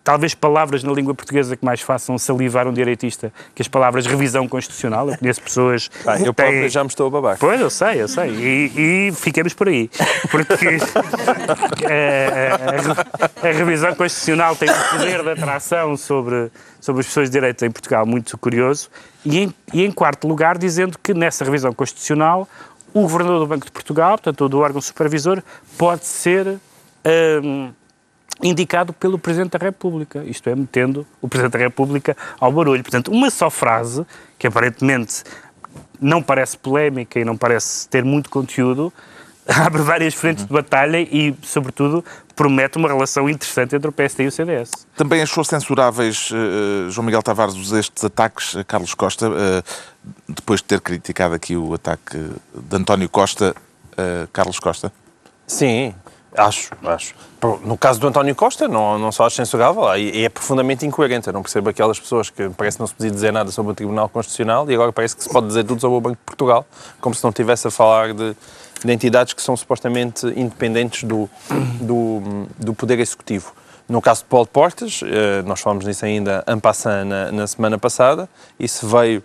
talvez 0.03 0.33
palavras 0.35 0.83
na 0.83 0.91
língua 0.91 1.13
portuguesa 1.13 1.55
que 1.55 1.63
mais 1.63 1.81
façam 1.81 2.17
salivar 2.17 2.67
um 2.67 2.73
direitista 2.73 3.31
que 3.55 3.61
as 3.61 3.67
palavras 3.67 4.05
revisão 4.05 4.47
constitucional. 4.47 5.09
Eu 5.09 5.17
conheço 5.17 5.41
pessoas. 5.41 5.89
Ah, 6.05 6.19
eu 6.19 6.33
têm... 6.33 6.67
já 6.67 6.83
me 6.83 6.89
estou 6.89 7.07
a 7.07 7.09
babar. 7.09 7.37
Pois, 7.39 7.59
eu 7.61 7.69
sei, 7.69 8.01
eu 8.01 8.07
sei. 8.09 8.29
E, 8.29 9.07
e 9.07 9.11
fiquemos 9.13 9.53
por 9.53 9.69
aí. 9.69 9.89
Porque 10.29 10.53
a, 11.87 13.45
a, 13.45 13.49
a, 13.49 13.51
revisão 13.51 13.95
constitucional 13.95 14.55
tem 14.55 14.69
um 14.69 14.73
poder 14.91 15.23
de 15.23 15.29
atração 15.29 15.95
sobre, 15.95 16.51
sobre 16.83 16.99
as 16.99 17.07
pessoas 17.07 17.29
de 17.29 17.33
direita 17.33 17.65
em 17.65 17.71
Portugal 17.71 18.05
muito 18.05 18.37
curioso 18.37 18.89
e 19.23 19.39
em, 19.39 19.53
e 19.73 19.85
em 19.85 19.89
quarto 19.89 20.27
lugar, 20.27 20.57
dizendo 20.57 20.99
que 21.01 21.13
nessa 21.13 21.45
revisão 21.45 21.71
constitucional 21.73 22.45
o 22.93 23.03
governador 23.03 23.39
do 23.39 23.47
Banco 23.47 23.65
de 23.65 23.71
Portugal, 23.71 24.17
portanto, 24.17 24.49
do 24.49 24.59
órgão 24.59 24.81
supervisor, 24.81 25.41
pode 25.77 26.05
ser 26.05 26.59
hum, 27.41 27.71
indicado 28.43 28.91
pelo 28.91 29.17
Presidente 29.17 29.57
da 29.57 29.65
República, 29.65 30.25
isto 30.25 30.49
é, 30.49 30.55
metendo 30.55 31.07
o 31.21 31.29
Presidente 31.29 31.53
da 31.53 31.59
República 31.59 32.17
ao 32.37 32.51
barulho. 32.51 32.83
Portanto, 32.83 33.11
uma 33.11 33.29
só 33.29 33.49
frase, 33.49 34.05
que 34.37 34.45
aparentemente 34.45 35.23
não 36.01 36.21
parece 36.21 36.57
polémica 36.57 37.17
e 37.17 37.23
não 37.23 37.37
parece 37.37 37.87
ter 37.87 38.03
muito 38.03 38.29
conteúdo, 38.29 38.91
abre 39.65 39.81
várias 39.81 40.13
frentes 40.13 40.45
de 40.45 40.53
batalha 40.53 40.99
e, 40.99 41.35
sobretudo, 41.43 42.03
promete 42.35 42.77
uma 42.77 42.87
relação 42.87 43.29
interessante 43.29 43.75
entre 43.75 43.89
o 43.89 43.91
PSD 43.91 44.23
e 44.23 44.27
o 44.27 44.31
CDS. 44.31 44.71
Também 44.95 45.21
achou 45.21 45.43
censuráveis, 45.43 46.31
uh, 46.31 46.89
João 46.89 47.05
Miguel 47.05 47.21
Tavares, 47.21 47.71
estes 47.71 48.03
ataques 48.03 48.55
a 48.55 48.63
Carlos 48.63 48.93
Costa, 48.93 49.29
uh, 49.29 49.63
depois 50.27 50.61
de 50.61 50.65
ter 50.65 50.81
criticado 50.81 51.35
aqui 51.35 51.55
o 51.55 51.73
ataque 51.73 52.17
de 52.53 52.75
António 52.75 53.09
Costa 53.09 53.55
a 53.97 54.27
Carlos 54.31 54.59
Costa? 54.59 54.91
Sim, 55.45 55.93
acho, 56.35 56.71
acho. 56.85 57.13
No 57.63 57.77
caso 57.77 57.99
do 57.99 58.07
António 58.07 58.33
Costa, 58.33 58.67
não, 58.67 58.97
não 58.97 59.11
só 59.11 59.25
acho 59.25 59.35
censurável, 59.35 59.91
é, 59.91 60.23
é 60.23 60.29
profundamente 60.29 60.85
incoerente. 60.85 61.27
Eu 61.27 61.33
não 61.33 61.41
percebo 61.41 61.69
aquelas 61.69 61.99
pessoas 61.99 62.29
que 62.29 62.49
parece 62.49 62.77
que 62.77 62.81
não 62.81 62.87
se 62.87 62.95
podia 62.95 63.11
dizer 63.11 63.31
nada 63.31 63.51
sobre 63.51 63.73
o 63.73 63.75
Tribunal 63.75 64.07
Constitucional 64.09 64.69
e 64.69 64.73
agora 64.73 64.91
parece 64.91 65.15
que 65.15 65.23
se 65.23 65.29
pode 65.29 65.47
dizer 65.47 65.63
tudo 65.65 65.81
sobre 65.81 65.97
o 65.97 66.01
Banco 66.01 66.15
de 66.15 66.23
Portugal, 66.25 66.65
como 67.01 67.13
se 67.13 67.23
não 67.23 67.29
estivesse 67.29 67.67
a 67.67 67.71
falar 67.71 68.13
de 68.13 68.35
de 68.83 68.91
entidades 68.91 69.33
que 69.33 69.41
são 69.41 69.55
supostamente 69.55 70.25
independentes 70.27 71.03
do, 71.03 71.29
do, 71.81 72.47
do 72.57 72.73
Poder 72.73 72.99
Executivo. 72.99 73.53
No 73.87 74.01
caso 74.01 74.21
de 74.21 74.29
Paulo 74.29 74.47
Portas, 74.47 75.01
eh, 75.03 75.41
nós 75.43 75.59
falamos 75.59 75.85
nisso 75.85 76.05
ainda 76.05 76.43
en 76.47 76.59
passant 76.59 77.05
na, 77.05 77.31
na 77.31 77.47
semana 77.47 77.77
passada, 77.77 78.29
isso 78.57 78.87
veio 78.87 79.21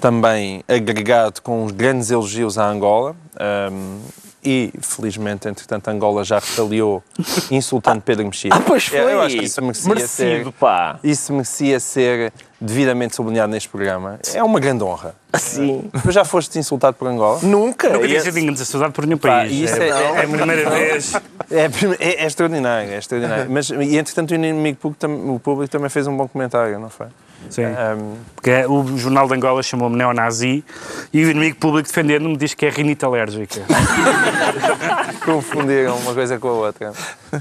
também 0.00 0.62
agregado 0.68 1.40
com 1.40 1.64
os 1.64 1.72
grandes 1.72 2.10
elogios 2.10 2.58
à 2.58 2.68
Angola, 2.68 3.12
um, 3.12 3.16
ehm, 3.40 4.00
e, 4.44 4.72
felizmente, 4.80 5.48
entretanto, 5.48 5.88
Angola 5.88 6.22
já 6.24 6.38
retaliou 6.38 7.02
insultando 7.50 8.00
Pedro 8.02 8.24
Mexia. 8.26 8.50
Ah, 8.52 8.60
pois 8.60 8.86
foi. 8.86 8.98
Eu, 8.98 9.22
acho 9.22 9.36
que 9.36 9.44
isso 9.44 9.62
merecia 9.62 9.88
Merecido, 9.94 10.44
ser, 10.44 10.52
pá. 10.52 10.98
isso 11.02 11.32
merecia 11.32 11.80
ser 11.80 12.32
devidamente 12.60 13.14
sublinhado 13.16 13.52
neste 13.52 13.68
programa. 13.68 14.18
É 14.34 14.42
uma 14.42 14.58
grande 14.60 14.82
honra. 14.84 15.14
Assim. 15.32 15.90
Tu 16.02 16.12
já 16.12 16.24
foste 16.24 16.58
insultado 16.58 16.96
por 16.96 17.08
Angola? 17.08 17.40
Nunca. 17.42 17.88
Nunca 17.90 18.06
tinha 18.06 18.20
sido 18.20 18.52
desassustado 18.52 18.92
por 18.92 19.04
nenhum 19.06 19.18
Pá, 19.18 19.28
país. 19.40 19.52
isso 19.70 19.82
é, 19.82 19.88
é- 19.88 19.90
é 19.90 20.18
a 20.24 20.28
primeira 20.28 20.70
vez. 20.70 21.12
É, 21.50 21.64
é- 21.98 22.22
é 22.22 22.26
extraordinário, 22.26 22.90
é 22.92 22.98
extraordinário. 22.98 23.46
Mas, 23.50 23.68
e, 23.70 23.96
entretanto, 23.96 24.30
o 24.30 24.34
inimigo 24.34 24.78
público, 24.78 25.06
o 25.06 25.40
público 25.40 25.70
também 25.72 25.88
fez 25.90 26.06
um 26.06 26.16
bom 26.16 26.28
comentário, 26.28 26.78
não 26.78 26.88
foi? 26.90 27.06
Sim. 27.50 27.64
Ahm, 27.64 28.14
Porque 28.34 28.50
é, 28.50 28.66
o 28.68 28.96
Jornal 28.98 29.26
de 29.28 29.34
Angola 29.34 29.62
chamou-me 29.62 29.96
neonazi 29.96 30.64
e 31.12 31.24
o 31.24 31.30
inimigo 31.30 31.56
público 31.56 31.86
defendendo-me 31.88 32.36
diz 32.36 32.54
que 32.54 32.66
é 32.66 32.68
rinite 32.70 33.04
alérgica. 33.04 33.62
confundiram 35.24 35.96
uma 35.98 36.14
coisa 36.14 36.38
com 36.38 36.48
a 36.48 36.52
outra. 36.52 36.92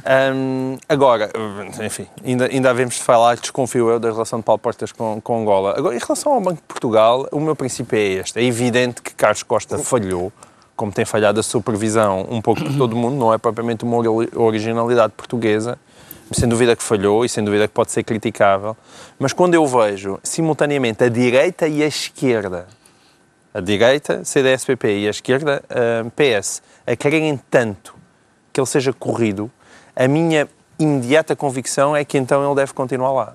Ahm, 0.06 0.78
agora, 0.88 1.30
enfim, 1.86 2.08
ainda, 2.24 2.46
ainda 2.46 2.70
havemos 2.70 2.96
de 2.96 3.02
falar, 3.04 3.36
desconfio 3.38 3.90
eu, 3.90 4.00
da 4.00 4.12
relação 4.12 4.40
de 4.40 4.46
Paulo 4.46 4.60
Portas 4.60 4.92
com, 4.92 5.20
com 5.22 5.42
Angola. 5.42 5.76
Agora, 5.78 5.96
em 5.96 6.00
relação 6.00 6.34
ao 6.34 6.42
Banco 6.42 6.58
de 6.58 6.68
Portugal, 6.68 7.28
o 7.32 7.40
meu 7.40 7.56
princípio 7.56 7.98
é 7.98 8.02
este. 8.02 8.40
É 8.40 8.44
evidente 8.44 9.02
que 9.02 9.14
Carlos 9.14 9.44
Costa 9.44 9.78
falhou, 9.78 10.32
como 10.76 10.92
tem 10.92 11.06
falhado 11.06 11.40
a 11.40 11.44
supervisão 11.44 12.26
um 12.30 12.42
pouco 12.42 12.64
por 12.64 12.74
todo 12.78 12.94
o 12.94 12.96
mundo, 12.96 13.16
não 13.18 13.34
é 13.34 13.38
propriamente 13.38 13.84
uma 13.84 13.98
ori- 13.98 14.30
originalidade 14.36 15.14
portuguesa, 15.16 15.78
sem 16.34 16.48
dúvida 16.48 16.76
que 16.76 16.84
falhou 16.84 17.24
e 17.24 17.30
sem 17.30 17.44
dúvida 17.44 17.68
que 17.68 17.74
pode 17.74 17.92
ser 17.92 18.04
criticável. 18.04 18.76
Mas 19.20 19.34
quando 19.34 19.54
eu 19.54 19.66
vejo, 19.66 20.20
simultaneamente, 20.24 21.04
a 21.04 21.10
direita 21.10 21.68
e 21.68 21.84
a 21.84 21.88
esquerda 21.88 22.68
a 23.54 23.62
direita, 23.62 24.26
CDS-PP 24.26 25.00
e 25.00 25.08
a 25.08 25.12
esquerda, 25.12 25.64
ah, 25.70 26.10
PS, 26.16 26.64
a 26.88 26.96
quererem 26.96 27.40
tanto 27.50 27.96
que 28.52 28.60
ele 28.60 28.68
seja 28.68 28.92
corrido, 28.92 29.52
a 29.96 30.08
minha 30.08 30.50
imediata 30.84 31.36
convicção 31.36 31.96
é 31.96 32.04
que 32.06 32.18
então 32.18 32.46
ele 32.46 32.56
deve 32.56 32.74
continuar 32.74 33.12
lá. 33.12 33.34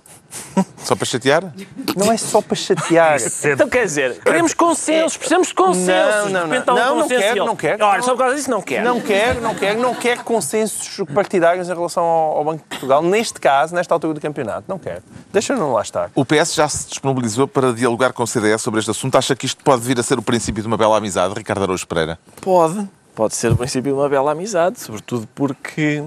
Só 0.79 0.95
para 0.95 1.07
chatear? 1.07 1.53
Não 1.97 2.13
é 2.13 2.17
só 2.17 2.41
para 2.41 2.57
chatear. 2.57 3.19
Então 3.45 3.69
quer 3.69 3.85
dizer, 3.85 4.21
queremos 4.21 4.55
consensos, 4.55 5.17
precisamos 5.17 5.49
de 5.49 5.55
consensos. 5.55 6.33
Não, 6.33 6.47
não, 6.47 6.65
não. 6.65 6.75
um 6.75 6.77
Não, 6.77 6.97
não 6.97 7.09
quero, 7.09 7.45
não 7.45 7.57
quero. 7.57 7.85
Olha, 7.85 8.03
só 8.03 8.13
por 8.13 8.19
causa 8.19 8.37
disso 8.37 8.51
não 8.51 8.63
quero. 8.63 8.85
Não 8.85 9.01
quer, 9.01 9.41
não 9.41 9.55
quer, 9.55 9.77
não 9.77 9.95
quer 9.95 10.19
consensos 10.23 11.05
partidários 11.13 11.69
em 11.69 11.75
relação 11.75 12.03
ao, 12.03 12.39
ao 12.39 12.45
Banco 12.45 12.63
de 12.63 12.69
Portugal, 12.69 13.03
neste 13.03 13.41
caso, 13.41 13.75
nesta 13.75 13.95
altura 13.95 14.15
do 14.15 14.21
campeonato. 14.21 14.65
Não 14.69 14.79
quer. 14.79 15.03
Deixa-no 15.33 15.73
lá 15.73 15.83
estar. 15.83 16.11
O 16.15 16.25
PS 16.25 16.55
já 16.55 16.69
se 16.69 16.89
disponibilizou 16.89 17.49
para 17.49 17.73
dialogar 17.73 18.13
com 18.13 18.23
o 18.23 18.27
CDS 18.27 18.63
sobre 18.63 18.81
este 18.81 18.91
assunto. 18.91 19.17
Acha 19.17 19.35
que 19.35 19.47
isto 19.47 19.63
pode 19.63 19.83
vir 19.83 19.99
a 19.99 20.03
ser 20.03 20.19
o 20.19 20.23
princípio 20.23 20.63
de 20.63 20.69
uma 20.69 20.77
bela 20.77 20.97
amizade, 20.97 21.35
Ricardo 21.35 21.63
Araújo 21.63 21.87
Pereira? 21.87 22.19
Pode. 22.41 22.89
Pode 23.15 23.35
ser 23.35 23.51
o 23.51 23.57
princípio 23.57 23.93
de 23.93 23.99
uma 23.99 24.09
bela 24.09 24.31
amizade, 24.31 24.79
sobretudo 24.79 25.29
porque 25.35 26.05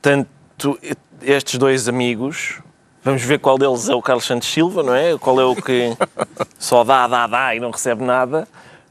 tanto 0.00 0.78
estes 1.22 1.58
dois 1.58 1.88
amigos, 1.88 2.60
vamos 3.02 3.22
ver 3.22 3.38
qual 3.38 3.58
deles 3.58 3.88
é 3.88 3.94
o 3.94 4.02
Carlos 4.02 4.24
Santos 4.24 4.48
Silva, 4.48 4.82
não 4.82 4.94
é? 4.94 5.16
Qual 5.18 5.40
é 5.40 5.44
o 5.44 5.56
que 5.56 5.96
só 6.58 6.84
dá, 6.84 7.06
dá, 7.06 7.26
dá 7.26 7.54
e 7.54 7.60
não 7.60 7.70
recebe 7.70 8.04
nada. 8.04 8.46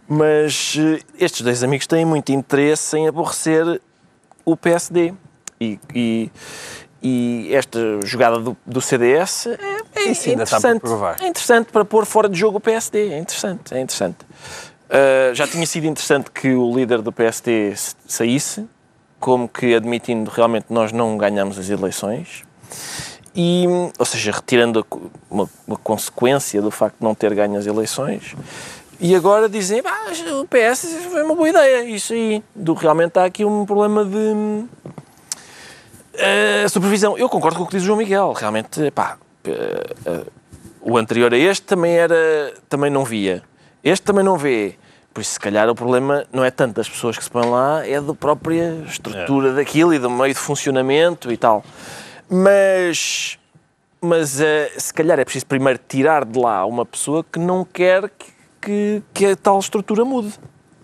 Mas 0.07 0.75
eh, 0.79 1.01
estes 1.19 1.41
dois 1.41 1.63
amigos 1.63 1.85
têm 1.85 2.05
muito 2.05 2.31
interesse 2.31 2.97
em 2.97 3.07
aborrecer 3.07 3.81
o 4.45 4.55
PSD. 4.55 5.13
E, 5.59 5.79
e, 5.93 6.31
e 7.01 7.49
esta 7.53 7.79
jogada 8.03 8.39
do, 8.39 8.55
do 8.65 8.79
CDS 8.79 9.47
é, 9.47 9.57
é 9.95 10.03
Isso 10.11 10.29
ainda 10.29 10.43
está 10.43 10.61
por 10.61 10.67
interessante. 10.67 10.79
provar. 10.81 11.15
É 11.19 11.27
interessante 11.27 11.71
para 11.71 11.83
pôr 11.83 12.05
fora 12.05 12.29
de 12.29 12.39
jogo 12.39 12.57
o 12.57 12.61
PSD. 12.61 13.09
É 13.09 13.19
interessante, 13.19 13.73
é 13.73 13.79
interessante. 13.79 14.17
Uh, 14.87 15.35
já 15.35 15.45
tinha 15.45 15.65
sido 15.65 15.85
interessante 15.85 16.31
que 16.31 16.53
o 16.53 16.73
líder 16.73 17.01
do 17.01 17.11
PSD 17.11 17.73
saísse, 18.07 18.65
como 19.19 19.47
que 19.47 19.75
admitindo 19.75 20.29
realmente 20.29 20.67
nós 20.69 20.91
não 20.91 21.17
ganhamos 21.17 21.57
as 21.57 21.69
eleições. 21.69 22.43
E, 23.35 23.65
ou 23.97 24.05
seja, 24.05 24.31
retirando 24.31 24.85
uma, 25.29 25.47
uma 25.67 25.77
consequência 25.77 26.61
do 26.61 26.71
facto 26.71 26.97
de 26.97 27.03
não 27.03 27.13
ter 27.13 27.33
ganho 27.35 27.57
as 27.57 27.67
eleições. 27.67 28.35
E 28.99 29.15
agora 29.15 29.47
dizem, 29.47 29.81
"Ah, 29.85 30.11
o 30.41 30.45
PS 30.45 30.87
foi 31.11 31.23
uma 31.23 31.35
boa 31.35 31.47
ideia, 31.47 31.83
isso 31.83 32.13
aí. 32.13 32.43
Do, 32.55 32.73
realmente 32.73 33.19
há 33.19 33.25
aqui 33.25 33.45
um 33.45 33.63
problema 33.63 34.03
de 34.03 34.65
eh, 36.17 36.67
supervisão. 36.67 37.15
Eu 37.17 37.29
concordo 37.29 37.57
com 37.57 37.63
o 37.63 37.67
que 37.67 37.73
diz 37.75 37.83
o 37.83 37.85
João 37.85 37.97
Miguel. 37.99 38.33
Realmente, 38.33 38.89
pá, 38.91 39.17
eh, 39.45 39.83
eh, 40.05 40.25
o 40.81 40.97
anterior 40.97 41.31
a 41.31 41.37
este 41.37 41.63
também 41.63 41.95
era, 41.95 42.53
também 42.67 42.89
não 42.89 43.05
via. 43.05 43.43
Este 43.83 44.03
também 44.03 44.23
não 44.23 44.35
vê. 44.35 44.75
Por 45.17 45.21
isso, 45.21 45.31
se 45.31 45.39
calhar, 45.39 45.67
o 45.67 45.73
problema 45.73 46.27
não 46.31 46.45
é 46.45 46.51
tanto 46.51 46.75
das 46.75 46.87
pessoas 46.87 47.17
que 47.17 47.23
se 47.23 47.31
põem 47.31 47.49
lá, 47.49 47.83
é 47.83 47.99
da 47.99 48.13
própria 48.13 48.83
estrutura 48.85 49.51
daquilo 49.51 49.91
e 49.91 49.97
do 49.97 50.11
meio 50.11 50.31
de 50.31 50.39
funcionamento 50.39 51.31
e 51.31 51.37
tal. 51.37 51.63
Mas, 52.29 53.39
mas 53.99 54.39
eh, 54.39 54.71
se 54.77 54.93
calhar 54.93 55.17
é 55.19 55.23
preciso 55.25 55.47
primeiro 55.47 55.79
tirar 55.87 56.23
de 56.23 56.37
lá 56.37 56.63
uma 56.67 56.85
pessoa 56.85 57.23
que 57.23 57.39
não 57.39 57.65
quer 57.65 58.11
que, 58.11 58.27
que, 58.61 59.03
que 59.11 59.25
a 59.25 59.35
tal 59.35 59.57
estrutura 59.57 60.05
mude. 60.05 60.35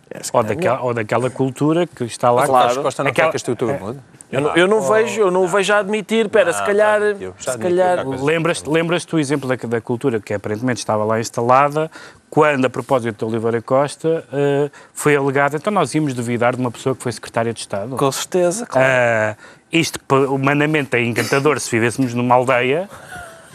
É, 0.09 0.19
Ou 0.33 0.41
daquela, 0.43 0.81
ou 0.81 0.93
daquela 0.95 1.29
cultura 1.29 1.85
que 1.85 2.03
está 2.05 2.31
lá. 2.31 2.47
Claro. 2.47 2.67
Carlos 2.69 2.83
Costa 2.85 3.03
não 3.03 3.11
Aquela- 3.11 3.27
quer 3.27 3.31
que 3.33 3.35
a 3.35 3.37
estrutura 3.37 3.77
mude. 3.77 3.99
Eu 4.33 4.41
não, 4.41 4.55
eu 4.55 4.67
não 4.67 4.81
vejo, 4.81 5.21
eu 5.21 5.31
não 5.31 5.43
o 5.43 5.47
vejo 5.47 5.71
a 5.73 5.77
admitir. 5.77 6.25
Espera, 6.25 6.51
se 6.51 6.65
calhar, 6.65 7.01
admitiu, 7.01 7.35
se 7.37 7.57
calhar. 7.57 8.07
Lembras-te 8.07 8.67
lembras 8.67 9.05
o 9.13 9.19
exemplo 9.19 9.47
da, 9.47 9.55
da 9.55 9.79
cultura 9.79 10.19
que 10.19 10.33
aparentemente 10.33 10.79
estava 10.79 11.03
lá 11.03 11.19
instalada, 11.19 11.91
quando, 12.31 12.65
a 12.65 12.69
propósito 12.69 13.15
de 13.15 13.31
Oliveira 13.31 13.61
Costa, 13.61 14.25
eh, 14.33 14.71
foi 14.91 15.15
alegado, 15.15 15.55
então 15.55 15.71
nós 15.71 15.93
íamos 15.93 16.15
duvidar 16.15 16.55
de 16.55 16.61
uma 16.61 16.71
pessoa 16.71 16.95
que 16.95 17.03
foi 17.03 17.11
secretária 17.11 17.53
de 17.53 17.59
Estado. 17.59 17.95
com 17.95 18.11
certeza, 18.11 18.65
claro. 18.65 18.87
Ah, 18.89 19.35
isto, 19.71 19.99
humanamente, 20.29 20.97
é 20.97 21.03
encantador 21.03 21.59
se 21.59 21.69
vivêssemos 21.69 22.15
numa 22.15 22.33
aldeia, 22.33 22.89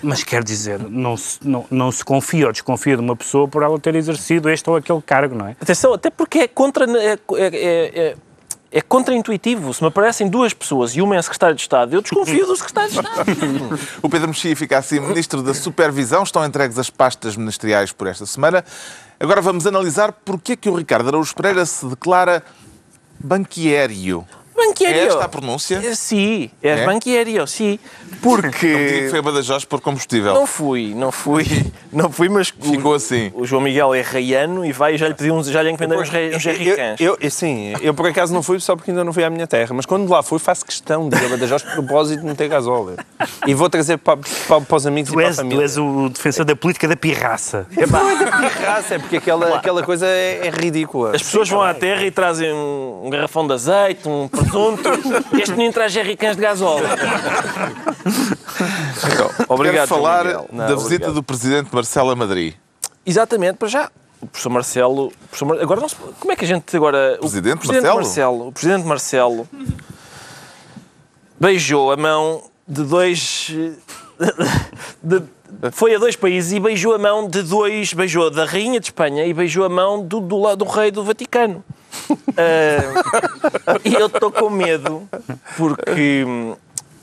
mas 0.00 0.22
quer 0.22 0.44
dizer, 0.44 0.78
não 0.78 1.16
se, 1.16 1.40
não, 1.42 1.66
não 1.68 1.90
se 1.90 2.04
confia 2.04 2.46
ou 2.46 2.52
desconfia 2.52 2.96
de 2.96 3.02
uma 3.02 3.16
pessoa 3.16 3.48
por 3.48 3.64
ela 3.64 3.78
ter 3.80 3.96
exercido 3.96 4.48
este 4.48 4.70
ou 4.70 4.76
aquele 4.76 5.02
cargo, 5.02 5.34
não 5.34 5.48
é? 5.48 5.56
Atenção, 5.60 5.92
até 5.92 6.08
porque 6.08 6.38
é 6.38 6.48
contra. 6.48 6.84
É, 6.84 7.12
é, 7.12 7.18
é, 7.32 8.16
é, 8.70 8.80
contraintuitivo. 8.80 9.72
Se 9.72 9.82
me 9.82 9.88
aparecem 9.88 10.28
duas 10.28 10.52
pessoas 10.52 10.94
e 10.94 11.00
uma 11.00 11.16
é 11.16 11.22
secretário 11.22 11.56
de 11.56 11.62
Estado, 11.62 11.94
eu 11.94 12.02
desconfio 12.02 12.46
do 12.46 12.56
secretário 12.56 12.90
de 12.90 12.98
Estado. 13.00 13.80
O 14.02 14.08
Pedro 14.08 14.28
Mexia 14.28 14.54
fica 14.54 14.78
assim 14.78 15.00
Ministro 15.00 15.42
da 15.42 15.54
Supervisão. 15.54 16.22
Estão 16.22 16.44
entregues 16.44 16.78
as 16.78 16.90
pastas 16.90 17.36
ministeriais 17.36 17.92
por 17.92 18.06
esta 18.06 18.26
semana. 18.26 18.64
Agora 19.18 19.40
vamos 19.40 19.66
analisar 19.66 20.12
porque 20.12 20.52
é 20.52 20.56
que 20.56 20.68
o 20.68 20.76
Ricardo 20.76 21.08
Araújo 21.08 21.34
Pereira 21.34 21.64
se 21.66 21.86
declara 21.86 22.42
banquiério. 23.18 24.24
Banqueiro. 24.66 24.92
É 24.98 25.06
esta 25.06 25.24
a 25.24 25.28
pronúncia? 25.28 25.76
É, 25.84 25.94
sim, 25.94 26.50
é, 26.62 26.70
É? 26.70 26.84
banqueiro, 26.86 27.46
sim. 27.46 27.78
Não 28.22 28.32
me 28.36 28.42
diga 28.42 28.50
que 28.50 28.66
Porque. 28.66 29.06
foi 29.10 29.18
a 29.20 29.22
Badajoz 29.22 29.64
por 29.64 29.80
combustível. 29.80 30.34
Não 30.34 30.46
fui, 30.46 30.92
não 30.94 31.12
fui, 31.12 31.44
não 31.92 32.10
fui, 32.10 32.28
mas 32.28 32.48
Ficou 32.48 32.92
o, 32.92 32.94
assim. 32.94 33.30
o 33.34 33.46
João 33.46 33.62
Miguel 33.62 33.94
é 33.94 34.00
raiano 34.00 34.64
e 34.64 34.72
vai 34.72 34.94
e 34.94 34.98
já 34.98 35.06
lhe 35.08 35.14
pediu 35.14 35.34
uns, 35.34 35.46
já 35.48 35.62
lhe 35.62 35.70
encomendei 35.70 35.98
uns, 35.98 36.08
rei- 36.10 36.34
uns 36.34 36.42
jerrycans. 36.42 37.00
Eu, 37.00 37.16
eu, 37.20 37.30
sim, 37.30 37.72
eu 37.80 37.94
por 37.94 38.06
acaso 38.06 38.34
não 38.34 38.42
fui 38.42 38.58
só 38.60 38.74
porque 38.74 38.90
ainda 38.90 39.04
não 39.04 39.12
fui 39.12 39.22
à 39.24 39.30
minha 39.30 39.46
terra, 39.46 39.72
mas 39.74 39.86
quando 39.86 40.10
lá 40.10 40.22
fui 40.22 40.38
faço 40.38 40.64
questão 40.66 41.08
de 41.08 41.16
ir 41.16 41.26
a 41.26 41.28
Badajoz 41.28 41.62
por 41.62 41.72
propósito 41.74 42.20
de 42.20 42.26
não 42.26 42.34
ter 42.34 42.48
gasóleo. 42.48 42.96
E 43.46 43.54
vou 43.54 43.70
trazer 43.70 43.96
para, 43.98 44.18
para, 44.48 44.60
para 44.60 44.76
os 44.76 44.86
amigos 44.86 45.10
Tu 45.10 45.14
e 45.14 45.16
para 45.16 45.24
a 45.24 45.28
és, 45.28 45.36
tu 45.36 45.42
família. 45.42 45.62
és 45.62 45.76
o 45.78 46.08
defensor 46.08 46.44
da 46.44 46.56
política 46.56 46.88
da 46.88 46.96
pirraça. 46.96 47.66
Não 47.70 48.10
é 48.10 48.24
da 48.24 48.36
pirraça, 48.38 48.94
é 48.96 48.98
porque 48.98 49.16
aquela, 49.18 49.56
aquela 49.56 49.82
coisa 49.82 50.06
é, 50.06 50.46
é 50.46 50.50
ridícula. 50.50 51.14
As 51.14 51.22
pessoas 51.22 51.48
vão 51.48 51.62
à 51.62 51.72
terra 51.72 52.04
e 52.04 52.10
trazem 52.10 52.52
um, 52.52 53.02
um 53.04 53.10
garrafão 53.10 53.46
de 53.46 53.52
azeite, 53.52 54.08
um 54.08 54.28
presunto. 54.48 54.88
Este 55.36 55.50
menino 55.52 55.72
traz 55.72 55.92
jerrycans 55.92 56.36
de 56.36 56.42
gasóleo. 56.42 56.86
Então, 59.12 59.30
Obrigado, 59.48 59.74
Quero 59.74 59.88
falar 59.88 60.24
Miguel. 60.24 60.48
Não, 60.52 60.58
da 60.58 60.66
visita 60.74 60.84
obrigado. 60.94 61.14
do 61.14 61.22
Presidente 61.22 61.68
Marcelo 61.74 62.10
a 62.10 62.16
Madrid. 62.16 62.54
Exatamente, 63.06 63.56
para 63.56 63.68
já. 63.68 63.90
O 64.20 64.26
professor 64.26 64.50
Marcelo. 64.50 65.06
o 65.06 65.10
professor 65.28 65.46
Mar- 65.46 65.60
Agora 65.60 65.80
não 65.80 65.88
se- 65.88 65.94
Como 66.18 66.32
é 66.32 66.36
que 66.36 66.44
a 66.44 66.48
gente 66.48 66.76
agora. 66.76 67.14
o 67.18 67.20
Presidente 67.20 67.66
Marcelo? 67.66 67.94
Marcelo? 67.94 68.48
O 68.48 68.52
presidente 68.52 68.84
Marcelo 68.86 69.48
beijou 71.38 71.92
a 71.92 71.96
mão 71.96 72.42
de 72.66 72.82
dois. 72.82 73.50
de- 75.02 75.22
foi 75.72 75.94
a 75.94 75.98
dois 75.98 76.14
países 76.16 76.52
e 76.52 76.60
beijou 76.60 76.94
a 76.94 76.98
mão 76.98 77.28
de 77.28 77.42
dois. 77.42 77.92
Beijou 77.92 78.30
da 78.30 78.44
Rainha 78.44 78.78
de 78.80 78.86
Espanha 78.86 79.24
e 79.26 79.32
beijou 79.34 79.64
a 79.64 79.68
mão 79.68 80.00
do, 80.02 80.20
do, 80.20 80.56
do 80.56 80.64
rei 80.64 80.90
do 80.90 81.02
Vaticano. 81.04 81.64
Ah, 82.36 83.78
e 83.84 83.94
eu 83.94 84.06
estou 84.06 84.30
com 84.30 84.50
medo 84.50 85.08
porque. 85.56 86.24
hum, 86.26 86.54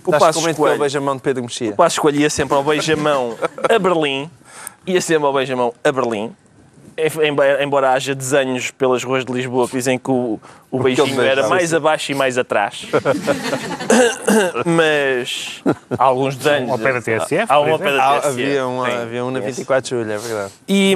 O 0.06 0.12
Passo 0.12 0.48
eu 0.48 0.56
Coelho- 0.56 0.80
veja 0.80 1.00
a 1.00 1.02
mão 1.02 1.16
de 1.16 1.22
Pedro 1.22 1.43
Mexia? 1.43 1.72
o 1.72 1.76
Passo 1.76 2.00
Coelho 2.00 2.22
ia 2.22 2.30
sempre 2.30 2.56
ao 2.56 2.64
beijamão 2.64 3.36
a 3.68 3.80
Berlim, 3.80 4.30
ia 4.86 5.02
sempre 5.02 5.26
ao 5.26 5.34
beijamão 5.34 5.74
a 5.84 5.91
Berlim, 5.91 6.32
embora, 7.24 7.64
embora 7.64 7.91
haja 7.91 8.16
desenhos 8.16 8.72
pelas 8.72 9.04
ruas 9.04 9.26
de 9.26 9.32
Lisboa 9.32 9.68
que 9.68 9.76
dizem 9.76 9.98
que 9.98 10.10
o, 10.10 10.39
o 10.72 10.80
beijinho 10.82 11.22
era 11.22 11.48
mais 11.48 11.74
abaixo 11.74 12.12
e 12.12 12.16
mais 12.16 12.38
atrás. 12.38 12.88
Mas 14.66 15.62
há 15.98 16.04
alguns 16.04 16.36
desenhos. 16.36 16.72
Ao 16.72 16.80
pé 16.80 16.93
da 16.93 17.02
TSF, 17.02 17.46
Há 17.48 17.60
um 17.60 17.74
ao 17.74 17.80
pé 17.80 17.91
da 17.91 18.20
TSF. 18.20 18.28
havia, 18.28 18.68
um, 18.68 18.84
havia 18.84 19.26
um 19.26 19.32
na 19.32 19.39
sim. 19.41 19.48
24 19.48 19.84
de 19.84 19.89
julho, 19.89 20.12
é 20.12 20.18
verdade. 20.18 20.54
E, 20.68 20.96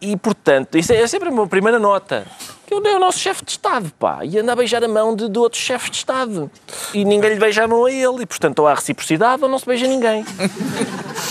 e, 0.00 0.16
portanto, 0.16 0.78
isso 0.78 0.92
é 0.92 1.06
sempre 1.06 1.28
a 1.28 1.32
minha 1.32 1.46
primeira 1.46 1.78
nota. 1.78 2.24
Que 2.66 2.74
ele 2.74 2.86
é 2.86 2.96
o 2.96 3.00
nosso 3.00 3.18
chefe 3.18 3.44
de 3.44 3.52
Estado, 3.52 3.90
pá. 3.98 4.20
E 4.22 4.38
anda 4.38 4.52
a 4.52 4.56
beijar 4.56 4.84
a 4.84 4.88
mão 4.88 5.16
de, 5.16 5.28
de 5.28 5.38
outros 5.38 5.62
chefes 5.62 5.90
de 5.90 5.96
Estado. 5.96 6.50
E 6.92 7.04
ninguém 7.04 7.30
lhe 7.30 7.40
beija 7.40 7.64
a 7.64 7.68
mão 7.68 7.86
a 7.86 7.90
ele. 7.90 8.22
E, 8.22 8.26
portanto, 8.26 8.58
ou 8.58 8.68
há 8.68 8.74
reciprocidade 8.74 9.42
ou 9.42 9.48
não 9.48 9.58
se 9.58 9.66
beija 9.66 9.86
ninguém. 9.86 10.24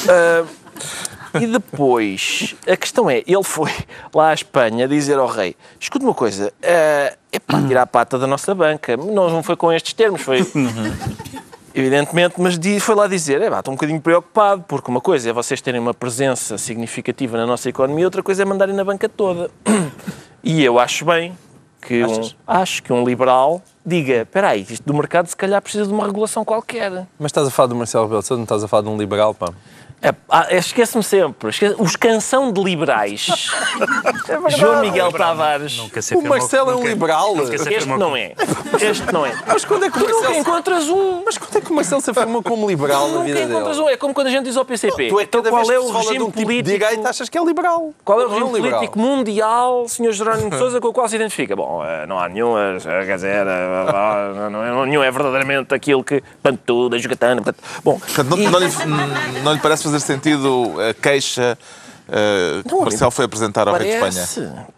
Ah, 0.10 0.46
e 1.34 1.48
depois, 1.48 2.56
a 2.68 2.76
questão 2.76 3.10
é, 3.10 3.24
ele 3.26 3.44
foi 3.44 3.72
lá 4.14 4.30
à 4.30 4.34
Espanha 4.34 4.88
dizer 4.88 5.18
ao 5.18 5.28
rei, 5.28 5.56
escuta 5.80 6.06
uma 6.06 6.14
coisa, 6.14 6.54
é 6.62 7.40
pá, 7.46 7.62
tirar 7.62 7.84
a 7.84 7.88
pata 7.88 8.18
da 8.18 8.28
nossa 8.28 8.54
banca. 8.56 8.98
Não, 8.98 9.30
não 9.30 9.44
foi 9.44 9.56
com 9.56 9.72
estes 9.72 9.94
termos, 9.94 10.22
foi... 10.22 10.46
Evidentemente, 11.76 12.42
mas 12.42 12.58
foi 12.82 12.96
lá 12.96 13.06
dizer, 13.06 13.40
é 13.40 13.52
pá, 13.52 13.60
estou 13.60 13.72
um 13.72 13.76
bocadinho 13.76 14.02
preocupado, 14.02 14.66
porque 14.68 14.90
uma 14.90 15.00
coisa 15.00 15.30
é 15.30 15.34
vocês 15.34 15.62
terem 15.62 15.80
uma 15.80 15.94
presença 15.94 16.58
significativa 16.58 17.38
na 17.38 17.46
nossa 17.46 17.70
economia, 17.70 18.06
outra 18.06 18.24
coisa 18.24 18.42
é 18.42 18.46
mandarem 18.46 18.74
na 18.74 18.84
banca 18.84 19.08
toda. 19.08 19.52
E 20.44 20.64
eu 20.64 20.80
acho 20.80 21.06
bem 21.06 21.38
que 21.80 22.04
um, 22.04 22.30
acho 22.48 22.82
que 22.82 22.92
um 22.92 23.06
liberal 23.06 23.62
diga, 23.86 24.24
espera 24.24 24.50
aí, 24.50 24.66
isto 24.68 24.84
do 24.84 24.94
mercado 24.94 25.28
se 25.28 25.36
calhar 25.36 25.62
precisa 25.62 25.86
de 25.86 25.94
uma 25.94 26.06
regulação 26.06 26.44
qualquer. 26.44 27.06
Mas 27.20 27.30
estás 27.30 27.48
a 27.48 27.52
falar 27.52 27.68
do 27.68 27.76
Marcelo 27.76 28.06
Rebelo 28.06 28.22
de 28.22 28.28
Sousa, 28.28 28.40
não 28.40 28.44
estás 28.44 28.64
a 28.64 28.68
falar 28.68 28.82
de 28.82 28.90
um 28.90 28.98
liberal, 28.98 29.36
pá. 29.36 29.54
É, 30.00 30.14
ah, 30.30 30.45
Esquece-me 30.52 31.04
sempre. 31.04 31.50
esquece- 31.50 31.76
os 31.80 31.95
canção 31.95 32.52
de 32.52 32.62
liberais. 32.64 33.26
João 34.56 34.82
Miguel 34.82 35.12
Tavares. 35.12 35.80
O 36.16 36.22
Marcelo 36.22 36.72
é 36.72 36.76
um 36.76 36.84
liberal. 36.86 37.34
Este 37.52 37.86
não 37.88 38.16
é. 38.16 38.34
Este 38.80 39.12
não 39.12 39.26
é. 39.26 39.34
Mas 39.48 39.66
quando 39.66 39.86
é 39.86 39.89
que 39.89 39.98
o 39.98 40.02
Tu 40.02 40.06
nunca 40.08 40.22
Marcelo... 40.30 40.39
encontras 40.39 40.89
um. 40.89 41.24
Mas 41.26 41.38
quando 41.39 41.56
é 41.58 41.62
que 41.62 41.72
o 41.72 41.76
Marcelo 41.76 42.02
se 42.02 42.12
afirmou 42.12 42.43
como 42.43 42.68
liberal 42.70 43.08
na 43.08 43.14
Nunca 43.16 43.24
vida 43.26 43.41
encontras 43.41 43.78
dele? 43.78 43.88
um. 43.88 43.89
É 43.89 43.98
como 43.98 44.14
quando 44.14 44.28
a 44.28 44.30
gente 44.30 44.43
diz 44.45 44.56
ao 44.56 44.66
PCP. 44.66 45.08
Tu 45.10 45.20
é 45.20 45.24
então 45.24 45.41
qual 45.43 45.72
é 45.72 45.80
o 45.80 45.91
regime 45.91 46.22
um 46.24 46.32
tipo 46.32 46.43
político? 46.43 46.78
direita 46.78 47.10
achas 47.10 47.28
que 47.28 47.38
é 47.38 47.43
liberal. 47.43 47.91
Qual 48.06 48.22
é 48.22 48.26
o 48.26 48.30
Não 48.30 48.36
regime 48.38 48.54
liberal. 48.54 48.80
político 48.80 49.00
mundial, 49.00 49.88
Sr. 49.88 50.12
Jerónimo 50.12 50.52
de 50.52 50.58
Sousa, 50.60 50.80
com 50.80 50.89
o 50.89 50.93
qual 50.93 51.10
se 51.10 51.16
identifica? 51.16 51.56
Bom, 51.56 51.84
eh, 51.84 52.06
não 52.06 52.20
há 52.20 52.30
nenhum, 52.30 52.56
eh, 52.56 52.78
quer 53.06 53.16
dizer, 53.16 53.48
eh, 53.48 54.50
não 54.52 54.64
é, 54.84 54.86
nenhum 54.86 55.02
é 55.04 55.10
verdadeiramente 55.10 55.74
aquilo 55.74 56.04
que. 56.04 56.22
É 56.43 56.98
jogatana. 57.00 57.41
portanto- 57.41 57.64
Bom, 57.84 58.00
não, 58.30 58.38
não 58.52 58.60
lhe, 58.60 59.41
não 59.43 59.54
lhe 59.54 59.60
parece 59.60 59.87
fazer 59.92 60.00
sentido 60.06 60.74
a 60.90 60.94
queixa 60.94 61.58
eh, 62.10 62.62
que 62.64 62.72
Não, 62.74 62.82
Marcelo 62.84 63.12
foi 63.12 63.26
apresentar 63.26 63.68
ao 63.68 63.76
rei 63.76 63.90
de 63.90 63.96
Espanha? 63.96 64.28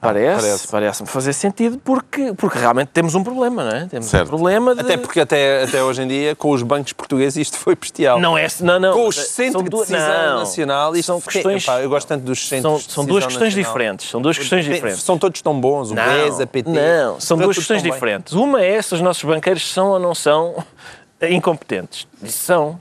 Parece, 0.02 0.42
parece. 0.42 0.68
parece-me 0.68 1.08
fazer 1.08 1.34
sentido 1.34 1.78
porque, 1.84 2.34
porque 2.34 2.58
realmente 2.58 2.88
temos 2.88 3.14
um 3.14 3.24
problema, 3.24 3.64
não 3.64 3.72
é? 3.72 3.86
Temos 3.86 4.08
Certo. 4.08 4.26
um 4.26 4.30
problema 4.30 4.74
de... 4.74 4.82
Até 4.82 4.98
porque 4.98 5.20
até, 5.20 5.64
até 5.64 5.84
hoje 5.84 6.02
em 6.02 6.08
dia, 6.08 6.36
com 6.36 6.50
os 6.50 6.64
bancos 6.64 6.92
portugueses, 6.92 7.38
isto 7.38 7.58
foi 7.58 7.76
bestial. 7.76 8.20
Não 8.20 8.36
é... 8.36 8.48
Não, 8.62 8.80
não. 8.80 8.94
Com 8.94 9.08
os 9.08 9.16
são 9.16 9.26
centros 9.26 9.64
de 9.64 9.70
decisão 9.70 10.00
não. 10.32 10.40
nacional, 10.40 10.96
isto 10.96 11.06
são 11.06 11.22
foi- 11.22 11.34
questões... 11.34 11.64
Epá, 11.64 11.82
eu 11.82 11.90
gosto 11.90 12.08
tanto 12.08 12.24
dos 12.24 12.48
centros 12.48 12.64
São, 12.64 12.88
de 12.88 12.92
são 12.94 13.06
duas 13.06 13.24
decisão 13.26 13.28
questões 13.28 13.56
nacional. 13.56 13.72
diferentes. 13.74 14.10
São 14.10 14.22
duas 14.24 14.38
questões 14.38 14.66
diferentes. 14.66 15.04
São 15.04 15.18
todos 15.20 15.42
tão 15.42 15.60
bons, 15.62 15.92
o 15.92 15.94
BES, 15.96 16.40
a 16.40 16.48
PT. 16.48 16.70
Não, 16.72 17.20
são 17.20 17.38
duas 17.38 17.56
questões 17.56 17.84
tão 17.84 17.92
bem. 17.92 17.94
diferentes. 17.94 18.34
Uma 18.34 18.64
é 18.64 18.82
se 18.82 18.96
os 18.96 19.02
nossos 19.02 19.24
banqueiros 19.24 19.72
são 19.72 19.90
ou 19.90 20.00
não 20.00 20.16
são 20.16 20.64
incompetentes. 21.30 22.08
São. 22.26 22.80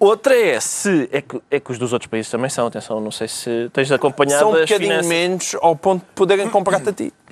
Outra 0.00 0.34
é 0.34 0.58
se. 0.58 1.08
É 1.12 1.20
que, 1.20 1.40
é 1.50 1.60
que 1.60 1.70
os 1.70 1.78
dos 1.78 1.92
outros 1.92 2.08
países 2.10 2.30
também 2.30 2.48
são. 2.48 2.66
Atenção, 2.66 3.00
não 3.00 3.10
sei 3.10 3.28
se 3.28 3.70
tens 3.70 3.92
acompanhado 3.92 4.40
São 4.40 4.48
um 4.48 4.52
bocadinho 4.52 4.80
finanças. 4.80 5.06
menos 5.06 5.56
ao 5.60 5.76
ponto 5.76 6.00
de 6.00 6.12
poderem 6.14 6.48
comprar-te 6.48 6.88
a 6.88 6.92
ti. 6.92 7.12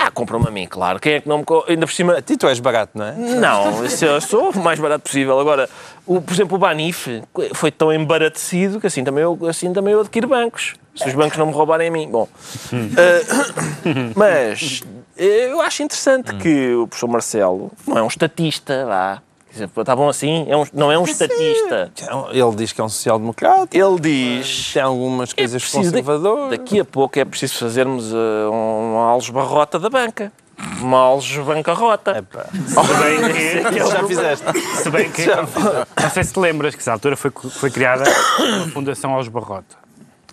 Ah, 0.00 0.12
compram-me 0.12 0.46
a 0.46 0.50
mim, 0.52 0.64
claro. 0.64 1.00
Quem 1.00 1.14
é 1.14 1.20
que 1.20 1.28
não 1.28 1.38
me. 1.38 1.44
Ainda 1.66 1.84
por 1.84 1.92
cima. 1.92 2.16
A 2.16 2.22
ti 2.22 2.36
tu 2.36 2.46
és 2.46 2.60
barato, 2.60 2.96
não 2.96 3.04
é? 3.04 3.12
Não, 3.16 3.84
eu 3.84 4.20
sou 4.20 4.50
o 4.50 4.58
mais 4.60 4.78
barato 4.78 5.02
possível. 5.02 5.40
Agora, 5.40 5.68
o, 6.06 6.20
por 6.20 6.32
exemplo, 6.32 6.54
o 6.54 6.58
Banif 6.58 7.20
foi 7.52 7.72
tão 7.72 7.92
embaratecido 7.92 8.80
que 8.80 8.86
assim 8.86 9.02
também 9.02 9.24
eu, 9.24 9.36
assim 9.48 9.72
também 9.72 9.92
eu 9.92 10.02
adquiro 10.02 10.28
bancos. 10.28 10.74
Se 10.94 11.08
os 11.08 11.14
bancos 11.14 11.36
não 11.36 11.46
me 11.46 11.52
roubarem 11.52 11.88
a 11.88 11.90
mim. 11.90 12.08
Bom, 12.08 12.28
eh, 12.96 13.22
mas 14.14 14.84
eh, 15.16 15.48
eu 15.50 15.60
acho 15.60 15.82
interessante 15.82 16.32
que 16.36 16.74
o 16.76 16.86
professor 16.86 17.08
Marcelo 17.08 17.72
não 17.84 17.98
é 17.98 18.02
um 18.02 18.06
estatista, 18.06 18.86
vá. 18.86 19.20
Está 19.64 19.94
bom 19.96 20.08
assim? 20.08 20.46
É 20.48 20.56
um- 20.56 20.64
não 20.72 20.90
é 20.92 20.98
um 20.98 21.04
estatista. 21.04 21.90
Ele 22.32 22.54
diz 22.56 22.72
que 22.72 22.80
é 22.80 22.84
um 22.84 22.88
social-democrata. 22.88 23.68
Ele 23.76 24.00
diz. 24.00 24.72
Tem 24.72 24.82
algumas 24.82 25.30
É 25.32 25.34
coisas 25.36 25.62
da- 25.62 25.78
conservadoras. 25.78 26.50
daqui 26.50 26.80
a 26.80 26.84
pouco 26.84 27.18
é 27.18 27.24
preciso 27.24 27.58
fazermos 27.58 28.12
uh, 28.12 28.16
uma 28.50 29.06
algebarrota 29.10 29.78
da 29.78 29.88
banca. 29.90 30.32
Uma 30.80 30.98
algebancarrota. 30.98 32.24
Se 32.66 32.74
bem 32.74 33.72
que- 33.72 33.78
Já 33.90 34.04
fizeste. 34.04 34.44
Se 34.82 34.90
bem 34.90 35.10
que, 35.10 35.24
não 35.26 36.10
sei 36.12 36.24
se 36.24 36.32
te 36.32 36.40
lembras 36.40 36.74
que, 36.74 36.80
nessa 36.80 36.92
altura, 36.92 37.16
foi, 37.16 37.30
foi 37.30 37.70
criada 37.70 38.04
uma 38.40 38.66
Fundação 38.68 39.12
aos 39.14 39.28
Barrota, 39.28 39.76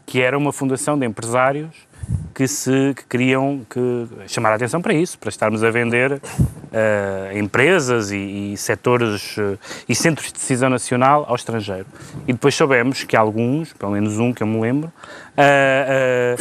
que 0.05 0.21
era 0.21 0.37
uma 0.37 0.53
fundação 0.53 0.97
de 0.97 1.05
empresários 1.05 1.75
que 2.33 2.47
se 2.47 2.93
que 2.95 3.03
queriam 3.05 3.65
que, 3.69 4.07
chamar 4.27 4.51
a 4.51 4.55
atenção 4.55 4.81
para 4.81 4.93
isso, 4.93 5.17
para 5.17 5.29
estarmos 5.29 5.63
a 5.63 5.71
vender 5.71 6.21
eh, 6.71 7.31
empresas 7.35 8.11
e, 8.11 8.53
e 8.53 8.57
setores 8.57 9.37
eh, 9.39 9.57
e 9.87 9.95
centros 9.95 10.27
de 10.27 10.33
decisão 10.33 10.69
nacional 10.69 11.25
ao 11.27 11.35
estrangeiro. 11.35 11.87
E 12.27 12.33
depois 12.33 12.53
soubemos 12.53 13.03
que 13.03 13.15
alguns, 13.15 13.73
pelo 13.73 13.93
menos 13.93 14.19
um 14.19 14.33
que 14.33 14.43
eu 14.43 14.47
me 14.47 14.59
lembro, 14.59 14.91
eh, 15.37 16.35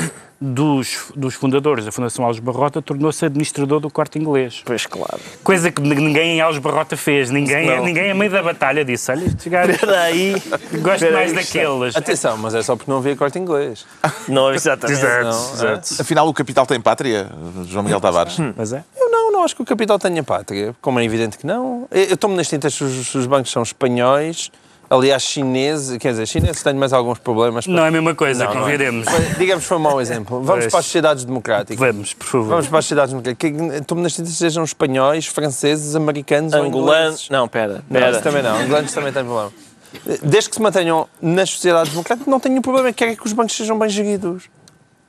dos, 0.44 1.10
dos 1.16 1.34
fundadores 1.34 1.84
da 1.84 1.92
Fundação 1.92 2.24
Alves 2.24 2.40
Barrota 2.40 2.80
tornou-se 2.80 3.24
administrador 3.24 3.80
do 3.80 3.90
corte 3.90 4.18
inglês. 4.18 4.62
Pois 4.64 4.86
claro. 4.86 5.20
Coisa 5.42 5.70
que 5.70 5.80
ninguém 5.80 6.36
em 6.36 6.40
Alves 6.40 6.60
Barrota 6.60 6.96
fez. 6.96 7.30
Ninguém, 7.30 7.66
Não. 7.66 7.84
ninguém 7.84 8.10
a 8.10 8.14
meio 8.14 8.30
da 8.30 8.42
batalha 8.42 8.84
disse: 8.84 9.10
Olha, 9.10 9.24
aí. 10.02 10.34
gosto 10.80 11.10
mais 11.12 11.30
aí, 11.30 11.34
daqueles. 11.34 11.96
Atenção, 11.96 12.36
mas 12.36 12.54
é 12.54 12.62
só 12.62 12.76
porque 12.76 12.90
não 12.90 12.98
havia 12.98 13.16
corte 13.16 13.38
inglês. 13.38 13.86
Não, 14.28 14.52
exatamente. 14.52 14.98
Exato, 14.98 15.24
Não, 15.24 15.52
exato. 15.54 15.94
Afinal, 16.00 16.28
o 16.28 16.34
capital 16.34 16.66
tem 16.66 16.80
pátria, 16.80 17.28
João 17.66 17.82
Miguel 17.82 18.00
Tavares? 18.00 18.38
Mas 18.56 18.72
é. 18.72 18.84
Eu 18.96 19.10
não, 19.10 19.32
não 19.32 19.44
acho 19.44 19.56
que 19.56 19.62
o 19.62 19.64
capital 19.64 19.98
tenha 19.98 20.22
pátria, 20.22 20.74
como 20.80 21.00
é 21.00 21.04
evidente 21.04 21.38
que 21.38 21.46
não. 21.46 21.88
Eu 21.90 22.14
eu 22.14 22.14
estou-me 22.14 22.36
nas 22.36 22.48
tintas 22.48 22.74
se 22.74 22.84
os, 22.84 23.14
os 23.14 23.26
bancos 23.26 23.50
são 23.50 23.62
espanhóis, 23.62 24.50
aliás, 24.94 25.22
chineses, 25.22 25.98
quer 25.98 26.10
dizer, 26.12 26.26
chineses 26.26 26.62
têm 26.62 26.74
mais 26.74 26.92
alguns 26.92 27.18
problemas. 27.18 27.66
Não 27.66 27.84
é 27.84 27.88
a 27.88 27.90
mesma 27.90 28.14
coisa, 28.14 28.44
Não, 28.46 28.54
não 28.54 28.68
é. 28.68 28.76
Digamos 29.38 29.64
que 29.64 29.68
foi 29.68 29.76
um 29.76 29.80
mau 29.80 30.00
exemplo. 30.00 30.40
Vamos 30.42 30.62
Pois. 30.64 30.70
para 30.70 30.80
as 30.80 30.86
sociedades 30.86 31.24
democráticas. 31.24 31.78
Vamos, 31.78 32.14
por 32.14 32.26
favor. 32.26 32.48
Vamos 32.48 32.68
para 32.68 32.78
as 32.78 32.84
sociedades 32.84 33.12
democráticas. 33.12 33.50
Que- 33.50 33.76
Estou-me 33.76 34.02
nas 34.02 34.14
sejam 34.14 34.64
espanhóis, 34.64 35.26
franceses, 35.26 35.94
americanos 35.96 36.52
ou 36.52 36.62
Angolano. 36.62 37.02
ingleses. 37.08 37.28
Não, 37.30 37.46
pera. 37.48 37.82
Não, 37.88 38.00
pera. 38.00 38.10
isso 38.12 38.22
também 38.22 38.42
não. 38.42 38.56
Angolanos 38.58 38.92
também 38.92 39.12
têm 39.12 39.24
problema. 39.24 39.52
Desde 40.22 40.50
que 40.50 40.56
se 40.56 40.62
mantenham 40.62 41.08
nas 41.22 41.50
sociedades 41.50 41.92
democráticas, 41.92 42.26
não 42.30 42.40
tenho 42.40 42.60
problema. 42.60 42.92
Quero 42.92 43.12
é 43.12 43.16
que 43.16 43.26
os 43.26 43.32
bancos 43.32 43.56
sejam 43.56 43.78
bem 43.78 43.88
geridos. 43.88 44.44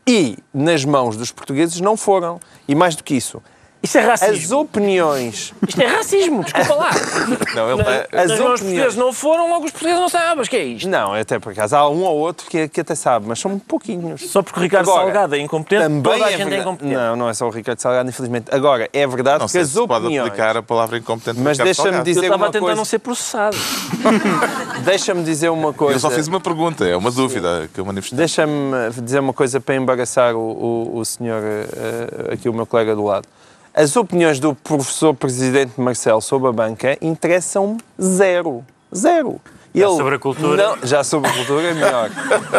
E 0.07 0.37
nas 0.53 0.85
mãos 0.85 1.17
dos 1.17 1.31
portugueses 1.31 1.81
não 1.81 1.97
foram. 1.97 2.39
E 2.67 2.75
mais 2.75 2.95
do 2.95 3.03
que 3.03 3.15
isso, 3.15 3.41
Isto 3.85 3.97
é 3.97 4.01
as 4.01 4.07
racismo. 4.21 4.59
opiniões 4.59 5.53
Isto 5.67 5.81
é 5.81 5.85
racismo, 5.85 6.43
desculpa 6.43 6.73
lá. 6.75 6.89
Não, 7.55 7.71
ele, 7.71 7.81
é- 7.81 8.07
As 8.11 8.31
As 8.31 8.39
mãos 8.39 8.39
opiniões- 8.39 8.59
portugueses 8.61 8.95
não 8.95 9.13
foram, 9.13 9.49
logo 9.49 9.65
os 9.65 9.71
portugueses 9.71 9.99
não 10.01 10.09
sabem. 10.09 10.35
Mas 10.37 10.47
que 10.47 10.55
é 10.57 10.63
isto? 10.63 10.89
Não, 10.89 11.13
até 11.13 11.39
por 11.39 11.51
acaso. 11.51 11.75
Há 11.75 11.89
um 11.89 12.03
ou 12.03 12.17
outro 12.17 12.47
que, 12.49 12.67
que 12.67 12.81
até 12.81 12.95
sabe, 12.95 13.25
mas 13.27 13.39
são 13.39 13.57
pouquinhos. 13.59 14.29
Só 14.29 14.41
porque 14.41 14.59
o 14.59 14.63
Ricardo 14.63 14.89
Agora, 14.89 15.03
Salgado 15.05 15.35
é 15.35 15.39
incompetente, 15.39 15.83
Também 15.83 16.01
toda 16.01 16.25
a 16.25 16.31
é 16.31 16.37
gente 16.37 16.53
é 16.53 16.59
incompetente. 16.59 16.93
Não, 16.95 17.15
não 17.15 17.29
é 17.29 17.33
só 17.33 17.47
o 17.47 17.49
Ricardo 17.49 17.79
Salgado, 17.79 18.09
infelizmente. 18.09 18.53
Agora, 18.53 18.89
é 18.91 19.07
verdade 19.07 19.39
não 19.39 19.45
que 19.45 19.51
sei 19.51 19.61
as 19.61 19.69
se 19.69 19.75
pode 19.87 20.05
opiniões... 20.05 20.27
aplicar 20.27 20.57
a 20.57 20.63
palavra 20.63 20.97
incompetente. 20.97 21.39
Mas 21.39 21.57
deixa-me 21.57 22.03
dizer 22.03 22.19
Eu 22.19 22.23
estava 22.25 22.45
a 22.47 22.49
tentar 22.49 22.59
coisa. 22.65 22.75
não 22.75 22.85
ser 22.85 22.99
processado. 22.99 23.55
Deixa-me 24.83 25.23
dizer 25.23 25.49
uma 25.49 25.73
coisa. 25.73 25.95
Eu 25.95 25.99
só 25.99 26.09
fiz 26.09 26.27
uma 26.27 26.39
pergunta, 26.39 26.85
é 26.85 26.95
uma 26.95 27.11
dúvida 27.11 27.69
que 27.73 27.79
eu 27.79 27.85
manifestei. 27.85 28.17
Deixa-me 28.17 28.89
dizer 29.01 29.19
uma 29.19 29.33
coisa 29.33 29.59
para 29.59 29.75
embaraçar 29.75 30.35
o, 30.35 30.39
o, 30.39 30.97
o 30.99 31.05
senhor, 31.05 31.41
eh, 31.43 32.33
aqui 32.33 32.49
o 32.49 32.53
meu 32.53 32.65
colega 32.65 32.95
do 32.95 33.03
lado. 33.03 33.27
As 33.77 33.95
opiniões 33.97 34.39
do 34.39 34.55
professor 34.55 35.13
presidente 35.13 35.73
Marcelo 35.79 36.21
sobre 36.21 36.47
a 36.47 36.51
banca 36.53 36.97
interessam 37.01 37.75
zero. 38.01 38.63
Zero. 38.95 39.41
Já 39.73 39.89
sobre 39.89 40.15
a 40.15 40.19
cultura? 40.19 40.63
Não, 40.77 40.87
já 40.87 41.03
sobre 41.03 41.29
a 41.29 41.33
cultura 41.33 41.67
é 41.67 41.73
melhor. 41.73 42.09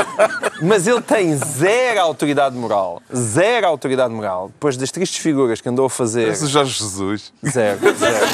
Mas 0.61 0.87
ele 0.87 1.01
tem 1.01 1.35
zero 1.35 2.01
autoridade 2.01 2.55
moral. 2.55 3.01
Zero 3.15 3.67
autoridade 3.67 4.13
moral. 4.13 4.49
Depois 4.49 4.77
das 4.77 4.91
tristes 4.91 5.23
figuras 5.23 5.59
que 5.63 5.69
andou 5.71 5.87
a 5.87 5.91
fazer. 5.91 6.29
Esse 6.29 6.47
Jorge 6.47 6.79
Jesus. 6.79 7.33
Zero, 7.49 7.79
zero. 7.97 8.27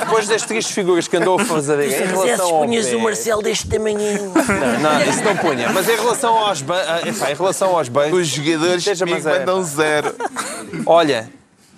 Depois 0.00 0.26
das 0.26 0.42
tristes 0.46 0.74
figuras 0.74 1.06
que 1.06 1.18
andou 1.18 1.38
a 1.38 1.44
fazer 1.44 1.78
em 1.80 2.06
relação 2.06 2.54
ao 2.56 2.66
BES. 2.66 3.42
deste 3.42 3.68
tamanhinho. 3.68 4.32
Não, 4.32 4.80
não, 4.80 5.02
isso 5.02 5.22
não 5.22 5.36
punha. 5.36 5.70
Mas 5.70 5.86
em 5.86 5.96
relação 5.96 6.38
aos, 6.38 6.62
ban- 6.62 6.82
ah, 6.88 7.00
em 7.30 7.34
relação 7.34 7.76
aos 7.76 7.90
bancos, 7.90 8.18
Os 8.20 8.28
jogadores 8.28 8.86
é, 8.86 9.04
mandam 9.04 9.62
zero. 9.62 10.14
olha, 10.86 11.28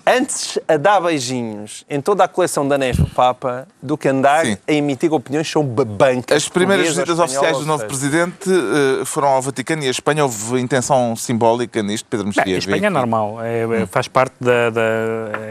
antes 0.07 0.59
a 0.69 0.77
dar 0.77 1.01
beijinhos 1.01 1.85
em 1.91 2.01
toda 2.01 2.25
a 2.25 2.29
coleção 2.29 2.67
da 2.67 2.79
Nespa 2.79 3.07
Papa 3.15 3.67
do 3.83 3.97
que 3.99 4.09
andar 4.09 4.45
Sim. 4.47 4.57
a 4.69 4.73
emitir 4.73 5.13
opiniões 5.13 5.49
sobre 5.51 5.85
bancas. 5.85 6.37
As 6.37 6.49
primeiras 6.49 6.89
visitas 6.89 7.19
oficiais 7.19 7.59
do 7.59 7.67
novo 7.67 7.85
presidente 7.87 8.49
eh, 8.51 9.05
foram 9.05 9.29
ao 9.29 9.43
Vaticano 9.43 9.83
e 9.83 9.89
a 9.89 9.91
Espanha 9.91 10.23
houve 10.25 10.61
intenção 10.61 11.15
simbólica 11.17 11.83
nisto, 11.83 12.07
Pedro 12.09 12.27
Mexia. 12.27 12.45
a 12.55 12.59
Espanha 12.59 12.87
é 12.87 12.91
normal, 12.91 13.39
é, 13.43 13.83
é- 13.83 13.87
faz 13.87 14.07
parte 14.09 14.35
da. 14.41 14.71
da 14.71 14.81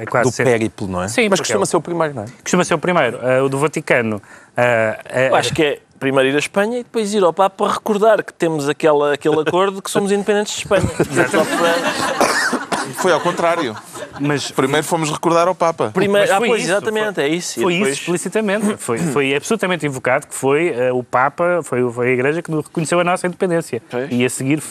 é 0.02 0.06
quase 0.10 0.30
Do 0.30 0.34
sempre- 0.36 0.54
périplo, 0.54 0.88
não 0.88 1.04
é? 1.04 1.08
Sim, 1.10 1.28
Mas 1.30 1.40
costuma 1.40 1.64
é 1.64 1.66
ser 1.66 1.78
o 1.78 1.82
primeiro, 1.82 2.14
não 2.14 2.24
é? 2.24 2.26
Costuma 2.42 2.64
ser 2.64 2.74
o 2.76 2.80
primeiro. 2.80 3.20
Ah, 3.22 3.44
o 3.44 3.50
do 3.50 3.58
Vaticano. 3.60 4.22
é- 4.56 5.28
Eu 5.30 5.36
acho 5.36 5.54
que 5.54 5.64
é. 5.64 5.80
primeiro 6.00 6.30
ir 6.30 6.36
à 6.36 6.40
Espanha 6.40 6.80
e 6.80 6.84
depois 6.84 7.14
ir 7.14 7.24
ao 7.24 7.34
Papa 7.34 7.72
recordar 7.74 8.24
que 8.24 8.34
temos 8.34 8.70
aquela, 8.70 9.14
aquele 9.14 9.40
acordo 9.42 9.82
que 9.82 9.90
somos 9.92 10.12
independentes 10.12 10.54
de 10.54 10.60
Espanha. 10.62 10.88
Para- 10.88 11.76
Foi 12.96 13.12
ao 13.12 13.20
contrário. 13.20 13.76
Mas 14.20 14.52
Primeiro 14.52 14.86
fomos 14.86 15.10
recordar 15.12 15.48
ao 15.48 15.56
Papa. 15.56 15.92
Primeiro, 15.94 16.32
ah, 16.34 16.38
foi 16.38 16.48
pois, 16.50 16.62
isso, 16.64 16.72
exatamente, 16.72 17.22
é 17.22 17.28
isso. 17.28 17.62
Foi 17.62 17.74
depois- 17.74 17.92
isso 17.94 18.02
explicitamente. 18.02 18.76
Foi, 18.86 18.98
foi 19.00 19.36
absolutamente 19.36 19.86
invocado 19.86 20.28
que 20.28 20.36
foi 20.36 20.70
eh, 20.70 20.92
o 20.92 21.04
Papa, 21.04 21.62
foi, 21.64 21.90
foi 21.92 22.10
a 22.10 22.12
Igreja 22.12 22.42
que 22.42 22.52
reconheceu 22.54 23.00
a 23.00 23.04
nossa 23.04 23.26
independência. 23.28 23.82
Pois. 23.90 24.08
E 24.12 24.24
a 24.26 24.30
seguir 24.30 24.62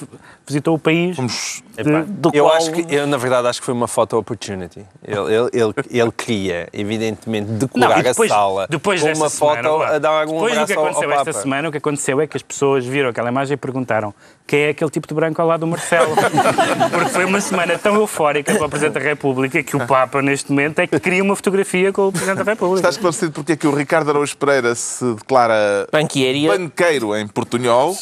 visitou 0.46 0.74
o 0.74 0.78
país. 0.78 1.16
Fomos 1.16 1.62
de- 1.76 2.02
do 2.04 2.30
Eu 2.32 2.44
qual- 2.44 2.56
acho 2.56 2.70
que, 2.72 2.94
eu 2.94 3.06
na 3.06 3.16
verdade 3.16 3.48
acho 3.48 3.60
que 3.60 3.64
foi 3.64 3.74
uma 3.74 3.88
photo 3.88 4.16
opportunity. 4.16 4.84
Ele, 5.06 5.34
ele, 5.34 5.50
ele, 5.52 5.74
ele 5.90 6.12
queria, 6.12 6.68
evidentemente, 6.72 7.50
decorar 7.52 7.98
e 8.00 8.02
depois, 8.02 8.30
a 8.30 8.34
sala 8.34 8.66
depois 8.68 9.00
com 9.00 9.06
desta 9.08 9.24
uma 9.24 9.30
semana, 9.30 9.62
foto 9.68 9.78
vá. 9.78 9.88
a 9.94 9.98
dar 9.98 10.26
um 10.26 10.32
Depois 10.32 10.58
do 10.58 10.66
que 10.66 10.72
aconteceu 10.72 11.12
esta 11.12 11.32
semana, 11.32 11.68
o 11.68 11.72
que 11.72 11.78
aconteceu 11.78 12.20
é 12.20 12.26
que 12.26 12.36
as 12.36 12.42
pessoas 12.42 12.84
viram 12.86 13.08
aquela 13.08 13.28
imagem 13.30 13.54
e 13.54 13.56
perguntaram 13.56 14.14
quem 14.46 14.60
é 14.60 14.68
aquele 14.70 14.90
tipo 14.90 15.08
de 15.08 15.14
branco 15.14 15.40
ao 15.40 15.48
lado 15.48 15.60
do 15.60 15.66
Marcelo. 15.66 16.14
Porque 16.92 17.08
foi 17.10 17.24
uma 17.24 17.40
semana 17.40 17.78
tão 17.78 17.94
eufórica 17.96 18.54
para 18.54 18.66
o 18.66 18.68
Presidente 18.68 18.94
da 18.94 19.00
República 19.00 19.24
que 19.64 19.76
o 19.76 19.86
Papa, 19.86 20.22
neste 20.22 20.50
momento, 20.50 20.78
é 20.78 20.86
que 20.86 20.98
queria 21.00 21.22
uma 21.22 21.36
fotografia 21.36 21.92
com 21.92 22.08
o 22.08 22.12
Presidente 22.12 22.42
da 22.44 22.52
República. 22.52 22.76
Está 22.78 22.90
esclarecido 22.90 23.32
porque 23.32 23.52
é 23.52 23.56
que 23.56 23.66
o 23.66 23.74
Ricardo 23.74 24.10
Araújo 24.10 24.36
Pereira 24.36 24.74
se 24.74 25.04
declara 25.14 25.86
Banquearia. 25.92 26.48
banqueiro 26.50 27.16
em 27.16 27.26
portunhol, 27.26 27.96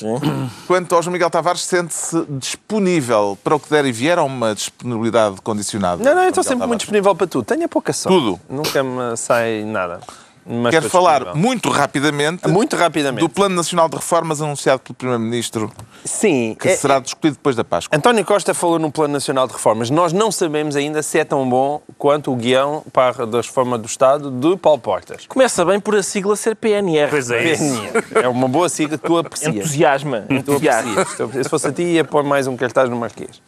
quanto 0.67 0.95
ao 0.95 1.03
João 1.03 1.13
Miguel 1.13 1.31
Tavares 1.31 1.63
sente-se 1.63 2.25
disponível 2.29 3.39
para 3.43 3.55
o 3.57 3.61
que 3.61 3.69
der 3.71 3.85
e 3.87 3.93
vier 3.93 4.19
ou 4.19 4.27
uma 4.27 4.55
disponibilidade 4.55 5.37
condicionada? 5.43 6.03
Não, 6.03 6.15
não, 6.15 6.23
eu 6.23 6.29
estou 6.29 6.43
sempre 6.43 6.57
Miguel 6.57 6.69
muito 6.69 6.81
Tavares? 6.81 6.81
disponível 6.81 7.15
para 7.15 7.27
tudo. 7.27 7.45
Tenha 7.45 7.69
pouca 7.69 7.93
sorte. 7.93 8.17
Tudo. 8.19 8.41
Nunca 8.49 8.83
me 8.83 9.17
sai 9.17 9.65
nada. 9.65 10.01
Mas 10.45 10.71
Quero 10.75 10.91
falar 10.91 11.21
disponível. 11.21 11.41
muito 11.49 11.71
rapidamente 11.71 12.49
Muito 12.49 12.75
rapidamente. 12.77 13.21
do 13.21 13.29
Plano 13.29 13.55
Nacional 13.55 13.89
de 13.89 13.95
Reformas 13.97 14.43
anunciado 14.43 14.81
pelo 14.81 14.95
Primeiro-Ministro, 14.97 15.73
Sim. 16.05 16.57
que 16.59 16.69
é- 16.69 16.77
será 16.77 16.99
discutido 16.99 17.35
depois 17.37 17.55
da 17.55 17.63
Páscoa. 17.63 17.97
António 17.97 18.25
Costa 18.25 18.53
falou 18.53 18.79
no 18.79 18.91
Plano 18.91 19.13
Nacional 19.15 19.47
de 19.47 19.53
Reformas. 19.53 19.89
Nós 19.89 20.13
não 20.13 20.33
sabemos 20.33 20.75
ainda 20.75 21.01
se 21.03 21.19
é 21.19 21.25
tão 21.25 21.49
bom 21.49 21.81
quanto 21.97 22.33
o 22.33 22.37
guião 22.37 22.83
para 22.93 23.25
da 23.27 23.39
reforma 23.41 23.79
do 23.79 23.87
Estado 23.87 24.31
de 24.33 24.57
Paulo 24.57 24.81
Portas. 24.81 25.27
Começa 25.27 25.65
bem 25.65 25.79
por 25.79 25.95
a 25.95 26.03
sigla 26.03 26.35
ser 26.35 26.57
PNR. 26.57 27.09
Pois 27.11 27.31
é 27.31 27.53
isso. 27.53 27.83
É 28.17 28.27
uma 28.29 28.49
boa 28.49 28.69
sigla 28.69 28.99
que 28.99 29.05
tu 29.07 29.17
aprecias. 29.19 29.55
Entusiasma. 29.55 30.23
Tu 30.29 30.35
Entusiasma. 30.35 31.05
Se 31.45 31.49
fosse 31.49 31.69
a 31.69 31.73
ti, 31.73 31.83
ia 31.83 32.05
pôr 32.05 32.25
mais 32.25 32.47
um 32.49 32.57
cartaz 32.57 32.91
no 32.91 32.97
Marquês. 32.97 33.41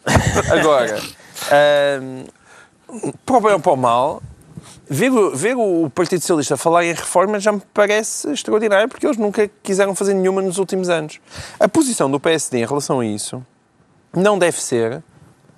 Agora, 0.49 0.97
hum, 2.01 2.23
para 3.25 3.37
o 3.37 3.41
bem 3.41 3.53
ou 3.53 3.59
para 3.59 3.71
o 3.73 3.75
mal, 3.77 4.21
ver, 4.89 5.11
o- 5.11 5.35
ver 5.35 5.55
o 5.55 5.89
Partido 5.89 6.21
Socialista 6.21 6.57
falar 6.57 6.85
em 6.85 6.93
reformas 6.93 7.43
já 7.43 7.51
me 7.51 7.61
parece 7.73 8.29
extraordinário, 8.31 8.87
porque 8.87 9.05
eles 9.05 9.17
nunca 9.17 9.49
quiseram 9.63 9.93
fazer 9.95 10.13
nenhuma 10.13 10.41
nos 10.41 10.57
últimos 10.57 10.89
anos. 10.89 11.19
A 11.59 11.67
posição 11.67 12.09
do 12.09 12.19
PSD 12.19 12.59
em 12.59 12.65
relação 12.65 12.99
a 12.99 13.05
isso 13.05 13.45
não 14.15 14.37
deve 14.39 14.61
ser 14.61 15.03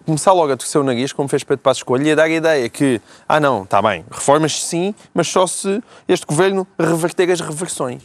começar 0.06 0.32
logo 0.32 0.54
a 0.54 0.58
torcer 0.58 0.80
o 0.80 0.84
nariz, 0.86 1.12
como 1.12 1.28
fez 1.28 1.44
Pedro 1.44 1.62
Passos 1.62 1.84
Coelho, 1.84 2.08
e 2.08 2.12
a 2.14 2.16
dar 2.16 2.24
a 2.24 2.30
ideia 2.30 2.70
que, 2.70 3.02
ah 3.28 3.42
não, 3.42 3.64
está 3.64 3.82
bem, 3.82 4.06
reformas 4.10 4.64
sim, 4.64 4.96
mas 5.14 5.28
só 5.28 5.46
se 5.46 5.84
este 6.08 6.26
governo 6.26 6.66
reverter 6.80 7.30
as 7.30 7.42
reversões. 7.42 8.02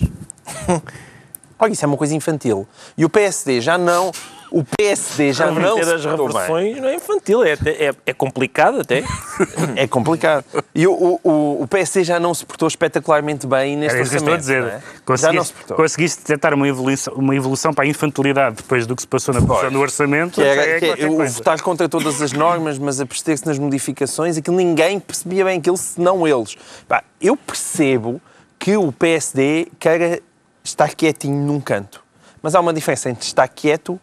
Olha, 1.58 1.72
isso 1.72 1.84
é 1.84 1.86
uma 1.88 1.96
coisa 1.96 2.12
infantil. 2.12 2.66
E 2.98 3.04
o 3.04 3.08
PSD 3.08 3.60
já 3.60 3.78
não... 3.78 4.10
O 4.52 4.62
PSD 4.64 5.32
já 5.32 5.50
não 5.50 5.82
se 5.82 5.90
as 5.94 6.02
portou 6.04 6.28
bem. 6.28 6.36
reversões 6.36 6.80
não 6.80 6.88
é 6.88 6.94
infantil, 6.94 7.42
é, 7.42 7.52
até- 7.52 7.86
é, 7.86 7.94
é 8.06 8.12
complicado 8.12 8.80
até. 8.80 9.02
É 9.76 9.86
complicado. 9.86 10.44
E 10.74 10.86
o, 10.86 10.92
o, 11.24 11.62
o- 11.62 11.66
PSD 11.68 12.04
já 12.04 12.20
não 12.20 12.34
se 12.34 12.44
portou 12.44 12.68
espetacularmente 12.68 13.46
bem 13.46 13.76
neste 13.76 13.94
Era 13.94 14.02
isso 14.02 14.10
que 14.10 14.16
eu 14.16 14.18
estou 14.18 14.34
a 14.34 14.36
orçamento. 14.36 14.40
dizer. 14.40 14.60
não 15.06 15.14
é? 15.14 15.16
Já 15.16 15.32
não 15.32 15.44
se 15.44 15.52
Conseguiste, 15.52 15.54
portou. 15.54 15.76
conseguiste 15.76 16.18
detectar 16.20 16.52
uma 16.54 16.68
evolução, 16.68 17.14
uma 17.14 17.34
evolução 17.34 17.72
para 17.72 17.84
a 17.84 17.86
infantilidade 17.88 18.56
depois 18.56 18.86
do 18.86 18.94
que 18.94 19.02
se 19.02 19.08
passou 19.08 19.34
na 19.34 19.40
produção 19.40 19.70
do 19.72 19.80
orçamento. 19.80 20.34
Que 20.34 20.42
era 20.42 20.62
é 20.62 20.78
que 20.78 21.02
é 21.04 21.08
o 21.08 21.26
votar 21.26 21.60
contra 21.62 21.88
todas 21.88 22.20
as 22.20 22.32
normas, 22.32 22.78
mas 22.78 23.00
abster-se 23.00 23.46
nas 23.46 23.58
modificações, 23.58 24.36
aquilo 24.36 24.56
ninguém 24.56 25.00
percebia 25.00 25.44
bem 25.44 25.58
aquilo, 25.58 25.76
senão 25.78 26.26
eles. 26.28 26.56
Pá, 26.86 27.02
eu 27.20 27.36
percebo 27.36 28.20
que 28.58 28.76
o 28.76 28.92
PSD 28.92 29.68
queira 29.78 30.20
estar 30.62 30.94
quietinho 30.94 31.44
num 31.46 31.60
canto, 31.60 32.02
mas 32.42 32.54
há 32.54 32.60
uma 32.60 32.72
diferença 32.72 33.08
entre 33.10 33.24
estar 33.26 33.48
quieto 33.48 33.98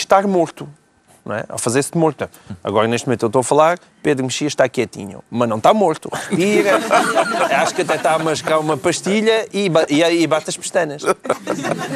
estar 0.00 0.26
morto. 0.26 0.68
Não 1.24 1.34
é? 1.34 1.44
Ao 1.48 1.58
fazer-se 1.58 1.90
de 1.90 1.98
morto. 1.98 2.30
Agora, 2.62 2.86
neste 2.86 3.08
momento, 3.08 3.24
eu 3.24 3.26
estou 3.26 3.40
a 3.40 3.42
falar, 3.42 3.80
Pedro 4.00 4.24
Mexia 4.24 4.46
está 4.46 4.68
quietinho, 4.68 5.24
mas 5.28 5.48
não 5.48 5.56
está 5.56 5.74
morto. 5.74 6.08
Respira, 6.12 6.78
acho 7.60 7.74
que 7.74 7.82
até 7.82 7.96
está 7.96 8.14
a 8.14 8.18
mascar 8.20 8.60
uma 8.60 8.76
pastilha 8.76 9.44
e, 9.52 9.68
e, 9.88 10.04
e 10.04 10.26
bate 10.28 10.48
as 10.48 10.56
pestanas. 10.56 11.02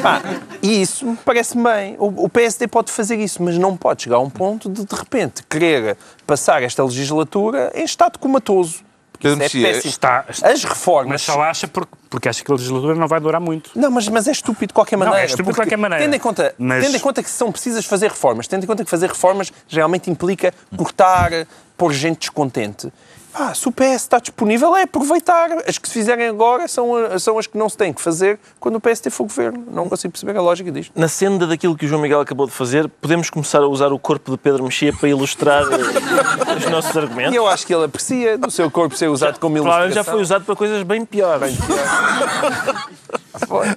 Pá, 0.01 0.21
e 0.61 0.81
isso 0.81 1.05
me 1.05 1.15
parece 1.15 1.57
bem. 1.57 1.95
O, 1.97 2.25
o 2.25 2.29
PSD 2.29 2.67
pode 2.67 2.91
fazer 2.91 3.17
isso, 3.19 3.41
mas 3.41 3.57
não 3.57 3.77
pode 3.77 4.03
chegar 4.03 4.17
a 4.17 4.19
um 4.19 4.29
ponto 4.29 4.69
de, 4.69 4.85
de 4.85 4.95
repente, 4.95 5.43
querer 5.43 5.95
passar 6.27 6.61
esta 6.61 6.83
legislatura 6.83 7.71
em 7.73 7.85
estado 7.85 8.19
comatoso. 8.19 8.83
Porque 9.21 9.27
Pedro 9.37 9.45
isso 9.45 9.57
é 9.57 9.73
péssimo. 9.73 9.89
Está, 9.91 10.25
As 10.43 10.63
reformas. 10.63 11.07
mas 11.09 11.21
só 11.21 11.41
acha 11.41 11.67
porque, 11.67 11.93
porque 12.09 12.27
acha 12.27 12.43
que 12.43 12.51
a 12.51 12.55
legislatura 12.55 12.95
não 12.95 13.07
vai 13.07 13.19
durar 13.19 13.39
muito. 13.39 13.69
Não, 13.75 13.91
mas, 13.91 14.07
mas 14.07 14.27
é 14.27 14.31
estúpido 14.31 14.67
de 14.67 14.73
qualquer 14.73 14.97
Não, 14.97 15.05
maneira. 15.05 15.23
é 15.23 15.25
estúpido 15.27 15.51
de 15.51 15.55
qualquer 15.57 15.77
maneira. 15.77 16.03
Tendo 16.03 16.15
em, 16.15 16.19
conta, 16.19 16.55
Mas- 16.57 16.83
tendo 16.85 16.97
em 16.97 16.99
conta 16.99 17.21
que 17.21 17.29
são 17.29 17.51
precisas 17.51 17.85
fazer 17.85 18.09
reformas, 18.09 18.47
tendo 18.47 18.63
em 18.63 18.67
conta 18.67 18.83
que 18.83 18.89
fazer 18.89 19.07
reformas 19.07 19.51
geralmente 19.67 20.09
implica 20.09 20.53
cortar, 20.75 21.29
pôr 21.77 21.93
gente 21.93 22.19
descontente. 22.21 22.91
Ah, 23.33 23.53
se 23.53 23.67
o 23.67 23.71
PS 23.71 23.95
está 23.95 24.19
disponível, 24.19 24.75
é 24.75 24.83
aproveitar. 24.83 25.49
As 25.67 25.77
que 25.77 25.87
se 25.87 25.93
fizerem 25.93 26.27
agora 26.27 26.67
são, 26.67 26.91
são 27.19 27.37
as 27.39 27.47
que 27.47 27.57
não 27.57 27.69
se 27.69 27.77
têm 27.77 27.93
que 27.93 28.01
fazer 28.01 28.37
quando 28.59 28.75
o 28.75 28.79
PSD 28.81 29.09
for 29.09 29.23
governo. 29.23 29.63
Não 29.71 29.87
consigo 29.87 30.11
perceber 30.11 30.37
a 30.37 30.41
lógica 30.41 30.71
disto. 30.71 30.91
Na 30.95 31.07
senda 31.07 31.47
daquilo 31.47 31.75
que 31.75 31.85
o 31.85 31.87
João 31.87 32.01
Miguel 32.01 32.19
acabou 32.19 32.45
de 32.45 32.51
fazer, 32.51 32.87
podemos 33.01 33.29
começar 33.29 33.59
a 33.59 33.67
usar 33.67 33.93
o 33.93 33.99
corpo 33.99 34.31
de 34.31 34.37
Pedro 34.37 34.63
Mexia 34.63 34.91
para 34.93 35.07
ilustrar 35.09 35.63
eh, 35.63 36.55
os 36.57 36.65
nossos 36.69 36.93
E 36.93 36.99
argumentos. 36.99 37.35
eu 37.35 37.47
acho 37.47 37.65
que 37.65 37.73
ele 37.73 37.85
aprecia 37.85 38.37
do 38.37 38.51
seu 38.51 38.69
corpo 38.69 38.95
ser 38.97 39.07
usado 39.07 39.39
como 39.39 39.55
ilustração. 39.57 39.79
Provavelmente 39.79 39.95
já 39.95 40.03
foi 40.03 40.21
usado 40.21 40.43
para 40.45 40.55
coisas 40.55 40.83
bem 40.83 41.05
piores. 41.05 41.55
Foi. 41.55 41.75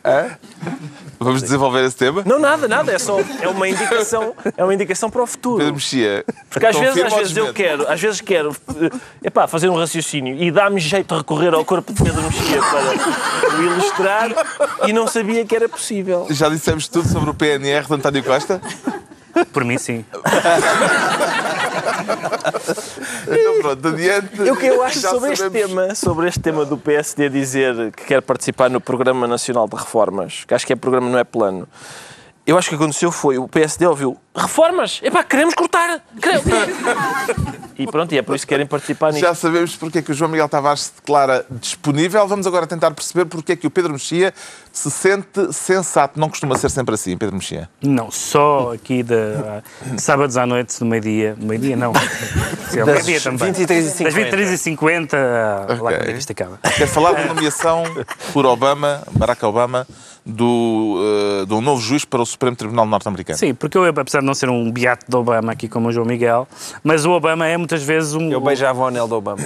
Hã? 0.04 0.36
Vamos 1.18 1.42
desenvolver 1.42 1.84
esse 1.84 1.96
tema? 1.96 2.22
Não, 2.26 2.38
nada, 2.38 2.66
nada. 2.68 2.92
É 2.92 2.98
só 2.98 3.18
é 3.40 3.48
uma 3.48 3.68
indicação, 3.68 4.34
é 4.56 4.64
uma 4.64 4.74
indicação 4.74 5.08
para 5.08 5.22
o 5.22 5.26
futuro. 5.26 5.58
Pedro 5.58 5.74
Mexia. 5.74 6.24
Porque 6.50 6.66
às 6.66 6.76
vezes, 6.76 7.02
às 7.02 7.14
vezes 7.14 7.36
eu 7.36 7.52
quero, 7.52 7.90
às 7.90 8.00
vezes 8.00 8.20
quero 8.20 8.54
eh, 8.80 8.90
epá, 9.22 9.46
fazer 9.46 9.68
um 9.68 9.76
raciocínio 9.76 10.36
e 10.42 10.50
dá-me 10.50 10.80
jeito 10.80 11.14
de 11.14 11.18
recorrer 11.18 11.54
ao 11.54 11.64
corpo 11.64 11.92
de 11.92 12.02
Pedro 12.02 12.22
Mexia 12.22 12.60
para 12.60 13.58
o 13.58 13.62
ilustrar 13.62 14.30
e 14.86 14.92
não 14.92 15.06
sabia 15.06 15.44
que 15.44 15.54
era 15.54 15.68
possível. 15.68 16.26
Já 16.30 16.48
dissemos 16.48 16.88
tudo 16.88 17.08
sobre 17.08 17.30
o 17.30 17.34
PNR 17.34 17.86
de 17.86 17.94
António 17.94 18.22
Costa? 18.22 18.60
Por 19.52 19.64
mim, 19.64 19.78
sim. 19.78 20.04
Então 23.26 23.60
pronto, 23.60 23.88
adiante. 23.88 24.40
Eu 24.40 24.56
que 24.56 24.66
eu 24.66 24.82
acho 24.82 25.00
sobre 25.00 25.32
este 25.32 25.50
tema, 25.50 25.94
sobre 25.94 26.28
este 26.28 26.40
tema 26.40 26.64
do 26.64 26.76
PSD 26.76 27.28
dizer 27.28 27.92
que 27.92 28.04
quer 28.04 28.22
participar 28.22 28.70
no 28.70 28.80
Programa 28.80 29.26
Nacional 29.26 29.68
de 29.68 29.76
Reformas, 29.76 30.44
que 30.46 30.54
acho 30.54 30.66
que 30.66 30.72
é 30.72 30.76
programa, 30.76 31.08
não 31.08 31.18
é 31.18 31.24
plano. 31.24 31.68
Eu 32.46 32.58
acho 32.58 32.68
que 32.68 32.74
o 32.74 32.78
que 32.78 32.84
aconteceu 32.84 33.10
foi 33.10 33.38
o 33.38 33.48
PSD 33.48 33.86
ouviu 33.86 34.18
reformas, 34.36 35.00
epá, 35.02 35.24
queremos 35.24 35.54
cortar. 35.54 36.04
queremos." 36.20 36.44
e 37.78 37.86
pronto, 37.86 38.12
e 38.12 38.18
é 38.18 38.22
por 38.22 38.36
isso 38.36 38.46
que 38.46 38.50
querem 38.50 38.66
participar 38.66 39.12
nisso. 39.12 39.24
Já 39.24 39.34
sabemos 39.34 39.74
porque 39.76 40.00
é 40.00 40.02
que 40.02 40.10
o 40.12 40.14
João 40.14 40.30
Miguel 40.30 40.48
Tavares 40.48 40.82
se 40.82 40.92
declara 40.94 41.46
disponível. 41.50 42.28
Vamos 42.28 42.46
agora 42.46 42.66
tentar 42.66 42.90
perceber 42.90 43.24
porque 43.24 43.52
é 43.52 43.56
que 43.56 43.66
o 43.66 43.70
Pedro 43.70 43.94
Mexia 43.94 44.34
se 44.74 44.90
sente 44.90 45.52
sensato. 45.52 46.18
Não 46.18 46.28
costuma 46.28 46.58
ser 46.58 46.68
sempre 46.68 46.96
assim, 46.96 47.16
Pedro 47.16 47.36
Mexia. 47.36 47.70
Não, 47.80 48.10
só 48.10 48.72
aqui 48.74 49.04
de, 49.04 49.14
de 49.92 50.02
sábados 50.02 50.36
à 50.36 50.44
noite, 50.44 50.74
no 50.80 50.86
meio-dia. 50.86 51.36
Meio-dia 51.38 51.76
não. 51.76 51.92
Sim, 52.68 52.80
ao 52.80 52.86
meio-dia 52.86 53.20
também. 53.20 53.52
23 53.52 53.86
e 53.86 53.90
50. 53.90 54.04
Das 54.04 54.14
23 54.14 54.50
e 54.50 54.58
50 54.58 55.16
lá 55.16 55.76
quando 55.78 55.92
é 55.92 56.12
que 56.12 56.18
isto 56.18 56.32
acaba. 56.32 56.58
Quer 56.76 56.88
falar 56.88 57.12
da 57.12 57.24
nomeação 57.26 57.84
por 58.32 58.44
Obama, 58.44 59.02
Barack 59.12 59.44
Obama, 59.44 59.86
do, 60.26 61.44
de 61.46 61.54
um 61.54 61.60
novo 61.60 61.80
juiz 61.80 62.04
para 62.04 62.20
o 62.20 62.26
Supremo 62.26 62.56
Tribunal 62.56 62.86
Norte-Americano. 62.86 63.38
Sim, 63.38 63.54
porque 63.54 63.76
eu, 63.76 63.84
apesar 63.84 64.20
de 64.20 64.26
não 64.26 64.34
ser 64.34 64.48
um 64.48 64.72
beato 64.72 65.04
de 65.08 65.16
Obama 65.16 65.52
aqui 65.52 65.68
como 65.68 65.88
o 65.88 65.92
João 65.92 66.06
Miguel, 66.06 66.48
mas 66.82 67.04
o 67.04 67.10
Obama 67.10 67.46
é 67.46 67.56
muitas 67.56 67.82
vezes 67.82 68.14
um. 68.14 68.30
Eu 68.30 68.40
beijava 68.40 68.80
o 68.80 68.86
anel 68.86 69.06
do 69.06 69.16
Obama. 69.16 69.42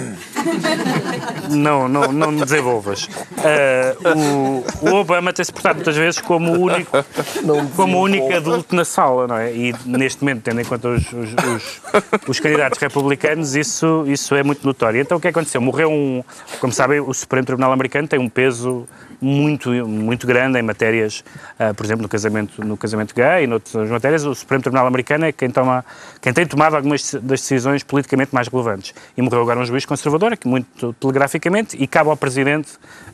Não, 1.51 1.89
não, 1.89 2.13
não 2.13 2.31
me 2.31 2.45
desenvolvas. 2.45 3.09
Ah, 3.39 3.97
o, 4.17 4.89
o 4.89 4.95
Obama 4.95 5.18
tem-se 5.33 5.53
portado 5.53 5.77
muitas 5.77 5.97
vezes 5.97 6.21
como 6.21 6.53
o 6.53 6.61
único, 6.63 6.91
como 7.77 7.99
o 7.99 8.03
único 8.03 8.33
adulto 8.35 8.75
na 8.75 8.85
sala, 8.85 9.27
não 9.27 9.37
é? 9.37 9.53
E 9.53 9.75
neste 9.85 10.23
momento, 10.23 10.43
tendo 10.43 10.61
em 10.61 10.65
conta 10.65 10.89
os, 10.89 11.05
os, 11.13 11.31
os- 11.33 11.81
os 12.29 12.41
candidatos 12.41 12.79
republicanos, 12.79 13.55
isso, 13.57 14.05
isso 14.07 14.35
é 14.35 14.43
muito 14.43 14.67
notório. 14.67 15.01
Então 15.01 15.19
o 15.19 15.21
que 15.21 15.29
aconteceu? 15.29 15.61
Morreu 15.61 15.91
um. 15.91 16.23
Como 16.61 16.73
sabem, 16.73 17.01
o 17.01 17.13
Supremo 17.13 17.47
Tribunal 17.47 17.73
Americano 17.73 18.07
tem 18.09 18.19
um 18.19 18.29
peso 18.29 18.87
muito, 19.21 19.71
muito 19.71 20.27
grande 20.27 20.59
em 20.59 20.63
matérias, 20.63 21.25
ah, 21.59 21.75
por 21.75 21.85
exemplo, 21.85 22.03
no 22.03 22.09
casamento, 22.09 22.65
no 22.65 22.77
casamento 22.77 23.15
gay 23.15 23.45
e 23.45 23.47
noutras 23.47 23.91
matérias. 23.91 24.25
O 24.25 24.35
Supremo 24.35 24.63
Tribunal 24.63 24.87
Americano 24.87 25.25
é 25.25 25.33
quem, 25.33 25.51
toma, 25.51 25.85
quem 26.21 26.33
tem 26.33 26.47
tomado 26.47 26.77
algumas 26.77 27.15
das 27.15 27.41
decisões 27.41 27.83
politicamente 27.83 28.33
mais 28.35 28.47
relevantes. 28.49 28.95
E 29.17 29.23
morreu 29.23 29.43
agora 29.43 29.59
um 29.61 29.65
juiz 29.65 29.85
conservador, 29.85 30.37
que 30.37 30.47
muito 30.47 30.93
telegraficamente, 31.01 31.77
e 31.77 31.87
cabe 31.87 32.11
ao 32.11 32.17
Presidente 32.17 32.69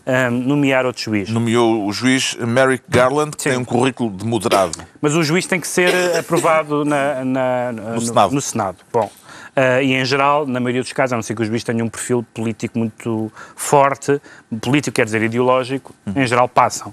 ah, 0.07 0.31
nomear 0.31 0.85
outro 0.87 1.03
juiz. 1.03 1.29
Nomeou 1.31 1.87
o 1.87 1.93
juiz 1.93 2.37
Merrick 2.37 2.85
Garland, 2.89 3.37
que 3.37 3.43
Sim. 3.43 3.51
tem 3.51 3.59
um 3.59 3.65
currículo 3.65 4.11
de 4.11 4.25
moderado. 4.27 4.79
Mas 5.01 5.15
o 5.15 5.23
juiz 5.23 5.47
tem 5.47 5.59
que 5.61 5.67
ser 5.69 5.95
eh, 5.95 6.19
aprovado 6.19 6.85
na- 6.85 7.25
na- 7.25 7.73
no, 7.73 8.01
Senado. 8.01 8.35
no 8.35 8.41
Senado. 8.41 8.77
Bom, 8.93 9.11
eh, 9.57 9.85
e 9.85 9.93
em 9.95 10.05
geral, 10.05 10.47
na 10.47 10.61
maioria 10.61 10.83
dos 10.83 10.93
casos, 10.93 11.13
a 11.13 11.17
não 11.17 11.23
ser 11.23 11.35
que 11.35 11.43
o 11.43 11.45
juiz 11.45 11.65
tenha 11.65 11.83
um 11.85 11.89
perfil 11.89 12.25
político 12.35 12.79
muito 12.79 13.31
forte, 13.57 14.21
político 14.61 14.95
quer 14.95 15.05
dizer 15.07 15.23
ideológico, 15.23 15.95
em 16.15 16.27
geral 16.27 16.49
passam. 16.49 16.93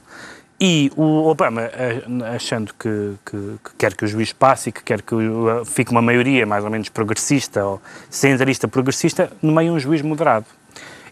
E 0.63 0.91
o 0.95 1.27
Obama, 1.27 1.61
eh, 1.63 2.03
achando 2.35 2.71
que, 2.79 3.13
que- 3.25 3.55
que 3.63 3.71
quer 3.79 3.95
que 3.95 4.05
o 4.05 4.07
juiz 4.07 4.31
passe 4.31 4.69
e 4.69 4.71
que 4.71 4.83
quer 4.83 5.01
que 5.01 5.15
fique 5.65 5.89
uma 5.89 6.03
maioria 6.03 6.45
mais 6.45 6.63
ou 6.63 6.69
menos 6.69 6.87
progressista 6.87 7.65
ou 7.65 7.81
centralista 8.11 8.67
progressista, 8.67 9.31
nomeia 9.41 9.73
um 9.73 9.79
juiz 9.79 10.03
moderado. 10.03 10.45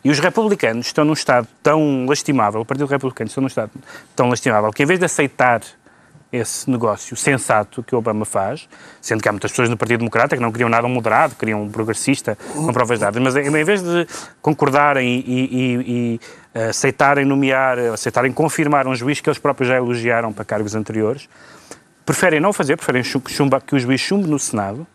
E 0.03 0.09
os 0.09 0.19
republicanos 0.19 0.85
estão 0.87 1.03
num 1.03 1.13
estado 1.13 1.47
tão 1.61 2.05
lastimável, 2.07 2.61
o 2.61 2.65
Partido 2.65 2.87
Republicano 2.87 3.27
está 3.27 3.41
num 3.41 3.47
estado 3.47 3.71
tão 4.15 4.29
lastimável, 4.29 4.71
que 4.71 4.81
em 4.83 4.85
vez 4.85 4.99
de 4.99 5.05
aceitar 5.05 5.61
esse 6.31 6.69
negócio 6.69 7.17
sensato 7.17 7.81
que 7.81 7.95
o 7.95 7.97
Obama 7.97 8.23
faz, 8.23 8.69
sendo 9.01 9.21
que 9.21 9.27
há 9.27 9.31
muitas 9.31 9.51
pessoas 9.51 9.67
no 9.67 9.75
Partido 9.75 9.97
Democrata 9.99 10.37
que 10.37 10.41
não 10.41 10.51
queriam 10.51 10.69
nada 10.69 10.87
moderado, 10.87 11.33
queriam 11.35 11.63
um 11.63 11.69
progressista 11.71 12.37
com 12.53 12.71
provas 12.71 12.99
dadas, 12.99 13.21
mas 13.21 13.35
em 13.35 13.63
vez 13.63 13.81
de 13.81 14.07
concordarem 14.41 15.07
e, 15.07 15.21
e- 15.25 16.19
e- 16.55 16.59
aceitarem 16.69 17.25
nomear, 17.25 17.77
aceitarem 17.93 18.31
confirmar 18.31 18.87
um 18.87 18.93
juiz 18.95 19.19
que 19.19 19.27
eles 19.29 19.39
próprios 19.39 19.67
já 19.69 19.75
elogiaram 19.77 20.31
para 20.31 20.45
cargos 20.45 20.75
anteriores, 20.75 21.27
preferem 22.05 22.39
não 22.39 22.53
fazer, 22.53 22.75
preferem 22.77 23.03
chumba- 23.03 23.59
que 23.61 23.75
o 23.75 23.79
juiz 23.79 23.99
chumbe 23.99 24.27
no 24.29 24.37
Senado, 24.37 24.85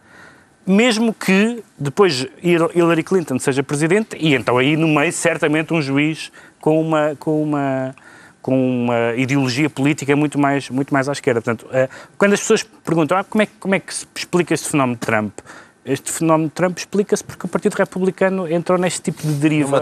mesmo 0.66 1.12
que 1.12 1.62
depois 1.78 2.26
Hil- 2.42 2.70
Hillary 2.74 3.02
Clinton 3.02 3.38
seja 3.38 3.62
presidente, 3.62 4.16
e 4.18 4.34
então 4.34 4.56
aí 4.58 4.76
no 4.76 4.88
meio 4.88 5.12
certamente 5.12 5.72
um 5.74 5.80
juiz 5.82 6.30
com 6.60 6.80
uma, 6.80 7.14
com 7.18 7.42
uma, 7.42 7.94
com 8.40 8.84
uma 8.84 9.14
ideologia 9.16 9.68
política 9.68 10.14
muito 10.16 10.38
mais, 10.38 10.70
muito 10.70 10.92
mais 10.92 11.08
à 11.08 11.12
esquerda. 11.12 11.40
Portanto, 11.42 11.66
eh, 11.72 11.88
quando 12.16 12.32
as 12.32 12.40
pessoas 12.40 12.62
perguntam 12.62 13.16
ah, 13.18 13.24
como, 13.24 13.42
é, 13.42 13.46
que- 13.46 13.52
como 13.60 13.74
é 13.74 13.80
que 13.80 13.94
se 13.94 14.06
explica 14.16 14.54
este 14.54 14.68
fenómeno 14.70 14.96
de 14.98 15.06
Trump, 15.06 15.38
este 15.84 16.10
fenómeno 16.10 16.48
de 16.48 16.54
Trump 16.54 16.78
explica-se 16.78 17.22
porque 17.22 17.44
o 17.44 17.48
Partido 17.48 17.74
Republicano 17.74 18.50
entrou 18.50 18.78
neste 18.78 19.02
tipo 19.02 19.22
de 19.22 19.34
deriva 19.34 19.76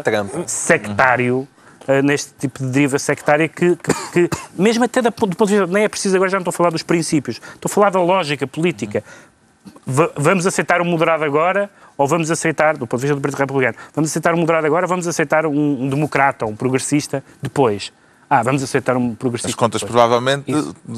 sectário, 0.48 1.46
eh, 1.86 2.02
neste 2.02 2.32
tipo 2.38 2.58
de 2.58 2.66
deriva 2.70 2.98
sectária 2.98 3.46
que, 3.48 3.76
que- 3.76 4.28
que 4.28 4.30
mesmo 4.56 4.82
até 4.84 5.00
da, 5.00 5.10
do 5.10 5.14
ponto 5.14 5.46
de 5.46 5.54
vista, 5.56 5.66
nem 5.66 5.84
é 5.84 5.88
preciso 5.88 6.16
agora, 6.16 6.28
já 6.30 6.38
não 6.38 6.42
estou 6.42 6.50
a 6.50 6.56
falar 6.56 6.70
dos 6.70 6.82
princípios, 6.82 7.40
estou 7.54 7.68
a 7.70 7.72
falar 7.72 7.90
da 7.90 8.00
lógica 8.00 8.46
política. 8.48 9.04
Va- 9.86 10.10
vamos 10.16 10.46
aceitar 10.46 10.80
o 10.80 10.84
moderado 10.84 11.24
agora 11.24 11.70
ou 11.96 12.06
vamos 12.08 12.30
aceitar, 12.30 12.76
do 12.76 12.86
ponto 12.86 13.00
de 13.00 13.06
vista 13.06 13.14
do 13.14 13.20
Partido 13.22 13.38
Republicano, 13.40 13.76
vamos 13.94 14.10
aceitar 14.10 14.34
o 14.34 14.36
moderado 14.38 14.66
agora 14.66 14.84
ou 14.86 14.88
vamos 14.88 15.06
aceitar 15.06 15.46
um, 15.46 15.82
um 15.84 15.88
democrata, 15.88 16.44
um 16.46 16.56
progressista 16.56 17.22
depois? 17.40 17.92
Ah, 18.28 18.42
vamos 18.42 18.62
aceitar 18.62 18.96
um 18.96 19.14
progressista 19.14 19.48
As 19.50 19.54
contas 19.54 19.82
depois. 19.82 19.92
provavelmente 19.92 20.50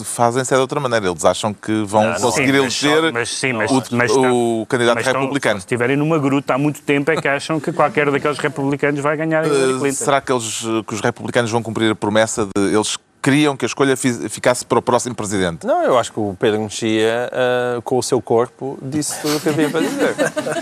fazem-se 0.05 0.55
de 0.55 0.61
outra 0.61 0.79
maneira. 0.79 1.09
Eles 1.09 1.25
acham 1.25 1.53
que 1.53 1.83
vão 1.85 2.05
não, 2.13 2.21
conseguir 2.21 2.53
Sim, 2.53 2.57
eleger 2.59 3.13
mas 3.13 3.29
sim, 3.29 3.53
mas- 3.53 3.71
o, 3.73 4.65
candidato 4.69 4.95
mas 4.95 5.07
estão- 5.07 5.21
republicano. 5.23 5.59
Se 5.61 5.65
estiverem 5.67 5.97
numa 5.97 6.17
gruta 6.17 6.55
há 6.55 6.59
muito 6.59 6.81
tempo 6.83 7.11
é 7.11 7.17
que 7.21 7.27
acham 7.27 7.59
que 7.59 7.73
qualquer 7.73 8.09
daqueles 8.09 8.39
republicanos 8.39 9.01
vai 9.01 9.17
ganhar 9.17 9.45
Uh, 9.47 9.93
será 9.93 10.21
que, 10.21 10.31
eles, 10.33 10.61
que 10.87 10.95
os 10.95 11.01
republicanos 11.01 11.51
vão 11.51 11.61
cumprir 11.61 11.91
a 11.91 11.95
promessa 11.97 12.47
de 12.57 12.73
eles 12.73 12.97
queriam 13.25 13.57
que 13.57 13.65
a 13.65 13.67
escolha 13.69 13.97
fi- 13.97 14.29
ficasse 14.29 14.67
para 14.67 14.79
o 14.79 14.83
próximo 14.83 15.15
presidente? 15.15 15.67
Não, 15.67 15.83
eu 15.83 15.99
acho 15.99 16.13
que 16.13 16.21
o 16.21 16.37
Pedro 16.39 16.61
Mexia, 16.61 17.31
ah, 17.33 17.81
com 17.83 17.97
o 17.97 18.03
seu 18.03 18.21
corpo, 18.21 18.79
disse 18.83 19.19
tudo 19.23 19.39
o 19.39 19.41
que 19.41 19.49
havia 19.49 19.71
para 19.71 19.81
dizer. 19.81 20.15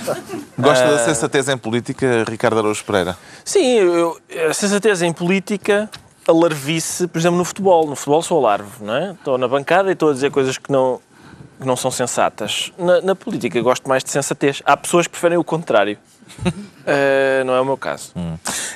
Gosta 0.57 0.85
Uh, 0.87 0.91
da 0.93 0.99
sensatez 0.99 1.49
em 1.49 1.59
política, 1.59 2.25
Ricardo 2.29 2.59
Araújo 2.61 2.85
Pereira? 2.85 3.19
Sim, 3.45 3.65
eu, 3.79 4.17
a 4.49 4.55
sensatez 4.55 5.03
em 5.03 5.13
política 5.13 5.91
alarvice, 6.29 7.09
por 7.09 7.19
exemplo, 7.19 7.37
no 7.39 7.45
futebol. 7.45 7.87
No 7.89 7.97
futebol 7.97 8.23
sou 8.23 8.39
alarve, 8.39 8.71
não 8.85 8.95
é? 8.95 9.11
Estou 9.11 9.37
na 9.37 9.49
bancada 9.49 9.89
e 9.91 9.93
estou 9.95 10.11
a 10.11 10.13
dizer 10.13 10.31
coisas 10.31 10.57
que 10.57 10.71
não, 10.71 11.01
que 11.61 11.67
não 11.67 11.75
são 11.75 11.91
sensatas. 11.91 12.71
Na, 12.79 13.01
na 13.01 13.15
política 13.17 13.61
gosto 13.61 13.89
mais 13.89 14.05
de 14.05 14.11
sensatez. 14.13 14.63
Há 14.65 14.77
pessoas 14.77 15.07
que 15.09 15.11
preferem 15.13 15.37
o 15.37 15.43
contrário. 15.43 15.99
Eh, 16.87 17.43
não 17.47 17.55
é 17.55 17.61
o 17.61 17.65
meu 17.65 17.77
caso. 17.77 18.13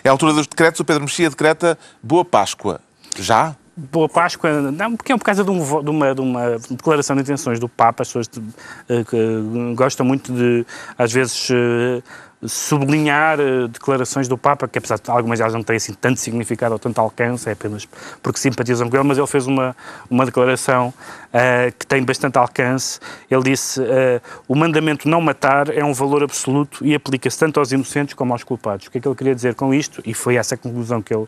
É 0.03 0.09
a 0.09 0.13
altura 0.13 0.33
dos 0.33 0.47
decretos, 0.49 0.81
o 0.81 0.85
Pedro 0.85 1.05
Mexia 1.05 1.31
decreta 1.31 1.79
Boa 2.03 2.25
Páscoa. 2.25 2.81
Já? 3.17 3.55
Boa 3.77 4.09
Páscoa, 4.09 4.71
não, 4.73 4.97
porque 4.97 5.13
é 5.13 5.17
por 5.19 5.25
causa 5.25 5.45
de, 5.45 5.51
um 5.51 5.59
de 5.83 5.91
uma, 5.91 6.15
de 6.15 6.21
uma 6.23 6.59
declaração 6.71 7.15
de 7.15 7.21
intenções 7.21 7.61
do 7.61 7.69
Papa, 7.69 8.03
as 8.03 8.09
pessoas 8.09 8.27
de- 8.27 8.43
eh, 8.89 9.05
que 9.05 9.75
gostam 9.75 10.07
muito 10.07 10.33
de, 10.33 10.65
às 10.97 11.13
vezes, 11.13 11.49
eh, 11.51 12.03
sublinhar 12.49 13.41
eh, 13.41 13.69
declarações 13.69 14.29
do 14.29 14.37
Papa, 14.37 14.69
que 14.69 14.79
apesar 14.79 14.99
de 14.99 15.11
algumas 15.11 15.39
delas 15.39 15.55
não 15.55 15.63
têm 15.63 15.77
assim 15.77 15.95
tanto 15.95 16.21
significado 16.21 16.73
ou 16.73 16.79
tanto 16.79 17.01
alcance, 17.01 17.49
é 17.49 17.53
apenas 17.53 17.87
porque 18.23 18.39
simpatizam 18.39 18.89
com 18.89 18.97
ele, 18.97 19.07
mas 19.07 19.19
ele 19.19 19.27
fez 19.27 19.47
uma, 19.47 19.77
uma 20.11 20.25
declaração 20.25 20.93
eh, 21.33 21.73
que 21.79 21.87
tem 21.87 22.03
bastante 22.03 22.39
alcance. 22.39 22.99
Ele 23.31 23.43
disse: 23.43 23.83
eh, 23.83 24.21
o 24.49 24.55
mandamento 24.55 25.09
não 25.09 25.21
matar 25.21 25.69
é 25.69 25.85
um 25.85 25.93
valor 25.93 26.23
absoluto 26.23 26.85
e 26.85 26.95
aplica-se 26.95 27.39
tanto 27.39 27.61
aos 27.61 27.73
inocentes 27.73 28.15
como 28.15 28.33
aos 28.33 28.43
culpados. 28.43 28.87
O 28.87 28.91
que 28.91 28.99
é 28.99 29.01
que 29.01 29.09
ele 29.09 29.15
queria 29.15 29.35
dizer 29.35 29.55
com 29.55 29.73
isto? 29.75 30.03
E 30.05 30.15
foi 30.15 30.37
essa 30.37 30.55
a 30.55 30.59
conclusão 30.59 31.03
que 31.03 31.15
ele 31.15 31.27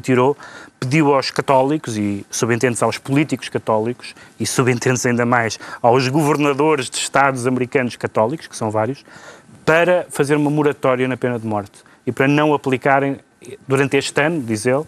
tirou. 0.00 0.36
Pediu 0.80 1.14
aos 1.14 1.30
católicos 1.30 1.96
e 1.96 2.24
subentende-se 2.30 2.84
aos 2.84 2.98
políticos 2.98 3.48
católicos 3.48 4.14
e 4.38 4.46
subentende-se 4.46 5.08
ainda 5.08 5.24
mais 5.24 5.58
aos 5.82 6.08
governadores 6.08 6.90
de 6.90 6.98
estados 6.98 7.46
americanos 7.46 7.96
católicos, 7.96 8.46
que 8.46 8.56
são 8.56 8.70
vários, 8.70 9.04
para 9.68 10.06
fazer 10.08 10.34
uma 10.34 10.48
moratória 10.48 11.06
na 11.06 11.14
pena 11.14 11.38
de 11.38 11.46
morte 11.46 11.82
e 12.06 12.10
para 12.10 12.26
não 12.26 12.54
aplicarem 12.54 13.18
durante 13.68 13.98
este 13.98 14.18
ano, 14.18 14.40
diz 14.40 14.64
ele, 14.64 14.82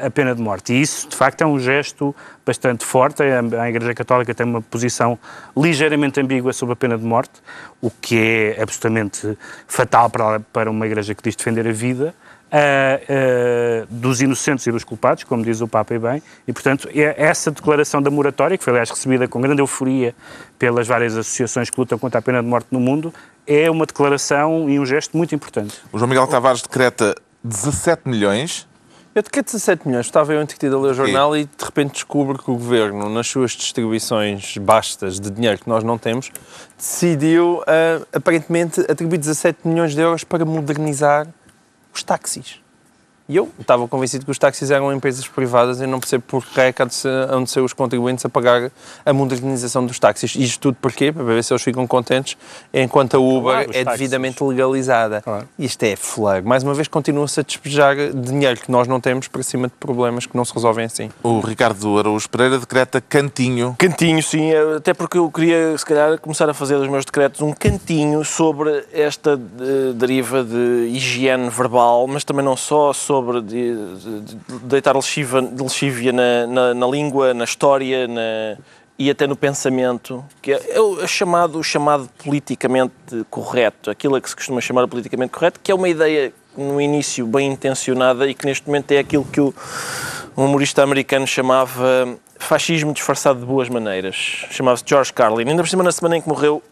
a, 0.00 0.08
pena 0.08 0.32
de 0.32 0.40
morte. 0.40 0.72
E 0.72 0.80
isso, 0.80 1.08
de 1.08 1.16
facto, 1.16 1.42
é 1.42 1.46
um 1.46 1.58
gesto 1.58 2.14
bastante 2.46 2.84
forte. 2.84 3.24
A, 3.24 3.68
Igreja 3.68 3.92
Católica 3.92 4.32
tem 4.32 4.46
uma 4.46 4.62
posição 4.62 5.18
ligeiramente 5.56 6.20
ambígua 6.20 6.52
sobre 6.52 6.74
a 6.74 6.76
pena 6.76 6.96
de 6.96 7.04
morte, 7.04 7.32
o 7.82 7.90
que 7.90 8.54
é 8.56 8.62
absolutamente 8.62 9.36
fatal 9.66 10.08
para 10.52 10.70
uma 10.70 10.86
Igreja 10.86 11.12
que 11.12 11.22
diz 11.24 11.34
defender 11.34 11.66
a 11.66 11.72
vida. 11.72 12.14
Ah, 12.50 13.86
dos 13.90 14.20
inocentes 14.20 14.66
e 14.66 14.72
dos 14.72 14.84
culpados, 14.84 15.24
como 15.24 15.42
diz 15.42 15.60
o 15.60 15.68
Papa 15.68 15.94
e 15.94 15.98
bem, 15.98 16.22
e 16.46 16.52
portanto 16.52 16.88
é 16.94 17.14
essa 17.16 17.50
declaração 17.50 18.00
da 18.00 18.10
moratória, 18.10 18.56
que 18.56 18.64
foi 18.64 18.72
aliás 18.72 18.90
recebida 18.90 19.26
com 19.26 19.40
grande 19.40 19.60
euforia 19.60 20.14
pelas 20.58 20.86
várias 20.86 21.16
associações 21.16 21.70
que 21.70 21.78
lutam 21.78 21.98
contra 21.98 22.18
a 22.18 22.22
pena 22.22 22.42
de 22.42 22.48
morte 22.48 22.68
no 22.70 22.80
mundo, 22.80 23.12
é 23.46 23.70
uma 23.70 23.86
declaração 23.86 24.68
e 24.68 24.78
um 24.78 24.86
gesto 24.86 25.16
muito 25.16 25.34
importante. 25.34 25.80
O 25.92 25.98
João 25.98 26.08
Miguel 26.08 26.26
Tavares 26.26 26.62
decreta 26.62 27.14
17 27.42 28.08
milhões. 28.08 28.66
Eu 29.14 29.22
de 29.22 29.30
que 29.30 29.40
17 29.40 29.86
milhões, 29.86 30.06
estava 30.06 30.32
eu 30.32 30.42
entretido 30.42 30.76
a 30.76 30.80
ler 30.80 30.90
o 30.90 30.94
jornal 30.94 31.36
e 31.36 31.44
de 31.44 31.64
repente 31.64 31.92
descubro 31.92 32.36
que 32.36 32.50
o 32.50 32.54
Governo, 32.54 33.08
nas 33.08 33.28
suas 33.28 33.52
distribuições 33.52 34.56
bastas 34.58 35.20
de 35.20 35.30
dinheiro 35.30 35.56
que 35.56 35.68
nós 35.68 35.84
não 35.84 35.96
temos, 35.96 36.32
decidiu, 36.76 37.62
ah, 37.66 38.04
aparentemente, 38.12 38.80
atribuir 38.80 39.18
17 39.18 39.68
milhões 39.68 39.94
de 39.94 40.00
euros 40.00 40.24
para 40.24 40.44
modernizar 40.44 41.28
os 41.94 42.02
táxis. 42.02 42.63
E 43.26 43.36
eu 43.36 43.50
estava 43.58 43.88
convencido 43.88 44.22
que 44.26 44.30
os 44.30 44.38
táxis 44.38 44.70
eram 44.70 44.92
empresas 44.92 45.26
privadas 45.26 45.80
e 45.80 45.86
não 45.86 45.98
percebo 45.98 46.24
por 46.28 46.44
que 46.44 46.60
é 46.60 46.72
que 46.74 46.82
há 46.82 46.84
de 46.84 46.94
ser, 46.94 47.08
hão 47.30 47.42
de 47.42 47.50
ser 47.50 47.60
os 47.60 47.72
contribuintes 47.72 48.22
a 48.26 48.28
pagar 48.28 48.70
a 49.04 49.12
modernização 49.14 49.86
dos 49.86 49.98
táxis. 49.98 50.34
Isto 50.36 50.60
tudo 50.60 50.76
porquê? 50.78 51.10
Para 51.10 51.24
ver 51.24 51.42
se 51.42 51.50
eles 51.50 51.62
ficam 51.62 51.86
contentes 51.86 52.36
enquanto 52.72 53.14
a 53.16 53.18
Uber 53.18 53.54
Claro, 53.54 53.70
é 53.72 53.82
táxis. 53.82 53.98
devidamente 54.00 54.44
legalizada. 54.44 55.22
Claro. 55.22 55.48
Isto 55.58 55.82
é 55.84 55.96
flag. 55.96 56.46
Mais 56.46 56.62
uma 56.62 56.74
vez 56.74 56.86
continua-se 56.86 57.40
a 57.40 57.42
despejar 57.42 57.96
dinheiro 58.14 58.60
que 58.60 58.70
nós 58.70 58.86
não 58.86 59.00
temos 59.00 59.26
para 59.26 59.42
cima 59.42 59.68
de 59.68 59.74
problemas 59.80 60.26
que 60.26 60.36
não 60.36 60.44
se 60.44 60.52
resolvem 60.52 60.84
assim. 60.84 61.08
O 61.22 61.40
Ricardo 61.40 61.98
Araújo 61.98 62.28
Pereira 62.28 62.58
decreta 62.58 63.00
cantinho. 63.00 63.74
Cantinho, 63.78 64.22
sim, 64.22 64.50
até 64.76 64.92
porque 64.92 65.16
eu 65.16 65.30
queria, 65.30 65.78
se 65.78 65.86
calhar, 65.86 66.18
começar 66.20 66.50
a 66.50 66.52
fazer 66.52 66.76
dos 66.76 66.88
meus 66.88 67.06
decretos 67.06 67.40
um 67.40 67.54
cantinho 67.54 68.22
sobre 68.22 68.84
esta 68.92 69.40
eh, 69.60 69.92
deriva 69.94 70.44
de 70.44 70.90
higiene 70.92 71.48
verbal, 71.48 72.06
mas 72.06 72.22
também 72.22 72.44
não 72.44 72.54
só 72.54 72.92
sobre 72.92 73.13
de- 73.42 73.96
de- 73.96 74.20
de 74.22 74.36
deitar 74.64 74.94
lexiva, 74.94 75.40
lexívia 75.40 76.12
na, 76.12 76.46
na, 76.46 76.74
na 76.74 76.86
língua, 76.86 77.32
na 77.34 77.44
história 77.44 78.06
na, 78.08 78.56
e 78.98 79.10
até 79.10 79.26
no 79.26 79.34
pensamento, 79.36 80.24
que 80.40 80.52
é, 80.52 80.76
é 80.76 80.80
o 80.80 81.06
chamado, 81.06 81.58
o 81.58 81.62
chamado 81.64 82.08
politicamente 82.22 82.92
correto, 83.30 83.90
aquilo 83.90 84.14
a 84.16 84.20
que 84.20 84.28
se 84.28 84.36
costuma 84.36 84.60
chamar 84.60 84.86
politicamente 84.88 85.32
correto, 85.32 85.58
que 85.62 85.70
é 85.72 85.74
uma 85.74 85.88
ideia 85.88 86.32
no 86.56 86.80
início 86.80 87.26
bem 87.26 87.50
intencionada 87.52 88.28
e 88.28 88.34
que 88.34 88.46
neste 88.46 88.66
momento 88.66 88.92
é 88.92 88.98
aquilo 88.98 89.24
que 89.24 89.40
o, 89.40 89.52
um 90.36 90.44
humorista 90.44 90.82
americano 90.82 91.26
chamava 91.26 92.16
fascismo 92.38 92.92
disfarçado 92.92 93.40
de 93.40 93.46
boas 93.46 93.68
maneiras. 93.68 94.46
Chamava-se 94.50 94.84
George 94.86 95.12
Carlin. 95.12 95.48
Ainda 95.48 95.62
por 95.62 95.68
cima, 95.68 95.82
na 95.82 95.90
semana 95.92 96.16
em 96.16 96.20
que 96.20 96.28
morreu 96.28 96.62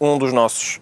um 0.00 0.18
dos 0.18 0.32
nossos, 0.32 0.80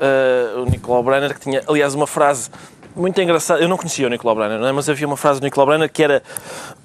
eh, 0.00 0.54
o 0.56 0.64
Nicolau 0.64 1.02
Brenner, 1.02 1.34
que 1.34 1.40
tinha, 1.40 1.62
aliás, 1.68 1.94
uma 1.94 2.06
frase 2.06 2.48
muito 2.94 3.20
engraçada. 3.20 3.60
Eu 3.60 3.68
não 3.68 3.76
conhecia 3.76 4.06
o 4.06 4.10
Nicolau 4.10 4.34
Brenner, 4.34 4.58
não 4.58 4.66
é? 4.66 4.72
mas 4.72 4.88
havia 4.88 5.06
uma 5.06 5.16
frase 5.16 5.40
do 5.40 5.44
Nicolau 5.44 5.66
Brenner 5.66 5.90
que 5.90 6.02
era 6.02 6.22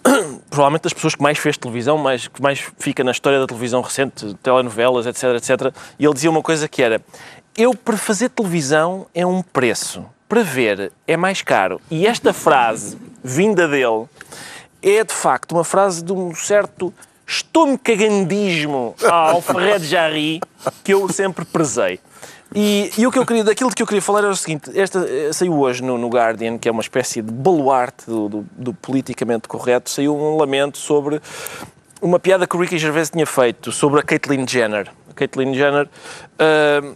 provavelmente 0.49 0.83
das 0.83 0.93
pessoas 0.93 1.15
que 1.15 1.21
mais 1.21 1.37
fez 1.37 1.57
televisão, 1.57 1.97
mais, 1.97 2.27
que 2.27 2.41
mais 2.41 2.59
fica 2.77 3.03
na 3.03 3.11
história 3.11 3.39
da 3.39 3.47
televisão 3.47 3.81
recente, 3.81 4.33
telenovelas, 4.41 5.05
etc, 5.05 5.23
etc. 5.35 5.73
E 5.99 6.05
ele 6.05 6.13
dizia 6.13 6.29
uma 6.29 6.41
coisa 6.41 6.67
que 6.67 6.81
era: 6.81 7.01
Eu, 7.57 7.73
para 7.73 7.97
fazer 7.97 8.29
televisão, 8.29 9.07
é 9.13 9.25
um 9.25 9.41
preço. 9.41 10.05
Para 10.27 10.43
ver, 10.43 10.91
é 11.07 11.15
mais 11.15 11.41
caro. 11.41 11.79
E 11.89 12.05
esta 12.05 12.33
frase, 12.33 12.97
vinda 13.23 13.65
dele, 13.65 14.05
é 14.81 15.03
de 15.03 15.13
facto 15.13 15.53
uma 15.53 15.63
frase 15.63 16.03
de 16.03 16.11
um 16.11 16.35
certo 16.35 16.93
estou-me 17.25 17.77
cagandismo 17.77 18.95
ao 19.09 19.41
Ferrer 19.41 19.79
de 19.79 19.87
Jarry 19.87 20.39
que 20.83 20.93
eu 20.93 21.07
sempre 21.09 21.43
prezei. 21.43 21.99
E, 22.55 22.91
e, 22.97 23.05
o 23.05 23.11
que 23.11 23.19
eu 23.19 23.25
queria, 23.25 23.43
daquilo 23.43 23.69
que 23.69 23.81
eu 23.81 23.87
queria 23.87 24.01
falar 24.01 24.19
era 24.19 24.29
o 24.29 24.35
seguinte: 24.35 24.71
esta 24.73 24.99
eh, 24.99 25.31
saiu 25.33 25.59
hoje 25.59 25.83
no, 25.83 25.97
no 25.97 26.07
Guardian, 26.07 26.57
que 26.57 26.69
é 26.69 26.71
uma 26.71 26.81
espécie 26.81 27.21
de 27.21 27.31
baluarte 27.31 28.05
do, 28.05 28.29
do, 28.29 28.45
do, 28.51 28.73
politicamente 28.73 29.47
correto, 29.47 29.89
saiu 29.89 30.15
um 30.15 30.37
lamento 30.37 30.77
sobre 30.77 31.21
uma 32.01 32.19
piada 32.19 32.47
que 32.47 32.55
o 32.55 32.59
Ricky 32.59 32.77
Gervais 32.77 33.09
tinha 33.09 33.25
feito 33.25 33.71
sobre 33.71 33.99
a 33.99 34.03
Caitlyn 34.03 34.47
Jenner. 34.47 34.87
A 35.09 35.13
Caitlyn 35.13 35.53
Jenner 35.53 35.87
uh, 35.87 36.95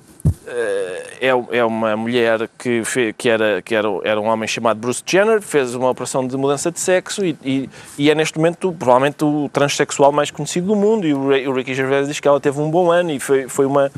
é, 1.22 1.30
é 1.52 1.64
uma 1.64 1.96
mulher 1.96 2.50
que, 2.58 2.82
que, 3.18 3.30
era, 3.30 3.62
que 3.62 3.74
era, 3.74 3.88
era 4.04 4.20
um 4.20 4.26
homem 4.26 4.48
chamado 4.48 4.80
Bruce 4.80 5.02
Jenner, 5.06 5.42
fez 5.42 5.76
uma 5.76 5.90
operação 5.90 6.28
de 6.28 6.36
mudança 6.36 6.72
de 6.72 6.80
sexo 6.80 7.24
e, 7.24 7.38
e, 7.44 7.70
e 7.98 8.10
é 8.10 8.16
neste 8.16 8.38
momento 8.38 8.72
provavelmente 8.74 9.24
o 9.24 9.50
transexual 9.50 10.12
mais 10.12 10.32
conhecido 10.32 10.68
do 10.68 10.76
mundo 10.76 11.08
e 11.08 11.14
o, 11.14 11.50
o 11.50 11.54
Ricky 11.54 11.74
Gervais 11.74 12.08
diz 12.08 12.20
que 12.20 12.28
ela 12.28 12.40
teve 12.40 12.60
um 12.60 12.70
bom 12.70 12.92
ano 12.92 13.12
e 13.12 13.20
foi, 13.20 13.48
foi 13.48 13.66
uma, 13.66 13.92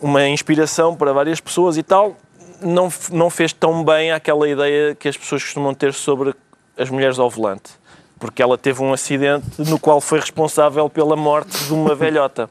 uma 0.00 0.26
inspiração 0.28 0.94
para 0.94 1.12
várias 1.12 1.40
pessoas 1.40 1.76
e 1.76 1.82
tal. 1.82 2.16
Não, 2.62 2.88
não 3.10 3.30
fez 3.30 3.52
tão 3.52 3.82
bem 3.82 4.12
aquela 4.12 4.48
ideia 4.48 4.94
que 4.94 5.08
as 5.08 5.16
pessoas 5.16 5.42
costumam 5.42 5.74
ter 5.74 5.94
sobre 5.94 6.34
as 6.76 6.90
mulheres 6.90 7.18
ao 7.18 7.30
volante 7.30 7.80
porque 8.18 8.42
ela 8.42 8.58
teve 8.58 8.82
um 8.82 8.92
acidente 8.92 9.46
no 9.58 9.78
qual 9.78 9.98
foi 9.98 10.20
responsável 10.20 10.90
pela 10.90 11.16
morte 11.16 11.56
de 11.64 11.72
uma 11.72 11.94
velhota. 11.94 12.50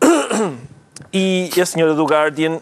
E 1.18 1.50
a 1.58 1.64
senhora 1.64 1.94
do 1.94 2.04
Guardian 2.04 2.60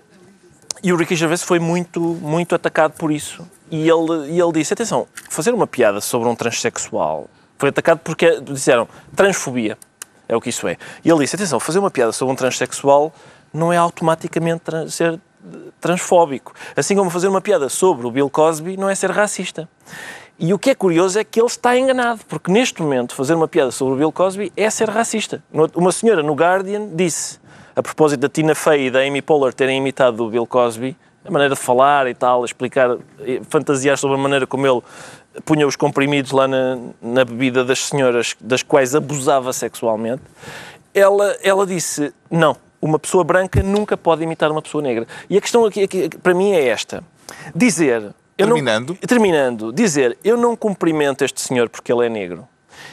e 0.81 0.93
o 0.93 0.97
Ricky 0.97 1.17
Gervais 1.17 1.43
foi 1.43 1.59
muito, 1.59 2.01
muito 2.01 2.55
atacado 2.55 2.93
por 2.93 3.11
isso. 3.11 3.45
E 3.69 3.89
ele, 3.89 4.31
e 4.31 4.41
ele 4.41 4.53
disse, 4.53 4.73
atenção, 4.73 5.09
fazer 5.29 5.53
uma 5.53 5.67
piada 5.67 6.01
sobre 6.01 6.29
um 6.29 6.37
transexual 6.37 7.29
foi 7.59 7.71
atacado 7.71 7.99
porque 8.05 8.41
disseram 8.43 8.87
transfobia, 9.17 9.77
é 10.29 10.37
o 10.37 10.41
que 10.41 10.51
isso 10.51 10.69
é. 10.69 10.77
E 11.05 11.11
ele 11.11 11.19
disse, 11.19 11.35
atenção, 11.35 11.59
fazer 11.59 11.81
uma 11.81 11.91
piada 11.91 12.13
sobre 12.13 12.33
um 12.33 12.37
transexual 12.37 13.13
não 13.53 13.73
é 13.73 13.77
automaticamente 13.77 14.61
trans, 14.61 14.95
ser 14.95 15.19
transfóbico. 15.81 16.55
Assim 16.77 16.95
como 16.95 17.11
fazer 17.11 17.27
uma 17.27 17.41
piada 17.41 17.69
sobre 17.69 18.07
o 18.07 18.11
Bill 18.13 18.31
Cosby 18.31 18.77
não 18.77 18.89
é 18.89 18.95
ser 18.95 19.11
racista. 19.11 19.69
E 20.39 20.55
o 20.55 20.61
que 20.61 20.71
é 20.71 20.77
curioso 20.77 21.19
é 21.19 21.25
que 21.25 21.41
ele 21.41 21.49
está 21.49 21.77
enganado, 21.77 22.21
porque 22.29 22.53
neste 22.53 22.81
momento 22.81 23.17
fazer 23.17 23.35
uma 23.35 23.49
piada 23.49 23.73
sobre 23.73 23.95
o 23.95 23.97
Bill 23.97 24.13
Cosby 24.13 24.53
é 24.57 24.71
ser 24.71 24.89
racista. 24.89 25.43
Uma 25.75 25.91
senhora 25.91 26.23
no 26.23 26.35
Guardian 26.35 26.89
disse 26.95 27.43
a 27.77 27.83
propósito 27.83 28.21
da 28.21 28.29
Tina 28.29 28.55
Fey 28.55 28.87
e 28.87 28.91
da 28.91 29.01
Amy 29.01 29.21
Poehler 29.21 29.53
terem 29.53 29.79
imitado 29.79 30.25
o 30.25 30.31
Bill 30.31 30.47
Cosby, 30.47 30.97
a 31.25 31.31
maneira 31.31 31.55
de 31.55 31.61
falar 31.61 32.07
e 32.07 32.15
tal, 32.15 32.45
explicar, 32.45 32.97
fantasiar 33.49 33.99
sobre 33.99 34.17
a 34.17 34.21
maneira 34.21 34.47
como 34.47 34.67
ele 34.67 34.83
punha 35.45 35.67
os 35.67 35.75
comprimidos 35.75 36.31
lá 36.31 36.47
na, 36.47 36.79
na 37.03 37.25
bebida 37.25 37.65
das 37.65 37.87
senhoras 37.87 38.37
das 38.41 38.63
quais 38.63 38.95
abusava 38.95 39.53
sexualmente, 39.53 40.23
ela, 40.93 41.37
ela 41.43 41.67
disse, 41.67 42.13
não, 42.31 42.57
uma 42.81 42.99
pessoa 42.99 43.25
branca 43.25 43.63
nunca 43.63 43.97
pode 43.97 44.23
imitar 44.23 44.53
uma 44.53 44.63
pessoa 44.63 44.83
negra. 44.83 45.07
E 45.29 45.37
a 45.37 45.41
questão 45.41 45.65
aqui, 45.65 45.83
aqui 45.83 46.09
para 46.09 46.35
mim 46.35 46.53
é 46.53 46.69
esta. 46.69 47.03
Dizer... 47.55 48.15
Terminando. 48.37 48.89
Não, 48.91 48.97
terminando. 48.97 49.73
Dizer, 49.73 50.19
eu 50.25 50.37
não 50.37 50.57
cumprimento 50.57 51.25
este 51.25 51.41
senhor 51.41 51.69
porque 51.69 51.93
ele 51.93 52.07
é 52.07 52.09
negro 52.09 52.49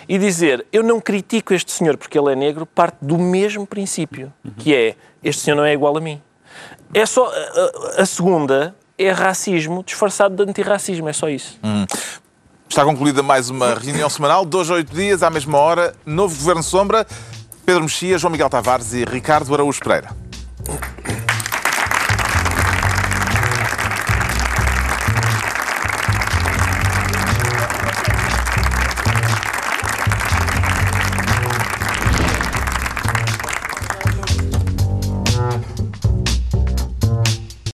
e 0.07 0.17
dizer 0.17 0.65
eu 0.71 0.83
não 0.83 0.99
critico 0.99 1.53
este 1.53 1.71
senhor 1.71 1.97
porque 1.97 2.17
ele 2.17 2.31
é 2.31 2.35
negro 2.35 2.65
parte 2.65 2.97
do 3.01 3.17
mesmo 3.17 3.65
princípio, 3.65 4.31
que 4.57 4.75
é 4.75 4.95
este 5.23 5.43
senhor 5.43 5.55
não 5.55 5.65
é 5.65 5.73
igual 5.73 5.97
a 5.97 6.01
mim. 6.01 6.21
É 6.93 7.05
só 7.05 7.31
a, 7.97 8.01
a 8.01 8.05
segunda 8.05 8.75
é 8.97 9.11
racismo 9.11 9.83
disfarçado 9.83 10.35
de 10.35 10.49
antirracismo, 10.49 11.09
é 11.09 11.13
só 11.13 11.29
isso. 11.29 11.57
Hum. 11.63 11.85
Está 12.69 12.85
concluída 12.85 13.21
mais 13.21 13.49
uma 13.49 13.73
reunião 13.73 14.09
semanal, 14.09 14.45
dois 14.45 14.69
a 14.69 14.75
oito 14.75 14.95
dias, 14.95 15.23
à 15.23 15.29
mesma 15.29 15.57
hora, 15.57 15.93
novo 16.05 16.35
Governo 16.35 16.63
Sombra, 16.63 17.05
Pedro 17.65 17.83
Mexia, 17.83 18.17
João 18.17 18.31
Miguel 18.31 18.49
Tavares 18.49 18.93
e 18.93 19.03
Ricardo 19.03 19.53
Araújo 19.53 19.79
Pereira. 19.81 20.15